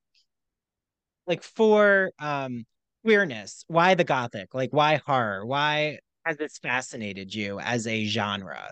Like 1.27 1.43
for 1.43 2.11
um 2.19 2.65
queerness, 3.03 3.63
why 3.67 3.95
the 3.95 4.03
gothic? 4.03 4.53
Like, 4.53 4.71
why 4.71 5.01
horror? 5.05 5.45
Why 5.45 5.99
has 6.25 6.37
this 6.37 6.57
fascinated 6.57 7.33
you 7.33 7.59
as 7.59 7.87
a 7.87 8.05
genre? 8.05 8.71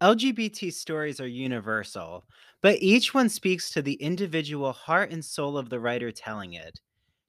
LGBT 0.00 0.70
stories 0.70 1.20
are 1.20 1.26
universal, 1.26 2.24
but 2.62 2.82
each 2.82 3.14
one 3.14 3.28
speaks 3.28 3.70
to 3.70 3.82
the 3.82 3.94
individual 3.94 4.72
heart 4.72 5.10
and 5.10 5.24
soul 5.24 5.56
of 5.58 5.68
the 5.70 5.80
writer 5.80 6.10
telling 6.12 6.54
it. 6.54 6.80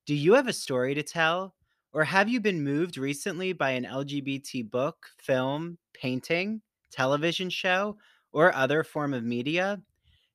Do 0.05 0.16
you 0.16 0.34
have 0.36 0.47
a 0.47 0.53
story 0.53 0.95
to 0.95 1.03
tell? 1.03 1.55
Or 1.93 2.03
have 2.05 2.30
you 2.30 2.39
been 2.41 2.63
moved 2.63 2.97
recently 2.97 3.53
by 3.53 3.72
an 3.72 3.86
LGBT 3.86 4.63
book, 4.63 5.07
film, 5.20 5.78
painting, 5.93 6.61
television 6.91 7.49
show, 7.49 7.97
or 8.34 8.53
other 8.53 8.84
form 8.84 9.13
of 9.13 9.24
media? 9.24 9.82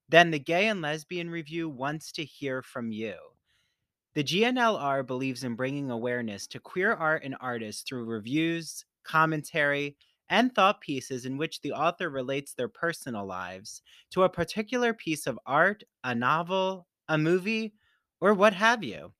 Then 0.08 0.30
the 0.30 0.38
Gay 0.40 0.68
and 0.68 0.82
Lesbian 0.82 1.30
Review 1.30 1.68
wants 1.68 2.12
to 2.12 2.24
hear 2.24 2.62
from 2.62 2.92
you. 2.92 3.14
The 4.14 4.24
GNLR 4.24 5.02
believes 5.06 5.44
in 5.44 5.56
bringing 5.56 5.90
awareness 5.90 6.46
to 6.48 6.60
queer 6.60 6.92
art 6.92 7.24
and 7.24 7.36
artists 7.40 7.82
through 7.82 8.04
reviews, 8.04 8.84
commentary, 9.04 9.96
and 10.30 10.54
thought 10.54 10.80
pieces 10.80 11.26
in 11.26 11.36
which 11.36 11.60
the 11.60 11.72
author 11.72 12.08
relates 12.08 12.54
their 12.54 12.68
personal 12.68 13.26
lives 13.26 13.82
to 14.10 14.22
a 14.22 14.28
particular 14.28 14.94
piece 14.94 15.26
of 15.26 15.38
art, 15.44 15.82
a 16.04 16.14
novel, 16.14 16.86
a 17.08 17.18
movie, 17.18 17.74
or 18.20 18.32
what 18.32 18.54
have 18.54 18.84
you. 18.84 19.12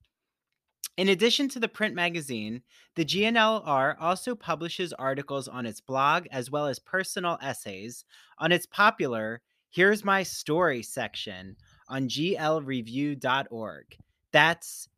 In 0.96 1.08
addition 1.08 1.48
to 1.50 1.58
the 1.58 1.68
print 1.68 1.94
magazine, 1.94 2.62
the 2.94 3.04
GNLR 3.04 3.96
also 4.00 4.34
publishes 4.34 4.92
articles 4.92 5.48
on 5.48 5.66
its 5.66 5.80
blog 5.80 6.26
as 6.30 6.50
well 6.50 6.66
as 6.66 6.78
personal 6.78 7.38
essays 7.42 8.04
on 8.38 8.52
its 8.52 8.66
popular 8.66 9.42
Here's 9.70 10.04
My 10.04 10.22
Story 10.24 10.82
section 10.82 11.56
on 11.88 12.08
glreview.org. 12.08 13.84
That's 14.32 14.88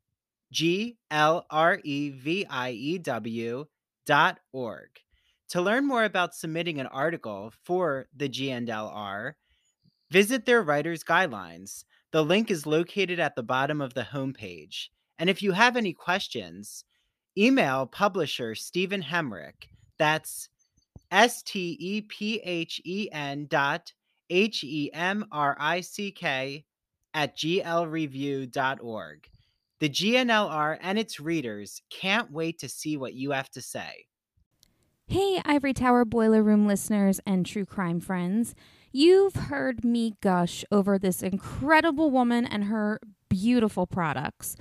G 0.50 0.96
L 1.10 1.46
R 1.50 1.80
E 1.84 2.10
V 2.10 2.46
I 2.48 2.70
E 2.70 2.98
W 2.98 3.66
dot 4.04 4.40
org. 4.52 4.88
To 5.52 5.60
learn 5.60 5.86
more 5.86 6.04
about 6.04 6.34
submitting 6.34 6.80
an 6.80 6.86
article 6.86 7.52
for 7.62 8.06
the 8.16 8.26
GNLR, 8.26 9.34
visit 10.10 10.46
their 10.46 10.62
writer's 10.62 11.04
guidelines. 11.04 11.84
The 12.10 12.24
link 12.24 12.50
is 12.50 12.64
located 12.64 13.20
at 13.20 13.36
the 13.36 13.42
bottom 13.42 13.82
of 13.82 13.92
the 13.92 14.00
homepage. 14.00 14.88
And 15.18 15.28
if 15.28 15.42
you 15.42 15.52
have 15.52 15.76
any 15.76 15.92
questions, 15.92 16.84
email 17.36 17.84
publisher 17.84 18.54
Stephen 18.54 19.02
Hemrick. 19.02 19.68
That's 19.98 20.48
S 21.10 21.42
T 21.42 21.76
E 21.78 22.00
P 22.00 22.40
H 22.42 22.80
E 22.86 23.10
N 23.12 23.46
dot 23.50 23.92
H 24.30 24.64
E 24.64 24.90
M 24.94 25.26
R 25.30 25.54
I 25.60 25.82
C 25.82 26.12
K 26.12 26.64
at 27.12 27.36
glreview.org. 27.36 29.28
The 29.80 29.90
GNLR 29.90 30.78
and 30.80 30.98
its 30.98 31.20
readers 31.20 31.82
can't 31.90 32.32
wait 32.32 32.58
to 32.60 32.70
see 32.70 32.96
what 32.96 33.12
you 33.12 33.32
have 33.32 33.50
to 33.50 33.60
say. 33.60 34.06
Hey, 35.12 35.42
Ivory 35.44 35.74
Tower 35.74 36.06
Boiler 36.06 36.42
Room 36.42 36.66
listeners 36.66 37.20
and 37.26 37.44
true 37.44 37.66
crime 37.66 38.00
friends. 38.00 38.54
You've 38.92 39.34
heard 39.34 39.84
me 39.84 40.14
gush 40.22 40.64
over 40.72 40.98
this 40.98 41.22
incredible 41.22 42.10
woman 42.10 42.46
and 42.46 42.64
her 42.64 42.98
beautiful 43.28 43.86
products. 43.86 44.56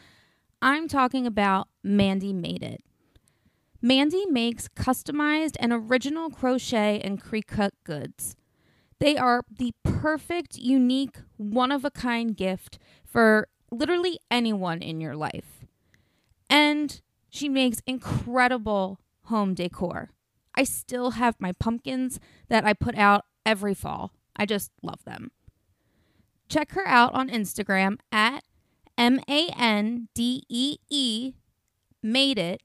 I'm 0.61 0.89
talking 0.89 1.25
about 1.25 1.69
Mandee 1.85 2.35
Made 2.35 2.63
It. 2.63 2.83
Mandy 3.81 4.25
makes 4.25 4.67
customized 4.67 5.55
and 5.57 5.71
original 5.71 6.29
crochet 6.29 6.99
and 6.99 7.23
Cricut 7.23 7.71
goods. 7.85 8.35
They 8.99 9.15
are 9.15 9.45
the 9.57 9.73
perfect, 9.83 10.57
unique, 10.57 11.15
one 11.37 11.71
of 11.71 11.85
a 11.85 11.91
kind 11.91 12.35
gift 12.35 12.77
for 13.05 13.47
literally 13.71 14.19
anyone 14.29 14.81
in 14.81 14.99
your 14.99 15.15
life. 15.15 15.65
And 16.49 16.99
she 17.29 17.47
makes 17.47 17.81
incredible 17.87 18.99
home 19.27 19.53
decor. 19.53 20.09
I 20.55 20.63
still 20.63 21.11
have 21.11 21.35
my 21.39 21.51
pumpkins 21.53 22.19
that 22.49 22.65
I 22.65 22.73
put 22.73 22.97
out 22.97 23.25
every 23.45 23.73
fall. 23.73 24.13
I 24.35 24.45
just 24.45 24.71
love 24.81 25.03
them. 25.05 25.31
Check 26.49 26.71
her 26.71 26.87
out 26.87 27.13
on 27.13 27.29
Instagram 27.29 27.97
at 28.11 28.43
M 28.97 29.19
A 29.29 29.49
N 29.57 30.09
D 30.13 30.43
E 30.49 30.77
E 30.89 31.33
Made 32.03 32.37
It 32.37 32.61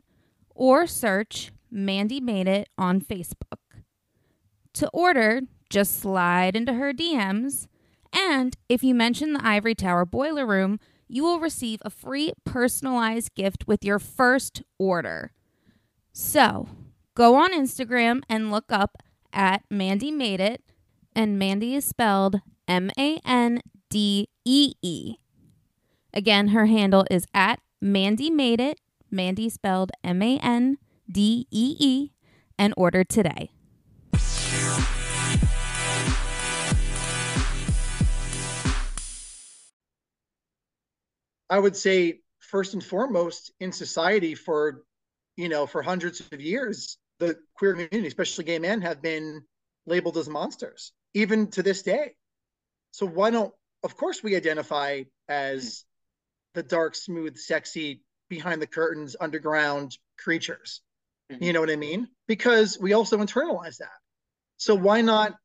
or 0.55 0.87
search 0.87 1.53
Mandee 1.73 2.21
Made 2.21 2.49
It 2.49 2.69
on 2.77 3.01
Facebook. 3.01 3.83
To 4.75 4.89
order, 4.89 5.43
just 5.71 6.01
slide 6.01 6.57
into 6.57 6.75
her 6.75 6.93
DMs. 6.93 7.67
And 8.13 8.57
if 8.69 8.83
you 8.83 8.95
mention 8.95 9.33
the 9.33 9.47
Ivory 9.47 9.75
Tower 9.75 10.05
Boiler 10.05 10.47
Room, 10.47 10.79
you 11.09 11.23
will 11.23 11.39
receive 11.41 11.81
a 11.85 11.91
free 11.91 12.33
personalized 12.45 13.35
gift 13.35 13.67
with 13.67 13.85
your 13.85 13.99
first 13.99 14.63
order. 14.79 15.33
So, 16.13 16.69
Go 17.17 17.37
on 17.37 17.55
Instagram 17.55 18.21
and 18.29 18.51
look 18.51 18.67
up 18.69 18.99
at 19.33 19.63
Mandee 19.73 20.13
Made 20.13 20.39
It, 20.39 20.63
and 21.15 21.39
Mandy 21.39 21.75
is 21.75 21.87
spelled 21.87 22.43
M 22.69 22.91
A 22.99 23.19
N 23.25 23.63
D 23.89 24.29
E 24.45 24.75
E. 24.83 25.15
Again, 26.13 26.49
her 26.49 26.67
handle 26.67 27.07
is 27.11 27.25
at 27.33 27.61
Mandee 27.83 28.31
Made 28.31 28.61
It, 28.61 28.83
Mandy 29.11 29.49
spelled 29.49 29.93
M 30.05 30.21
A 30.21 30.39
N 30.41 30.77
D 31.11 31.47
E 31.51 31.77
E, 31.81 32.11
and 32.59 32.75
order 32.77 33.03
today. 33.03 33.51
I 41.49 41.59
would 41.59 41.77
say 41.77 42.21
first 42.41 42.75
and 42.75 42.85
foremost 42.85 43.53
in 43.59 43.73
society 43.73 44.35
for 44.35 44.83
you 45.39 45.49
know 45.49 45.67
for 45.67 45.81
hundreds 45.81 46.21
of 46.21 46.43
years 46.43 46.99
the 47.19 47.37
queer 47.55 47.73
community, 47.73 48.07
especially 48.07 48.45
gay 48.45 48.59
men, 48.59 48.83
have 48.83 49.03
been 49.03 49.43
labeled 49.87 50.17
as 50.17 50.29
monsters, 50.29 50.93
even 51.15 51.49
to 51.53 51.63
this 51.63 51.83
day. 51.83 52.15
So 52.91 53.07
why 53.07 53.31
don't, 53.31 53.53
of 53.83 53.97
course, 53.97 54.23
we 54.23 54.37
identify 54.37 55.05
as 55.29 55.85
the 56.55 56.63
dark, 56.63 56.95
smooth, 56.95 57.37
sexy, 57.37 58.03
behind 58.29 58.61
the 58.61 58.67
curtains, 58.67 59.17
underground 59.21 59.97
creatures. 60.19 60.81
Mm-hmm. 61.31 61.45
You 61.45 61.53
know 61.53 61.61
what 61.61 61.71
I 61.71 61.77
mean? 61.77 62.09
Because 62.27 62.79
we 62.81 62.93
also 62.93 63.19
internalize 63.19 63.79
that. 63.79 63.89
So 64.57 64.75
why 64.75 65.03
not 65.03 65.37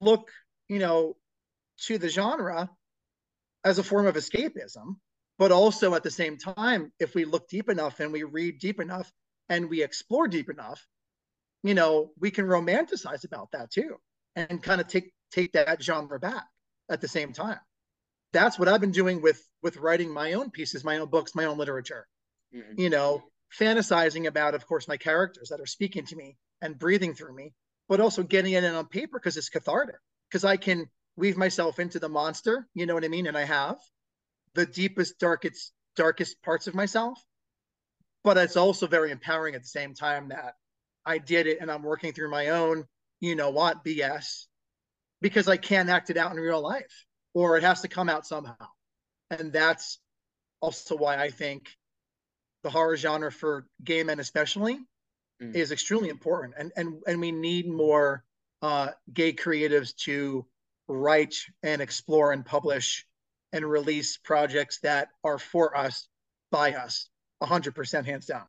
look, 0.00 0.30
you 0.68 0.78
know, 0.78 1.16
to 1.86 1.98
the 1.98 2.08
genre 2.08 2.70
as 3.64 3.78
a 3.78 3.82
form 3.82 4.06
of 4.06 4.14
escapism, 4.14 4.96
but 5.38 5.52
also 5.52 5.94
at 5.94 6.02
the 6.02 6.10
same 6.10 6.36
time, 6.36 6.92
if 6.98 7.14
we 7.14 7.24
look 7.24 7.48
deep 7.48 7.68
enough 7.68 8.00
and 8.00 8.12
we 8.12 8.22
read 8.22 8.58
deep 8.58 8.80
enough 8.80 9.10
and 9.48 9.68
we 9.68 9.82
explore 9.82 10.28
deep 10.28 10.48
enough, 10.48 10.86
you 11.62 11.74
know, 11.74 12.10
we 12.18 12.30
can 12.30 12.46
romanticize 12.46 13.24
about 13.24 13.52
that 13.52 13.70
too 13.70 13.96
and 14.36 14.62
kind 14.62 14.80
of 14.80 14.88
take 14.88 15.12
take 15.30 15.52
that 15.52 15.82
genre 15.82 16.18
back 16.18 16.46
at 16.90 17.00
the 17.00 17.08
same 17.08 17.32
time. 17.32 17.60
That's 18.32 18.58
what 18.58 18.68
I've 18.68 18.80
been 18.80 18.92
doing 18.92 19.22
with 19.22 19.42
with 19.62 19.76
writing 19.76 20.12
my 20.12 20.32
own 20.34 20.50
pieces, 20.50 20.84
my 20.84 20.98
own 20.98 21.08
books, 21.08 21.34
my 21.34 21.44
own 21.44 21.58
literature. 21.58 22.06
Mm-hmm. 22.54 22.80
You 22.80 22.90
know, 22.90 23.22
fantasizing 23.58 24.26
about, 24.26 24.54
of 24.54 24.66
course, 24.66 24.88
my 24.88 24.96
characters 24.96 25.48
that 25.50 25.60
are 25.60 25.66
speaking 25.66 26.06
to 26.06 26.16
me 26.16 26.36
and 26.60 26.78
breathing 26.78 27.14
through 27.14 27.34
me, 27.34 27.52
but 27.88 28.00
also 28.00 28.22
getting 28.22 28.52
it 28.52 28.64
in 28.64 28.74
on 28.74 28.86
paper 28.86 29.18
because 29.18 29.36
it's 29.36 29.48
cathartic. 29.48 29.96
Because 30.30 30.44
I 30.44 30.56
can 30.56 30.86
weave 31.16 31.36
myself 31.36 31.78
into 31.78 31.98
the 31.98 32.08
monster, 32.08 32.66
you 32.74 32.86
know 32.86 32.94
what 32.94 33.04
I 33.04 33.08
mean? 33.08 33.26
And 33.26 33.36
I 33.36 33.44
have 33.44 33.76
the 34.54 34.64
deepest, 34.64 35.18
darkest, 35.18 35.72
darkest 35.96 36.42
parts 36.42 36.66
of 36.66 36.74
myself. 36.74 37.22
But 38.24 38.38
it's 38.38 38.56
also 38.56 38.86
very 38.86 39.10
empowering 39.10 39.54
at 39.54 39.62
the 39.62 39.68
same 39.68 39.94
time 39.94 40.28
that 40.28 40.54
I 41.04 41.18
did 41.18 41.46
it 41.46 41.58
and 41.60 41.70
I'm 41.70 41.82
working 41.82 42.12
through 42.12 42.30
my 42.30 42.48
own, 42.48 42.84
you 43.20 43.34
know 43.34 43.50
what, 43.50 43.84
BS 43.84 44.46
because 45.22 45.48
I 45.48 45.56
can't 45.56 45.88
act 45.88 46.10
it 46.10 46.16
out 46.16 46.32
in 46.32 46.38
real 46.38 46.60
life 46.60 47.06
or 47.32 47.56
it 47.56 47.62
has 47.62 47.80
to 47.82 47.88
come 47.88 48.08
out 48.08 48.26
somehow. 48.26 48.56
And 49.30 49.52
that's 49.52 49.98
also 50.60 50.96
why 50.96 51.16
I 51.16 51.30
think 51.30 51.68
the 52.62 52.70
horror 52.70 52.96
genre 52.96 53.32
for 53.32 53.66
gay 53.82 54.02
men, 54.02 54.20
especially, 54.20 54.78
mm. 55.42 55.54
is 55.54 55.72
extremely 55.72 56.10
important, 56.10 56.54
and 56.58 56.70
and 56.76 57.02
and 57.06 57.20
we 57.20 57.32
need 57.32 57.68
more 57.68 58.24
uh, 58.60 58.90
gay 59.12 59.32
creatives 59.32 59.94
to 60.04 60.46
write 60.86 61.34
and 61.62 61.80
explore 61.80 62.32
and 62.32 62.44
publish 62.44 63.06
and 63.52 63.68
release 63.68 64.16
projects 64.18 64.78
that 64.80 65.08
are 65.24 65.38
for 65.38 65.76
us 65.76 66.08
by 66.50 66.74
us 66.74 67.08
100% 67.42 68.04
hands 68.04 68.26
down 68.26 68.46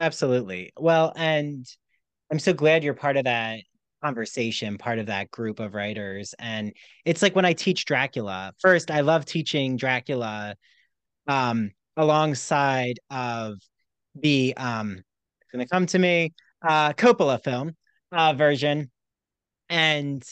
absolutely. 0.00 0.72
Well 0.78 1.12
and 1.16 1.66
i'm 2.30 2.38
so 2.38 2.52
glad 2.52 2.84
you're 2.84 2.94
part 2.94 3.16
of 3.16 3.24
that 3.24 3.60
conversation 4.02 4.78
part 4.78 4.98
of 4.98 5.06
that 5.06 5.30
group 5.30 5.60
of 5.60 5.74
writers 5.74 6.34
and 6.38 6.72
it's 7.04 7.20
like 7.20 7.36
when 7.36 7.44
i 7.44 7.52
teach 7.52 7.84
dracula 7.84 8.52
first 8.60 8.90
i 8.90 9.00
love 9.00 9.26
teaching 9.26 9.76
dracula 9.76 10.54
um 11.28 11.70
alongside 11.96 12.98
of 13.10 13.56
the 14.14 14.54
um 14.56 15.02
it's 15.42 15.50
gonna 15.52 15.66
come 15.66 15.84
to 15.84 15.98
me 15.98 16.32
uh 16.66 16.92
coppola 16.94 17.42
film 17.42 17.76
uh 18.12 18.32
version 18.32 18.90
and 19.68 20.22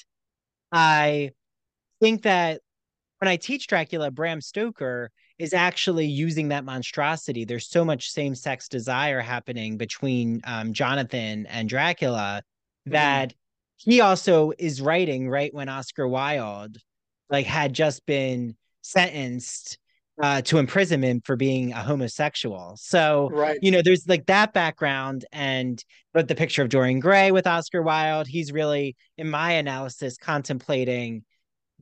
i 0.73 1.31
think 2.01 2.23
that 2.23 2.62
when 3.19 3.29
i 3.29 3.37
teach 3.37 3.66
dracula 3.66 4.11
bram 4.11 4.41
stoker 4.41 5.11
is 5.39 5.55
actually 5.55 6.07
using 6.07 6.49
that 6.49 6.64
monstrosity 6.64 7.45
there's 7.45 7.68
so 7.68 7.84
much 7.84 8.11
same-sex 8.11 8.68
desire 8.68 9.20
happening 9.20 9.76
between 9.76 10.41
um, 10.45 10.72
jonathan 10.72 11.47
and 11.47 11.68
dracula 11.68 12.43
mm-hmm. 12.86 12.93
that 12.93 13.32
he 13.78 14.01
also 14.01 14.53
is 14.59 14.82
writing 14.82 15.28
right 15.28 15.55
when 15.55 15.68
Oscar 15.68 16.07
Wilde 16.07 16.76
like 17.30 17.47
had 17.47 17.72
just 17.72 18.05
been 18.07 18.57
sentenced 18.82 19.78
uh, 20.20 20.43
to 20.43 20.59
imprisonment 20.59 21.24
for 21.24 21.36
being 21.36 21.72
a 21.72 21.82
homosexual. 21.82 22.76
So, 22.76 23.30
right. 23.30 23.59
you 23.62 23.70
know, 23.70 23.82
there's 23.82 24.05
like 24.09 24.26
that 24.26 24.53
background 24.53 25.24
and 25.32 25.82
but 26.12 26.26
the 26.26 26.34
picture 26.34 26.62
of 26.62 26.70
Dorian 26.70 26.99
Gray 26.99 27.30
with 27.30 27.47
Oscar 27.47 27.82
Wilde, 27.82 28.26
he's 28.26 28.51
really 28.51 28.97
in 29.16 29.30
my 29.30 29.53
analysis 29.53 30.16
contemplating 30.16 31.24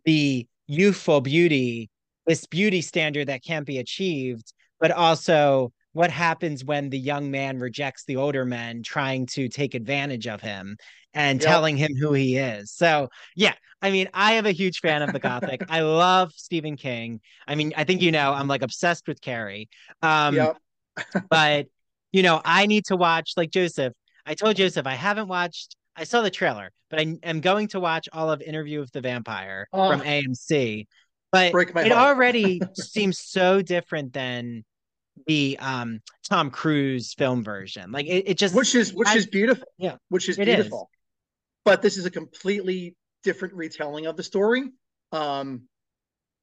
the 0.05 0.47
youthful 0.67 1.23
beauty, 1.23 1.89
this 2.27 2.47
beauty 2.47 2.81
standard 2.81 3.29
that 3.29 3.45
can't 3.45 3.67
be 3.67 3.79
achieved, 3.79 4.53
but 4.81 4.91
also 4.91 5.73
what 5.93 6.11
happens 6.11 6.65
when 6.65 6.91
the 6.91 6.99
young 6.99 7.31
man 7.31 7.59
rejects 7.59 8.05
the 8.05 8.17
older 8.17 8.45
men 8.45 8.83
trying 8.83 9.25
to 9.25 9.49
take 9.49 9.75
advantage 9.75 10.27
of 10.27 10.43
him 10.43 10.77
and 11.15 11.41
yep. 11.41 11.49
telling 11.49 11.77
him 11.77 11.95
who 11.99 12.13
he 12.13 12.37
is. 12.37 12.71
So, 12.71 13.09
yeah, 13.35 13.55
I 13.81 13.91
mean, 13.91 14.09
I 14.13 14.35
am 14.35 14.45
a 14.45 14.53
huge 14.53 14.81
fan 14.81 15.01
of 15.01 15.15
the 15.15 15.19
Gothic. 15.19 15.63
I 15.71 15.81
love 15.81 16.33
Stephen 16.37 16.77
King. 16.77 17.21
I 17.49 17.55
mean, 17.55 17.73
I 17.77 17.85
think 17.85 18.03
you 18.03 18.13
know, 18.13 18.33
I'm 18.33 18.49
like 18.49 18.63
obsessed 18.63 19.09
with 19.09 19.23
Carrie. 19.23 19.71
Um, 20.03 20.35
yep. 20.35 20.59
but, 21.31 21.67
you 22.13 22.23
know, 22.23 22.43
I 22.45 22.67
need 22.67 22.85
to 22.87 22.97
watch, 22.97 23.33
like 23.39 23.51
Joseph, 23.51 23.95
I 24.27 24.35
told 24.35 24.57
Joseph, 24.57 24.87
I 24.87 24.95
haven't 24.95 25.29
watched, 25.29 25.77
I 25.97 26.05
saw 26.05 26.21
the 26.21 26.31
trailer, 26.31 26.73
but 26.91 27.01
I 27.01 27.17
am 27.23 27.41
going 27.41 27.69
to 27.69 27.81
watch 27.81 28.09
all 28.13 28.31
of 28.31 28.43
Interview 28.43 28.81
with 28.81 28.93
the 28.93 29.01
Vampire 29.01 29.67
oh, 29.73 29.91
from 29.91 30.01
AMC. 30.03 30.87
But 31.33 31.55
it 31.55 31.93
already 31.93 32.61
seems 32.75 33.19
so 33.19 33.63
different 33.63 34.13
than 34.13 34.65
the 35.27 35.59
um 35.61 36.01
Tom 36.29 36.51
Cruise 36.51 37.15
film 37.15 37.43
version. 37.43 37.91
Like 37.93 38.07
it, 38.07 38.29
it 38.29 38.39
just 38.39 38.55
which 38.55 38.75
is 38.75 38.93
which 38.93 39.09
I, 39.09 39.17
is 39.17 39.27
beautiful. 39.27 39.67
Yeah, 39.79 39.97
which 40.09 40.29
is 40.29 40.37
beautiful. 40.37 40.91
Is. 40.93 40.99
But 41.65 41.83
this 41.83 41.97
is 41.97 42.07
a 42.07 42.11
completely 42.11 42.97
different 43.25 43.55
retelling 43.55 44.07
of 44.07 44.17
the 44.17 44.23
story. 44.23 44.71
Um, 45.13 45.63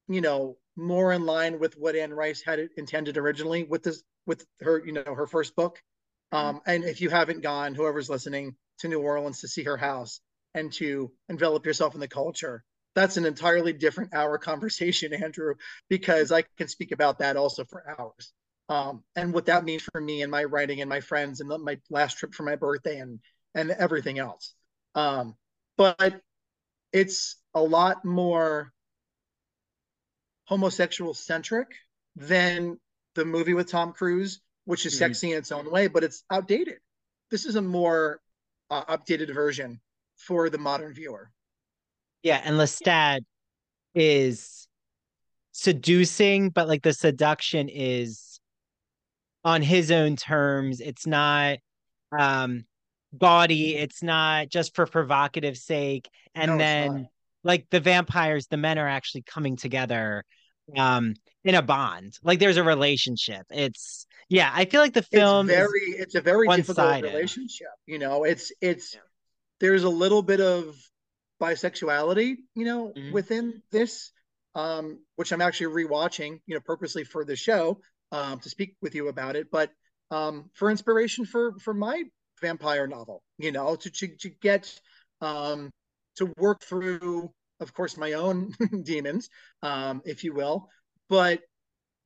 you 0.08 0.22
know, 0.22 0.58
more 0.76 1.14
in 1.14 1.26
line 1.26 1.60
with 1.60 1.76
what 1.78 1.96
Anne 1.96 2.14
Rice 2.14 2.44
had 2.46 2.68
intended 2.78 3.18
originally 3.18 3.64
with 3.64 3.84
this 3.84 4.04
with 4.26 4.46
her, 4.62 4.84
you 4.86 4.94
know, 4.94 5.16
her 5.16 5.28
first 5.28 5.56
book. 5.56 5.80
Mm-hmm. 6.34 6.48
Um, 6.48 6.62
and 6.66 6.84
if 6.84 7.02
you 7.02 7.10
haven't 7.10 7.42
gone, 7.42 7.76
whoever's 7.76 8.10
listening 8.10 8.56
to 8.80 8.88
New 8.88 9.00
Orleans 9.00 9.42
to 9.42 9.48
see 9.48 9.64
her 9.64 9.78
house 9.78 10.20
and 10.54 10.72
to 10.74 11.12
envelop 11.30 11.66
yourself 11.66 11.94
in 11.94 12.00
the 12.00 12.08
culture, 12.08 12.64
that's 12.96 13.18
an 13.18 13.26
entirely 13.26 13.74
different 13.74 14.14
hour 14.14 14.38
conversation, 14.38 15.14
Andrew, 15.24 15.56
because 15.90 16.32
I 16.32 16.44
can 16.58 16.68
speak 16.68 16.92
about 16.92 17.20
that 17.20 17.38
also 17.38 17.66
for 17.66 17.84
hours 17.88 18.34
um, 18.70 19.04
and 19.16 19.34
what 19.34 19.46
that 19.48 19.66
means 19.66 19.84
for 19.84 20.00
me 20.00 20.22
and 20.22 20.32
my 20.32 20.44
writing 20.44 20.82
and 20.82 20.90
my 20.90 21.02
friends 21.02 21.42
and 21.42 21.50
the, 21.50 21.58
my 21.58 21.78
last 21.90 22.18
trip 22.18 22.34
for 22.34 22.44
my 22.44 22.56
birthday 22.56 23.00
and 23.00 23.20
and 23.56 23.72
everything 23.72 24.18
else. 24.18 24.54
Um, 24.96 25.36
but 25.78 26.22
it's 26.92 27.36
a 27.54 27.62
lot 27.62 28.04
more 28.04 28.72
homosexual 30.46 31.14
centric 31.14 31.68
than 32.16 32.80
the 33.16 33.26
movie 33.26 33.54
with 33.54 33.70
Tom 33.70 33.94
Cruise, 33.94 34.42
which 34.66 34.86
is 34.86 34.94
mm-hmm. 34.94 35.00
sexy 35.00 35.32
in 35.32 35.38
its 35.38 35.52
own 35.52 35.70
way, 35.70 35.88
but 35.88 36.04
it's 36.04 36.24
outdated. 36.32 36.80
This 37.30 37.46
is 37.46 37.56
a 37.56 37.62
more 37.62 38.20
uh, 38.72 38.86
updated 38.86 39.34
version 39.34 39.80
for 40.18 40.50
the 40.50 40.58
modern 40.58 40.94
viewer. 40.94 41.32
Yeah, 42.24 42.42
and 42.44 42.56
Lestat 42.56 43.20
is 43.94 44.68
seducing, 45.52 46.50
but 46.50 46.68
like 46.68 46.82
the 46.82 46.94
seduction 46.94 47.70
is 47.70 48.40
on 49.44 49.62
his 49.62 49.92
own 49.92 50.16
terms. 50.16 50.80
It's 50.80 51.06
not 51.06 51.58
um 52.18 52.66
gaudy, 53.18 53.76
it's 53.76 54.02
not 54.02 54.50
just 54.50 54.76
for 54.76 54.86
provocative 54.86 55.58
sake. 55.58 56.10
And 56.34 56.52
no, 56.52 56.58
then 56.58 57.10
like 57.44 57.68
the 57.70 57.80
vampires, 57.80 58.48
the 58.48 58.58
men 58.58 58.78
are 58.78 58.88
actually 58.88 59.24
coming 59.24 59.56
together 59.56 60.24
um 60.78 61.14
in 61.44 61.56
a 61.56 61.62
bond. 61.62 62.18
Like 62.24 62.40
there's 62.40 62.58
a 62.58 62.64
relationship. 62.64 63.46
It's 63.50 64.08
yeah, 64.30 64.50
I 64.54 64.66
feel 64.66 64.82
like 64.82 64.94
the 64.94 65.04
film 65.04 65.50
it's 65.50 65.58
very 65.58 65.90
it's 65.98 66.16
a 66.16 66.22
very 66.22 66.48
difficult 66.48 67.04
relationship. 67.04 67.68
You 67.86 68.00
know, 68.00 68.24
it's 68.24 68.52
it's 68.62 68.96
yeah. 68.96 69.02
there's 69.60 69.84
a 69.84 69.90
little 69.90 70.22
bit 70.22 70.40
of 70.40 70.76
bisexuality, 71.44 72.38
you 72.56 72.66
know, 72.66 72.94
mm-hmm. 72.96 73.12
within 73.12 73.62
this, 73.72 74.12
um, 74.56 75.00
which 75.18 75.34
I'm 75.34 75.42
actually 75.42 75.84
rewatching, 75.84 76.40
you 76.48 76.56
know, 76.56 76.62
purposely 76.62 77.04
for 77.04 77.26
the 77.26 77.36
show 77.36 77.82
um, 78.14 78.40
to 78.40 78.50
speak 78.50 78.76
with 78.82 78.96
you 78.96 79.10
about 79.10 79.36
it, 79.36 79.52
but 79.52 79.70
um, 80.10 80.50
for 80.54 80.72
inspiration 80.72 81.26
for 81.26 81.58
for 81.60 81.74
my 81.74 82.04
vampire 82.42 82.88
novel, 82.88 83.24
you 83.38 83.52
know, 83.52 83.76
to 83.76 83.90
to, 83.90 84.08
to 84.20 84.30
get 84.30 84.74
um, 85.22 85.70
to 86.18 86.32
work 86.38 86.62
through, 86.64 87.32
of 87.60 87.74
course, 87.74 87.98
my 87.98 88.14
own 88.14 88.54
demons, 88.84 89.30
um, 89.64 90.02
if 90.06 90.24
you 90.24 90.34
will. 90.34 90.70
But 91.10 91.42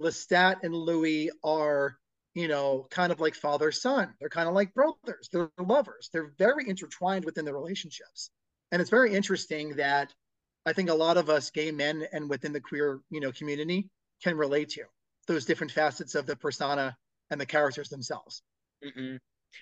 Lestat 0.01 0.63
and 0.63 0.73
Louis 0.73 1.29
are, 1.43 1.97
you 2.33 2.47
know, 2.47 2.87
kind 2.89 3.11
of 3.11 3.19
like 3.19 3.35
father 3.35 3.71
son. 3.71 4.13
They're 4.19 4.29
kind 4.29 4.47
of 4.47 4.55
like 4.55 4.73
brothers. 4.73 5.29
They're 5.31 5.51
lovers. 5.59 6.09
They're 6.13 6.31
very 6.37 6.67
intertwined 6.69 7.25
within 7.25 7.45
the 7.45 7.53
relationships, 7.53 8.31
and 8.71 8.81
it's 8.81 8.89
very 8.89 9.13
interesting 9.13 9.75
that 9.75 10.13
I 10.65 10.73
think 10.73 10.89
a 10.89 10.93
lot 10.93 11.17
of 11.17 11.29
us 11.29 11.49
gay 11.49 11.71
men 11.71 12.05
and 12.11 12.29
within 12.29 12.51
the 12.53 12.59
queer, 12.59 12.99
you 13.09 13.21
know, 13.21 13.31
community 13.31 13.89
can 14.21 14.35
relate 14.35 14.69
to 14.69 14.83
those 15.27 15.45
different 15.45 15.71
facets 15.71 16.15
of 16.15 16.25
the 16.25 16.35
persona 16.35 16.95
and 17.29 17.39
the 17.39 17.45
characters 17.45 17.89
themselves. 17.89 18.41
Mm-hmm. 18.83 19.17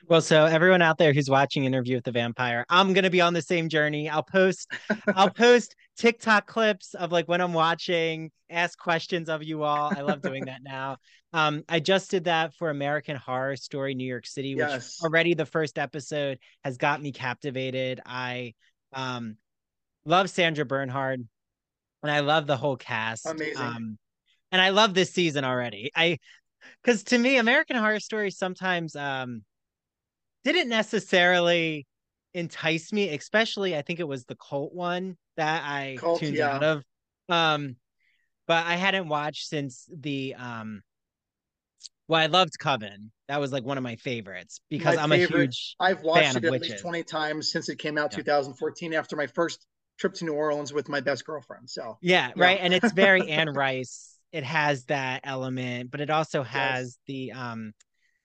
Well, 0.08 0.22
so 0.22 0.46
everyone 0.46 0.82
out 0.82 0.98
there 0.98 1.14
who's 1.14 1.30
watching 1.30 1.64
Interview 1.64 1.96
with 1.96 2.04
the 2.04 2.12
Vampire, 2.12 2.66
I'm 2.70 2.94
gonna 2.94 3.10
be 3.10 3.22
on 3.22 3.34
the 3.34 3.42
same 3.42 3.70
journey. 3.70 4.10
I'll 4.10 4.24
post, 4.24 4.68
I'll 5.16 5.30
post 5.30 5.76
TikTok 5.98 6.48
clips 6.48 6.94
of 6.96 7.12
like 7.12 7.28
when 7.28 7.42
I'm 7.42 7.54
watching, 7.54 8.32
ask 8.50 8.78
questions 8.78 9.30
of 9.30 9.44
you 9.44 9.64
all. 9.64 9.92
I 9.96 10.02
love 10.02 10.22
doing 10.22 10.46
that 10.46 10.62
now. 10.64 10.98
Um, 11.34 11.64
I 11.70 11.80
just 11.80 12.12
did 12.12 12.26
that 12.26 12.54
for 12.56 12.70
American 12.70 13.16
Horror 13.16 13.56
Story 13.56 13.94
New 13.94 14.08
York 14.08 14.26
City, 14.26 14.56
which 14.56 14.68
yes. 14.68 15.00
already 15.04 15.34
the 15.34 15.46
first 15.46 15.78
episode 15.78 16.40
has 16.64 16.78
got 16.78 17.02
me 17.02 17.12
captivated. 17.12 18.02
I 18.06 18.54
um 18.96 19.38
love 20.06 20.30
Sandra 20.30 20.66
Bernhard, 20.66 21.28
and 22.04 22.12
I 22.12 22.22
love 22.22 22.48
the 22.48 22.58
whole 22.58 22.78
cast. 22.78 23.26
Amazing. 23.26 23.58
Um, 23.58 23.98
and 24.52 24.62
I 24.62 24.70
love 24.70 24.94
this 24.94 25.12
season 25.12 25.44
already. 25.44 25.92
I 25.96 26.18
because 26.82 27.04
to 27.06 27.18
me, 27.18 27.38
American 27.38 27.76
Horror 27.76 28.00
Story 28.00 28.32
sometimes 28.32 28.96
um 28.96 29.44
didn't 30.44 30.70
necessarily 30.70 31.86
entice 32.34 32.92
me, 32.92 33.10
especially 33.10 33.76
I 33.76 33.82
think 33.82 34.00
it 34.00 34.08
was 34.08 34.26
the 34.26 34.36
cult 34.36 34.74
one 34.74 35.18
that 35.38 35.64
I 35.66 35.98
cult, 36.00 36.20
tuned 36.20 36.38
yeah. 36.38 36.56
out 36.56 36.64
of. 36.64 36.84
Um, 37.30 37.76
but 38.48 38.66
I 38.66 38.76
hadn't 38.76 39.08
watched 39.08 39.48
since 39.48 39.90
the 39.92 40.36
um 40.36 40.82
well, 42.08 42.22
I 42.22 42.28
loved 42.28 42.58
Coven. 42.60 43.12
That 43.28 43.40
was 43.40 43.52
like 43.52 43.64
one 43.64 43.78
of 43.78 43.84
my 43.84 43.96
favorites 43.96 44.60
because 44.70 44.98
my 44.98 45.04
I'm 45.04 45.10
favorite, 45.10 45.36
a 45.36 45.42
huge 45.42 45.76
I've 45.80 46.04
watched 46.04 46.36
it 46.36 46.46
at 46.46 46.52
witches. 46.52 46.70
least 46.72 46.82
20 46.84 47.04
times 47.04 47.52
since 47.52 47.70
it 47.70 47.78
came 47.78 47.98
out 47.98 48.12
yeah. 48.12 48.18
2014 48.18 48.94
after 48.94 49.16
my 49.16 49.28
first 49.28 49.66
trip 49.98 50.14
to 50.16 50.26
New 50.26 50.34
Orleans 50.34 50.74
with 50.74 50.90
my 50.90 51.00
best 51.00 51.26
girlfriend. 51.26 51.70
So 51.70 51.98
yeah, 52.02 52.32
yeah. 52.36 52.44
right. 52.44 52.60
And 52.62 52.74
it's 52.74 52.92
very 52.92 53.30
Anne 53.30 53.50
Rice 53.50 54.16
it 54.36 54.44
has 54.44 54.84
that 54.86 55.22
element, 55.24 55.90
but 55.92 56.02
it 56.02 56.10
also 56.10 56.44
has 56.44 56.86
yes. 56.86 56.98
the 57.08 57.32
um 57.32 57.74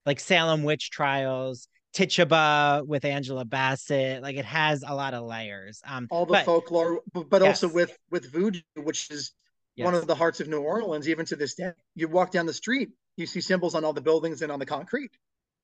like 0.05 0.19
Salem 0.19 0.65
witch 0.65 0.91
trials, 0.91 1.69
Tituba 1.93 2.83
with 2.85 3.05
Angela 3.05 3.45
Bassett. 3.45 4.21
Like 4.21 4.35
it 4.35 4.45
has 4.45 4.83
a 4.85 4.93
lot 4.93 5.15
of 5.15 5.25
layers. 5.25 5.81
Um 5.87 6.09
all 6.11 6.27
the 6.27 6.33
but, 6.33 6.45
folklore, 6.45 7.01
but, 7.15 7.31
but 7.31 7.43
yes. 7.43 7.63
also 7.63 7.73
with 7.73 7.97
with 8.11 8.33
voodoo, 8.33 8.61
which 8.75 9.09
is 9.13 9.31
yes. 9.77 9.85
one 9.85 9.95
of 9.95 10.09
the 10.09 10.17
hearts 10.17 10.41
of 10.41 10.49
New 10.49 10.61
Orleans, 10.61 11.09
even 11.09 11.27
to 11.27 11.37
this 11.37 11.55
day. 11.55 11.71
You 11.95 12.09
walk 12.09 12.33
down 12.33 12.45
the 12.45 12.53
street, 12.53 12.89
you 13.17 13.27
see 13.27 13.41
symbols 13.41 13.75
on 13.75 13.85
all 13.85 13.93
the 13.93 14.01
buildings 14.01 14.43
and 14.43 14.51
on 14.51 14.59
the 14.59 14.67
concrete. 14.67 15.11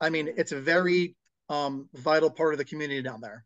I 0.01 0.11
mean, 0.11 0.28
it's 0.36 0.53
a 0.53 0.61
very 0.61 1.16
um, 1.49 1.88
vital 1.94 2.30
part 2.30 2.53
of 2.55 2.59
the 2.59 2.64
community 2.64 3.03
down 3.03 3.20
there. 3.20 3.44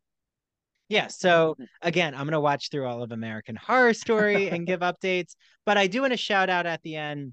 Yeah. 0.89 1.07
So 1.07 1.57
again, 1.83 2.15
I'm 2.15 2.25
gonna 2.27 2.41
watch 2.41 2.71
through 2.71 2.87
all 2.87 3.03
of 3.03 3.13
American 3.13 3.55
Horror 3.55 3.95
Story 3.95 4.49
and 4.51 4.67
give 4.67 4.81
updates. 4.81 5.37
But 5.65 5.79
I 5.79 5.87
do 5.87 6.01
want 6.01 6.13
to 6.13 6.17
shout 6.17 6.51
out 6.51 6.67
at 6.67 6.83
the 6.83 6.97
end. 6.97 7.33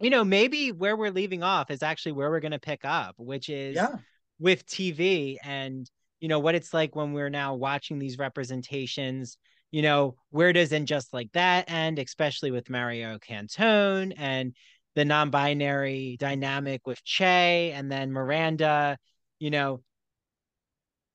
You 0.00 0.10
know, 0.10 0.24
maybe 0.24 0.72
where 0.72 0.96
we're 0.96 1.12
leaving 1.12 1.44
off 1.44 1.70
is 1.70 1.82
actually 1.84 2.12
where 2.12 2.28
we're 2.28 2.40
gonna 2.40 2.58
pick 2.58 2.80
up, 2.84 3.14
which 3.18 3.48
is 3.48 3.76
Yeah. 3.76 3.96
with 4.40 4.66
TV 4.66 5.38
and 5.44 5.88
you 6.18 6.28
know 6.28 6.40
what 6.40 6.56
it's 6.56 6.74
like 6.74 6.96
when 6.96 7.12
we're 7.12 7.30
now 7.30 7.54
watching 7.54 7.98
these 8.00 8.18
representations. 8.18 9.38
You 9.70 9.82
know, 9.82 10.16
where 10.30 10.52
does 10.52 10.72
and 10.72 10.86
just 10.86 11.14
like 11.14 11.30
that 11.32 11.70
end, 11.70 11.98
especially 12.00 12.50
with 12.50 12.68
Mario 12.68 13.18
Cantone 13.18 14.12
and 14.16 14.54
the 14.94 15.04
non-binary 15.04 16.16
dynamic 16.18 16.86
with 16.86 17.02
Che 17.04 17.72
and 17.74 17.90
then 17.90 18.12
Miranda, 18.12 18.98
you 19.38 19.50
know, 19.50 19.82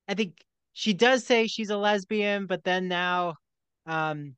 I 0.07 0.13
think 0.13 0.43
she 0.73 0.93
does 0.93 1.23
say 1.23 1.47
she's 1.47 1.69
a 1.69 1.77
lesbian, 1.77 2.45
but 2.45 2.63
then 2.63 2.87
now 2.87 3.35
um 3.85 4.35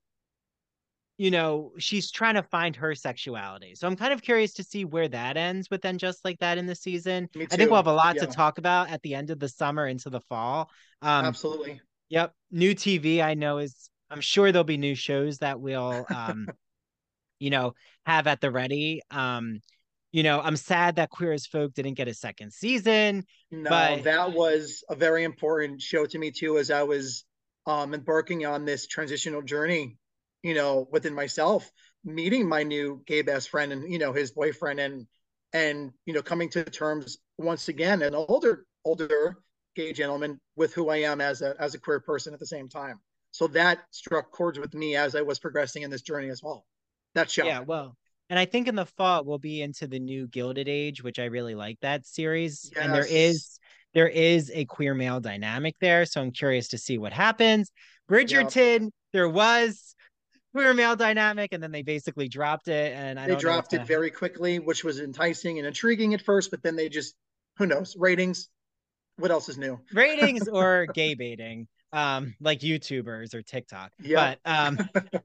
you 1.17 1.31
know, 1.31 1.73
she's 1.77 2.11
trying 2.11 2.35
to 2.35 2.43
find 2.43 2.77
her 2.77 2.95
sexuality. 2.95 3.75
So 3.75 3.87
I'm 3.87 3.97
kind 3.97 4.13
of 4.13 4.21
curious 4.21 4.53
to 4.53 4.63
see 4.63 4.85
where 4.85 5.09
that 5.09 5.35
ends 5.35 5.69
with 5.69 5.81
then 5.81 5.97
just 5.97 6.23
like 6.23 6.39
that 6.39 6.57
in 6.57 6.65
the 6.65 6.75
season. 6.75 7.27
I 7.35 7.57
think 7.57 7.69
we'll 7.69 7.75
have 7.75 7.87
a 7.87 7.93
lot 7.93 8.15
Yeah. 8.15 8.25
to 8.25 8.27
talk 8.27 8.57
about 8.57 8.89
at 8.89 9.01
the 9.01 9.15
end 9.15 9.29
of 9.29 9.37
the 9.37 9.49
summer 9.49 9.85
into 9.85 10.09
the 10.09 10.21
fall. 10.21 10.69
Um 11.01 11.25
Absolutely. 11.25 11.81
Yep. 12.09 12.33
New 12.51 12.73
TV, 12.73 13.21
I 13.21 13.33
know 13.33 13.57
is 13.57 13.89
I'm 14.09 14.21
sure 14.21 14.51
there'll 14.51 14.63
be 14.63 14.77
new 14.77 14.95
shows 14.95 15.39
that 15.39 15.59
we'll 15.59 16.07
um, 16.09 16.47
you 17.39 17.49
know, 17.49 17.73
have 18.05 18.27
at 18.27 18.41
the 18.41 18.51
ready. 18.51 19.01
Um, 19.11 19.61
you 20.11 20.23
know, 20.23 20.39
I'm 20.41 20.55
sad 20.55 20.95
that 20.95 21.09
Queer 21.09 21.33
as 21.33 21.45
Folk 21.45 21.73
didn't 21.73 21.93
get 21.93 22.07
a 22.07 22.13
second 22.13 22.51
season. 22.51 23.25
No, 23.51 23.69
But- 23.69 24.03
that 24.03 24.33
was 24.33 24.83
a 24.89 24.95
very 24.95 25.23
important 25.23 25.81
show 25.81 26.05
to 26.05 26.17
me 26.17 26.31
too, 26.31 26.57
as 26.57 26.71
I 26.71 26.83
was 26.83 27.25
um, 27.65 27.93
embarking 27.93 28.45
on 28.45 28.65
this 28.65 28.87
transitional 28.87 29.41
journey, 29.41 29.97
you 30.41 30.53
know, 30.55 30.87
within 30.91 31.13
myself, 31.13 31.69
meeting 32.03 32.47
my 32.47 32.63
new 32.63 33.03
gay 33.05 33.21
best 33.21 33.49
friend 33.49 33.71
and 33.71 33.91
you 33.91 33.99
know 33.99 34.13
his 34.13 34.31
boyfriend, 34.31 34.79
and 34.79 35.07
and 35.53 35.91
you 36.05 36.13
know 36.13 36.21
coming 36.21 36.49
to 36.49 36.63
terms 36.63 37.17
once 37.37 37.67
again, 37.67 38.01
an 38.01 38.15
older 38.15 38.65
older 38.85 39.37
gay 39.75 39.93
gentleman 39.93 40.39
with 40.55 40.73
who 40.73 40.89
I 40.89 40.97
am 40.97 41.21
as 41.21 41.41
a 41.41 41.55
as 41.59 41.75
a 41.75 41.79
queer 41.79 41.99
person 41.99 42.33
at 42.33 42.39
the 42.39 42.47
same 42.47 42.69
time. 42.69 42.99
So 43.31 43.47
that 43.47 43.79
struck 43.91 44.31
chords 44.31 44.57
with 44.57 44.73
me 44.73 44.95
as 44.95 45.15
I 45.15 45.21
was 45.21 45.37
progressing 45.37 45.83
in 45.83 45.91
this 45.91 46.01
journey 46.01 46.29
as 46.29 46.41
well. 46.41 46.65
That 47.15 47.29
show. 47.29 47.45
Yeah, 47.47 47.61
well, 47.61 47.95
and 48.29 48.37
I 48.37 48.45
think 48.45 48.67
in 48.67 48.75
the 48.75 48.85
fall 48.85 49.23
we'll 49.23 49.39
be 49.39 49.61
into 49.61 49.87
the 49.87 49.99
new 49.99 50.27
Gilded 50.27 50.67
Age, 50.67 51.03
which 51.03 51.19
I 51.19 51.25
really 51.25 51.55
like 51.55 51.79
that 51.81 52.05
series. 52.05 52.71
And 52.79 52.93
there 52.93 53.05
Yes. 53.05 53.11
is 53.11 53.59
there 53.93 54.07
is 54.07 54.51
a 54.53 54.65
queer 54.65 54.93
male 54.93 55.19
dynamic 55.19 55.75
there, 55.81 56.05
so 56.05 56.21
I'm 56.21 56.31
curious 56.31 56.67
to 56.69 56.77
see 56.77 56.97
what 56.97 57.11
happens. 57.11 57.71
Bridgerton, 58.09 58.91
there 59.13 59.27
was 59.27 59.95
queer 60.53 60.73
male 60.73 60.95
dynamic, 60.95 61.53
and 61.53 61.61
then 61.61 61.71
they 61.71 61.81
basically 61.81 62.27
dropped 62.27 62.67
it. 62.67 62.93
And 62.93 63.19
I 63.19 63.25
they 63.25 63.33
don't 63.33 63.43
know 63.43 63.51
dropped 63.51 63.73
it 63.73 63.85
very 63.87 64.11
quickly, 64.11 64.59
which 64.59 64.83
was 64.83 64.99
enticing 64.99 65.57
and 65.57 65.67
intriguing 65.67 66.13
at 66.13 66.21
first, 66.21 66.51
but 66.51 66.61
then 66.61 66.75
they 66.75 66.89
just 66.89 67.15
who 67.57 67.65
knows 67.65 67.95
ratings. 67.97 68.49
What 69.17 69.31
else 69.31 69.49
is 69.49 69.57
new? 69.57 69.79
ratings 69.93 70.47
or 70.53 70.85
gay 70.87 71.15
baiting, 71.15 71.67
um, 71.93 72.35
like 72.39 72.59
YouTubers 72.59 73.33
or 73.33 73.41
TikTok. 73.41 73.91
Yeah. 74.01 74.35
But 74.43 74.51
um, 74.51 74.77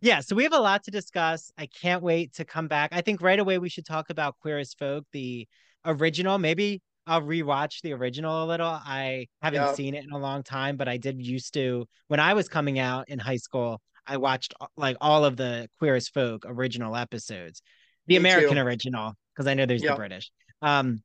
yeah, 0.00 0.20
so 0.20 0.34
we 0.36 0.42
have 0.44 0.52
a 0.52 0.58
lot 0.60 0.84
to 0.84 0.90
discuss. 0.90 1.52
I 1.58 1.66
can't 1.66 2.02
wait 2.02 2.34
to 2.34 2.44
come 2.44 2.68
back. 2.68 2.90
I 2.92 3.00
think 3.00 3.20
right 3.22 3.38
away 3.38 3.58
we 3.58 3.68
should 3.68 3.86
talk 3.86 4.10
about 4.10 4.36
Queer 4.40 4.58
as 4.58 4.74
Folk, 4.74 5.04
the 5.12 5.46
original. 5.84 6.38
Maybe 6.38 6.80
I'll 7.06 7.22
rewatch 7.22 7.80
the 7.82 7.92
original 7.92 8.44
a 8.44 8.46
little. 8.46 8.68
I 8.68 9.26
haven't 9.42 9.60
Yeah. 9.62 9.74
seen 9.74 9.94
it 9.94 10.04
in 10.04 10.12
a 10.12 10.18
long 10.18 10.42
time, 10.42 10.76
but 10.76 10.88
I 10.88 10.96
did 10.96 11.20
used 11.20 11.54
to 11.54 11.86
when 12.08 12.20
I 12.20 12.34
was 12.34 12.48
coming 12.48 12.78
out 12.78 13.08
in 13.08 13.18
high 13.18 13.36
school. 13.38 13.80
I 14.06 14.16
watched 14.16 14.54
uh, 14.60 14.66
like 14.76 14.96
all 15.00 15.24
of 15.24 15.36
the 15.36 15.68
Queer 15.78 15.94
as 15.96 16.08
Folk 16.08 16.44
original 16.46 16.96
episodes, 16.96 17.62
the 18.06 18.14
Me 18.14 18.16
American 18.18 18.56
too. 18.56 18.62
original, 18.62 19.14
because 19.34 19.46
I 19.46 19.54
know 19.54 19.66
there's 19.66 19.82
Yeah. 19.82 19.90
the 19.92 19.96
British. 19.96 20.30
Um, 20.62 21.02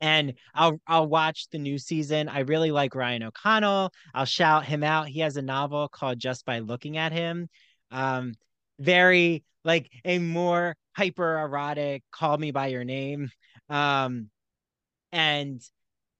and 0.00 0.34
I'll 0.54 0.80
I'll 0.86 1.06
watch 1.06 1.48
the 1.50 1.58
new 1.58 1.78
season. 1.78 2.28
I 2.28 2.40
really 2.40 2.70
like 2.70 2.94
Ryan 2.94 3.24
O'Connell. 3.24 3.92
I'll 4.14 4.24
shout 4.24 4.64
him 4.64 4.82
out. 4.82 5.08
He 5.08 5.20
has 5.20 5.36
a 5.36 5.42
novel 5.42 5.88
called 5.88 6.18
Just 6.18 6.44
by 6.44 6.60
Looking 6.60 6.96
at 6.96 7.12
Him. 7.12 7.48
Um, 7.90 8.34
very 8.78 9.44
like 9.64 9.90
a 10.04 10.18
more 10.18 10.74
hyper 10.96 11.38
erotic 11.40 12.02
Call 12.10 12.38
Me 12.38 12.50
by 12.50 12.68
Your 12.68 12.84
Name. 12.84 13.30
Um, 13.68 14.30
and 15.12 15.60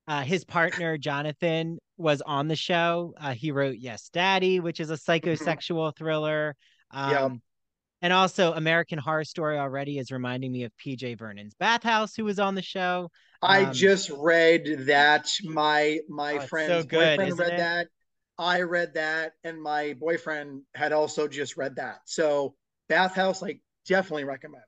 uh, 0.06 0.22
his 0.22 0.44
partner 0.44 0.98
Jonathan 0.98 1.78
was 1.96 2.20
on 2.22 2.48
the 2.48 2.56
show. 2.56 3.14
Uh, 3.18 3.32
he 3.32 3.52
wrote 3.52 3.76
Yes 3.78 4.08
Daddy, 4.12 4.60
which 4.60 4.80
is 4.80 4.90
a 4.90 4.94
psychosexual 4.96 5.94
thriller. 5.96 6.56
Um, 6.90 7.10
Yeah. 7.10 7.28
and 8.02 8.12
also 8.12 8.52
American 8.52 8.98
Horror 8.98 9.24
Story 9.24 9.58
already 9.58 9.98
is 9.98 10.10
reminding 10.10 10.50
me 10.50 10.64
of 10.64 10.72
PJ 10.76 11.18
Vernon's 11.18 11.54
Bathhouse, 11.54 12.14
who 12.16 12.24
was 12.24 12.38
on 12.38 12.54
the 12.54 12.62
show. 12.62 13.10
I 13.42 13.64
Um, 13.64 13.72
just 13.72 14.10
read 14.10 14.66
that. 14.86 15.30
My 15.44 16.00
my 16.08 16.34
Oh, 16.34 16.40
it's 16.40 16.50
so 16.50 16.82
good, 16.82 17.18
boyfriend 17.20 17.38
read 17.38 17.48
it? 17.48 17.58
that. 17.58 17.88
I 18.38 18.62
read 18.62 18.94
that, 18.94 19.34
and 19.44 19.60
my 19.60 19.94
boyfriend 19.94 20.62
had 20.74 20.92
also 20.92 21.28
just 21.28 21.56
read 21.56 21.76
that. 21.76 22.00
So 22.06 22.54
Bathhouse, 22.88 23.42
like, 23.42 23.60
definitely 23.86 24.24
recommend. 24.24 24.64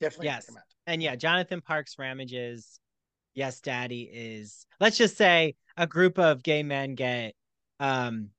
Definitely 0.00 0.26
Yes. 0.26 0.46
recommend. 0.46 0.64
and 0.86 1.02
yeah, 1.02 1.16
Jonathan 1.16 1.60
Parks 1.60 1.98
Ramage's 1.98 2.80
Yes 3.34 3.60
Daddy 3.60 4.08
is 4.12 4.66
let's 4.80 4.96
just 4.96 5.16
say 5.16 5.54
a 5.76 5.86
group 5.86 6.18
of 6.18 6.42
gay 6.42 6.62
men 6.62 6.94
get 6.94 7.34
um 7.78 8.30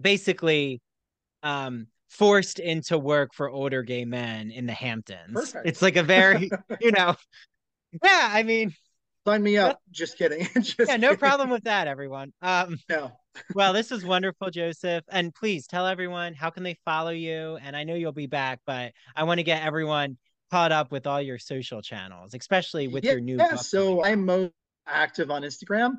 basically 0.00 0.80
um 1.42 1.86
forced 2.08 2.58
into 2.58 2.98
work 2.98 3.32
for 3.34 3.48
older 3.48 3.82
gay 3.82 4.04
men 4.04 4.50
in 4.50 4.66
the 4.66 4.72
Hamptons. 4.72 5.32
Perfect. 5.34 5.66
It's 5.66 5.82
like 5.82 5.96
a 5.96 6.02
very, 6.02 6.50
you 6.80 6.90
know, 6.90 7.14
yeah, 7.92 8.28
I 8.32 8.42
mean, 8.42 8.74
Sign 9.26 9.42
me 9.42 9.58
up. 9.58 9.80
Just 9.90 10.16
kidding. 10.16 10.48
just 10.54 10.78
yeah, 10.78 10.96
no 10.96 11.08
kidding. 11.08 11.18
problem 11.18 11.50
with 11.50 11.64
that, 11.64 11.86
everyone. 11.86 12.32
Um, 12.40 12.78
No. 12.88 13.12
well, 13.54 13.72
this 13.72 13.92
is 13.92 14.04
wonderful, 14.04 14.50
Joseph. 14.50 15.04
And 15.10 15.34
please 15.34 15.66
tell 15.66 15.86
everyone 15.86 16.34
how 16.34 16.50
can 16.50 16.62
they 16.62 16.78
follow 16.84 17.10
you. 17.10 17.58
And 17.62 17.76
I 17.76 17.84
know 17.84 17.94
you'll 17.94 18.12
be 18.12 18.26
back, 18.26 18.60
but 18.66 18.92
I 19.14 19.24
want 19.24 19.38
to 19.38 19.44
get 19.44 19.62
everyone 19.62 20.16
caught 20.50 20.72
up 20.72 20.90
with 20.90 21.06
all 21.06 21.20
your 21.20 21.38
social 21.38 21.82
channels, 21.82 22.34
especially 22.34 22.88
with 22.88 23.04
your 23.04 23.20
new 23.20 23.36
yeah, 23.36 23.56
so. 23.56 24.02
I'm 24.02 24.24
most 24.24 24.52
active 24.86 25.30
on 25.30 25.42
Instagram. 25.42 25.96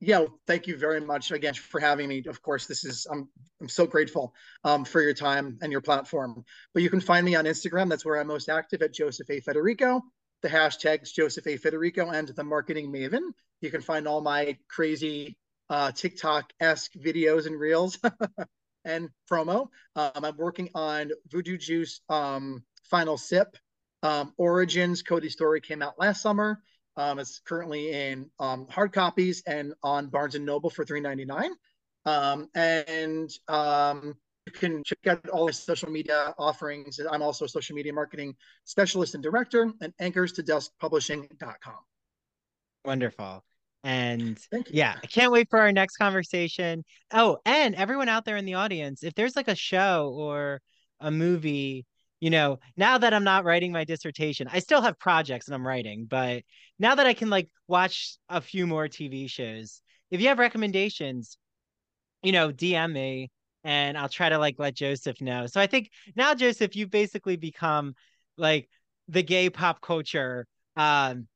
Yeah, 0.00 0.26
thank 0.46 0.66
you 0.66 0.76
very 0.76 1.00
much 1.00 1.30
again 1.30 1.54
for 1.54 1.80
having 1.80 2.08
me. 2.08 2.22
Of 2.26 2.42
course, 2.42 2.66
this 2.66 2.84
is 2.84 3.06
I'm 3.10 3.28
I'm 3.62 3.68
so 3.68 3.86
grateful 3.86 4.34
um, 4.64 4.84
for 4.84 5.00
your 5.00 5.14
time 5.14 5.56
and 5.62 5.72
your 5.72 5.80
platform. 5.80 6.44
But 6.74 6.82
you 6.82 6.90
can 6.90 7.00
find 7.00 7.24
me 7.24 7.34
on 7.36 7.46
Instagram. 7.46 7.88
That's 7.88 8.04
where 8.04 8.20
I'm 8.20 8.26
most 8.26 8.50
active 8.50 8.82
at 8.82 8.92
Joseph 8.92 9.30
A 9.30 9.40
Federico. 9.40 10.02
The 10.42 10.48
hashtags 10.48 11.12
Joseph 11.12 11.46
A 11.46 11.56
Federico 11.56 12.10
and 12.10 12.28
the 12.28 12.44
Marketing 12.44 12.92
Maven. 12.92 13.32
You 13.60 13.70
can 13.70 13.80
find 13.80 14.06
all 14.06 14.20
my 14.20 14.58
crazy 14.68 15.36
uh, 15.70 15.92
TikTok 15.92 16.52
esque 16.60 16.92
videos 16.94 17.46
and 17.46 17.58
reels 17.58 17.98
and 18.84 19.08
promo. 19.30 19.68
Um, 19.96 20.10
I'm 20.14 20.36
working 20.36 20.70
on 20.74 21.10
Voodoo 21.30 21.56
Juice 21.58 22.00
um, 22.08 22.62
Final 22.84 23.16
Sip 23.16 23.56
um, 24.02 24.32
Origins 24.36 25.02
Cody's 25.02 25.32
story 25.32 25.60
came 25.60 25.82
out 25.82 25.98
last 25.98 26.22
summer. 26.22 26.60
Um, 26.96 27.18
it's 27.18 27.40
currently 27.40 27.92
in 27.92 28.30
um, 28.38 28.66
hard 28.70 28.92
copies 28.92 29.42
and 29.46 29.74
on 29.82 30.08
Barnes 30.08 30.34
and 30.34 30.46
Noble 30.46 30.70
for 30.70 30.84
$3.99. 30.84 31.50
Um, 32.06 32.48
and 32.54 33.30
you 34.46 34.52
can 34.52 34.82
check 34.84 34.98
out 35.08 35.28
all 35.28 35.46
the 35.46 35.52
social 35.52 35.90
media 35.90 36.34
offerings. 36.38 37.00
I'm 37.10 37.22
also 37.22 37.44
a 37.44 37.48
social 37.48 37.74
media 37.74 37.92
marketing 37.92 38.34
specialist 38.64 39.14
and 39.14 39.22
director 39.22 39.72
at 39.82 39.92
anchors 39.98 40.32
to 40.34 40.42
dusk 40.42 40.70
publishing.com. 40.80 41.74
Wonderful. 42.84 43.44
And 43.82 44.38
Thank 44.50 44.70
you. 44.70 44.76
yeah, 44.76 44.96
I 45.02 45.06
can't 45.06 45.32
wait 45.32 45.48
for 45.50 45.60
our 45.60 45.72
next 45.72 45.96
conversation. 45.96 46.84
Oh, 47.12 47.38
and 47.44 47.74
everyone 47.74 48.08
out 48.08 48.24
there 48.24 48.36
in 48.36 48.44
the 48.44 48.54
audience, 48.54 49.02
if 49.02 49.14
there's 49.14 49.36
like 49.36 49.48
a 49.48 49.54
show 49.54 50.12
or 50.16 50.60
a 51.00 51.10
movie, 51.10 51.84
you 52.20 52.30
know, 52.30 52.58
now 52.76 52.98
that 52.98 53.12
I'm 53.12 53.24
not 53.24 53.44
writing 53.44 53.72
my 53.72 53.84
dissertation, 53.84 54.48
I 54.52 54.60
still 54.60 54.80
have 54.80 54.98
projects 54.98 55.46
and 55.46 55.54
I'm 55.54 55.66
writing, 55.66 56.06
but 56.08 56.42
now 56.78 56.94
that 56.94 57.06
I 57.06 57.14
can 57.14 57.30
like 57.30 57.48
watch 57.68 58.16
a 58.28 58.40
few 58.40 58.66
more 58.66 58.88
TV 58.88 59.28
shows, 59.28 59.82
if 60.10 60.20
you 60.20 60.28
have 60.28 60.38
recommendations, 60.38 61.36
you 62.22 62.32
know, 62.32 62.50
DM 62.50 62.92
me 62.92 63.30
and 63.66 63.98
I'll 63.98 64.08
try 64.08 64.28
to 64.28 64.38
like 64.38 64.54
let 64.58 64.76
Joseph 64.76 65.20
know. 65.20 65.46
So 65.48 65.60
I 65.60 65.66
think 65.66 65.90
now, 66.14 66.34
Joseph, 66.34 66.76
you've 66.76 66.90
basically 66.90 67.36
become 67.36 67.94
like 68.38 68.70
the 69.08 69.24
gay 69.24 69.50
pop 69.50 69.80
culture 69.80 70.46
um 70.76 71.26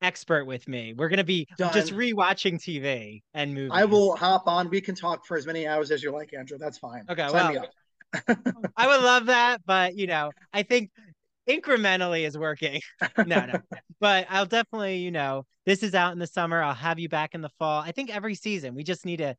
expert 0.00 0.46
with 0.46 0.66
me. 0.66 0.94
We're 0.96 1.10
gonna 1.10 1.22
be 1.22 1.46
just 1.58 1.90
Done. 1.90 1.98
rewatching 2.00 2.62
TV 2.62 3.22
and 3.34 3.52
movies. 3.52 3.72
I 3.74 3.84
will 3.84 4.16
hop 4.16 4.48
on. 4.48 4.70
We 4.70 4.80
can 4.80 4.94
talk 4.94 5.26
for 5.26 5.36
as 5.36 5.46
many 5.46 5.66
hours 5.66 5.90
as 5.90 6.02
you 6.02 6.12
like, 6.12 6.32
Andrew. 6.32 6.56
That's 6.56 6.78
fine. 6.78 7.04
Okay, 7.10 7.28
Sign 7.28 7.52
me 7.52 7.58
well. 7.58 8.64
I 8.76 8.86
would 8.86 9.04
love 9.04 9.26
that, 9.26 9.60
but 9.66 9.96
you 9.96 10.06
know, 10.06 10.32
I 10.54 10.62
think 10.62 10.90
incrementally 11.46 12.26
is 12.26 12.38
working. 12.38 12.80
no, 13.26 13.44
no. 13.44 13.60
But 14.00 14.26
I'll 14.30 14.46
definitely, 14.46 14.98
you 14.98 15.10
know, 15.10 15.44
this 15.66 15.82
is 15.82 15.94
out 15.94 16.12
in 16.12 16.18
the 16.18 16.26
summer. 16.26 16.62
I'll 16.62 16.74
have 16.74 16.98
you 16.98 17.10
back 17.10 17.34
in 17.34 17.42
the 17.42 17.50
fall. 17.58 17.82
I 17.82 17.92
think 17.92 18.14
every 18.14 18.34
season 18.34 18.74
we 18.74 18.82
just 18.82 19.04
need 19.04 19.18
to 19.18 19.36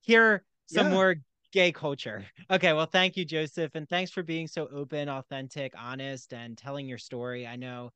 hear 0.00 0.42
some 0.66 0.86
Yeah. 0.86 0.94
more 0.94 1.16
gay 1.52 1.70
culture. 1.70 2.24
Okay, 2.50 2.72
well, 2.72 2.86
thank 2.86 3.16
you, 3.16 3.24
Joseph, 3.24 3.74
and 3.74 3.88
thanks 3.88 4.10
for 4.10 4.22
being 4.22 4.48
so 4.48 4.68
open, 4.74 5.08
authentic, 5.08 5.74
honest, 5.78 6.32
and 6.32 6.56
telling 6.58 6.88
your 6.88 6.98
story. 6.98 7.46
I 7.46 7.56
know 7.56 7.90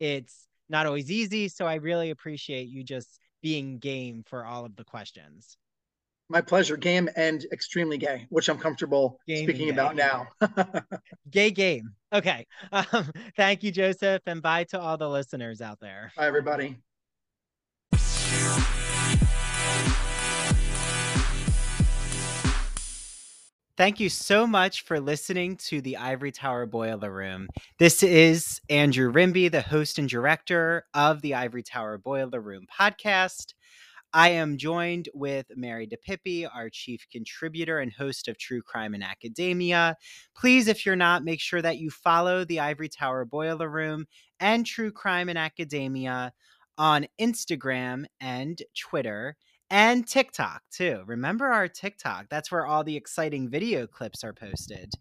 it's 0.00 0.46
not 0.68 0.86
always 0.86 1.10
easy, 1.10 1.48
so 1.48 1.66
I 1.66 1.76
really 1.76 2.10
appreciate 2.10 2.68
you 2.68 2.82
just 2.82 3.20
being 3.42 3.78
game 3.78 4.24
for 4.26 4.44
all 4.44 4.64
of 4.64 4.76
the 4.76 4.84
questions. 4.84 5.56
My 6.28 6.40
pleasure. 6.40 6.76
Game 6.76 7.08
and 7.14 7.46
extremely 7.52 7.98
gay, 7.98 8.26
which 8.30 8.48
I'm 8.48 8.58
comfortable 8.58 9.20
Game 9.28 9.44
speaking 9.44 9.70
about 9.70 9.94
now. 9.94 10.26
Gay 11.30 11.50
game. 11.50 11.94
Okay. 12.12 12.46
Um, 12.72 13.10
thank 13.36 13.62
you, 13.62 13.70
Joseph, 13.70 14.22
and 14.26 14.42
bye 14.42 14.64
to 14.64 14.80
all 14.80 14.98
the 14.98 15.08
listeners 15.08 15.60
out 15.60 15.78
there. 15.80 16.12
Bye, 16.16 16.26
everybody. 16.26 16.76
Thank 23.76 24.00
you 24.00 24.08
so 24.08 24.46
much 24.46 24.84
for 24.84 24.98
listening 25.00 25.56
to 25.68 25.82
the 25.82 25.98
Ivory 25.98 26.32
Tower 26.32 26.64
Boiler 26.64 27.12
Room. 27.12 27.46
This 27.78 28.02
is 28.02 28.58
Andrew 28.70 29.12
Rimby, 29.12 29.50
the 29.52 29.60
host 29.60 29.98
and 29.98 30.08
director 30.08 30.86
of 30.94 31.20
the 31.20 31.34
Ivory 31.34 31.62
Tower 31.62 31.98
Boiler 31.98 32.40
Room 32.40 32.64
podcast. 32.72 33.52
I 34.14 34.30
am 34.30 34.56
joined 34.56 35.10
with 35.12 35.44
Mary 35.56 35.86
DePippi, 35.86 36.48
our 36.50 36.70
chief 36.70 37.04
contributor 37.12 37.78
and 37.80 37.92
host 37.92 38.28
of 38.28 38.38
True 38.38 38.62
Crime 38.62 38.94
in 38.94 39.02
Academia. 39.02 39.96
Please, 40.34 40.68
if 40.68 40.86
you're 40.86 40.96
not, 40.96 41.22
make 41.22 41.42
sure 41.42 41.60
that 41.60 41.76
you 41.76 41.90
follow 41.90 42.46
the 42.46 42.60
Ivory 42.60 42.88
Tower 42.88 43.26
Boiler 43.26 43.68
Room 43.68 44.06
and 44.40 44.64
True 44.64 44.90
Crime 44.90 45.28
in 45.28 45.36
Academia 45.36 46.32
on 46.78 47.06
Instagram 47.20 48.06
and 48.22 48.62
Twitter 48.74 49.36
and 49.70 50.06
TikTok 50.06 50.62
too. 50.70 51.02
Remember 51.06 51.46
our 51.46 51.68
TikTok? 51.68 52.26
That's 52.30 52.52
where 52.52 52.66
all 52.66 52.84
the 52.84 52.96
exciting 52.96 53.50
video 53.50 53.86
clips 53.86 54.22
are 54.22 54.32
posted. 54.32 54.92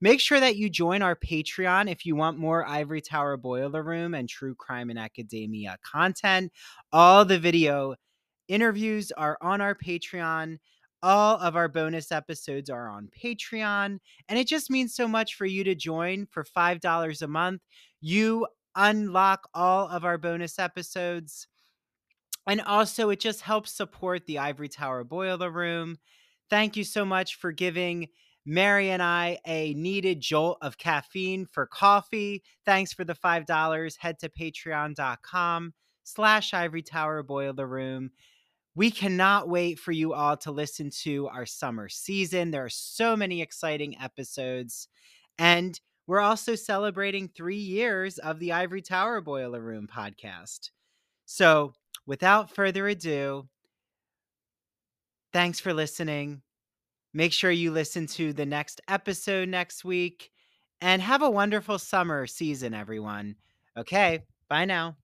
Make 0.00 0.20
sure 0.20 0.40
that 0.40 0.56
you 0.56 0.70
join 0.70 1.02
our 1.02 1.16
Patreon 1.16 1.90
if 1.90 2.06
you 2.06 2.16
want 2.16 2.38
more 2.38 2.66
Ivory 2.66 3.02
Tower 3.02 3.36
Boiler 3.36 3.82
Room 3.82 4.14
and 4.14 4.28
True 4.28 4.54
Crime 4.54 4.90
and 4.90 4.98
Academia 4.98 5.76
content. 5.82 6.52
All 6.92 7.24
the 7.24 7.38
video 7.38 7.96
interviews 8.48 9.12
are 9.12 9.36
on 9.42 9.60
our 9.60 9.74
Patreon. 9.74 10.58
All 11.02 11.38
of 11.38 11.54
our 11.54 11.68
bonus 11.68 12.10
episodes 12.10 12.70
are 12.70 12.88
on 12.88 13.10
Patreon. 13.22 13.98
And 14.28 14.38
it 14.38 14.46
just 14.46 14.70
means 14.70 14.94
so 14.94 15.06
much 15.06 15.34
for 15.34 15.44
you 15.44 15.64
to 15.64 15.74
join 15.74 16.26
for 16.30 16.44
$5 16.44 17.22
a 17.22 17.26
month. 17.26 17.60
You 18.00 18.46
unlock 18.74 19.48
all 19.52 19.86
of 19.88 20.04
our 20.04 20.16
bonus 20.16 20.58
episodes. 20.58 21.46
And 22.46 22.60
also, 22.60 23.10
it 23.10 23.20
just 23.20 23.40
helps 23.40 23.72
support 23.72 24.26
the 24.26 24.38
Ivory 24.38 24.68
Tower 24.68 25.04
Boiler 25.04 25.50
Room. 25.50 25.98
Thank 26.50 26.76
you 26.76 26.84
so 26.84 27.04
much 27.04 27.36
for 27.36 27.52
giving 27.52 28.08
Mary 28.46 28.90
and 28.90 29.02
I 29.02 29.38
a 29.46 29.72
needed 29.74 30.20
jolt 30.20 30.58
of 30.60 30.76
caffeine 30.76 31.46
for 31.46 31.66
coffee. 31.66 32.42
Thanks 32.66 32.92
for 32.92 33.04
the 33.04 33.14
$5. 33.14 33.96
Head 33.98 34.18
to 34.18 34.28
patreon.com 34.28 35.72
slash 36.02 36.52
Ivory 36.52 36.82
Tower 36.82 37.22
Boiler 37.22 37.66
Room. 37.66 38.10
We 38.74 38.90
cannot 38.90 39.48
wait 39.48 39.78
for 39.78 39.92
you 39.92 40.12
all 40.12 40.36
to 40.38 40.50
listen 40.50 40.90
to 41.02 41.28
our 41.28 41.46
summer 41.46 41.88
season. 41.88 42.50
There 42.50 42.64
are 42.64 42.70
so 42.70 43.16
many 43.16 43.40
exciting 43.40 43.96
episodes. 44.00 44.88
And 45.38 45.80
we're 46.06 46.20
also 46.20 46.54
celebrating 46.54 47.28
three 47.28 47.56
years 47.56 48.18
of 48.18 48.38
the 48.38 48.52
Ivory 48.52 48.82
Tower 48.82 49.20
Boiler 49.20 49.60
Room 49.60 49.88
podcast. 49.90 50.70
So, 51.24 51.72
without 52.06 52.50
further 52.50 52.86
ado, 52.88 53.48
thanks 55.32 55.60
for 55.60 55.72
listening. 55.72 56.42
Make 57.12 57.32
sure 57.32 57.50
you 57.50 57.70
listen 57.70 58.06
to 58.08 58.32
the 58.32 58.46
next 58.46 58.80
episode 58.88 59.48
next 59.48 59.84
week 59.84 60.30
and 60.80 61.00
have 61.02 61.22
a 61.22 61.30
wonderful 61.30 61.78
summer 61.78 62.26
season, 62.26 62.74
everyone. 62.74 63.36
Okay, 63.76 64.22
bye 64.48 64.64
now. 64.64 64.96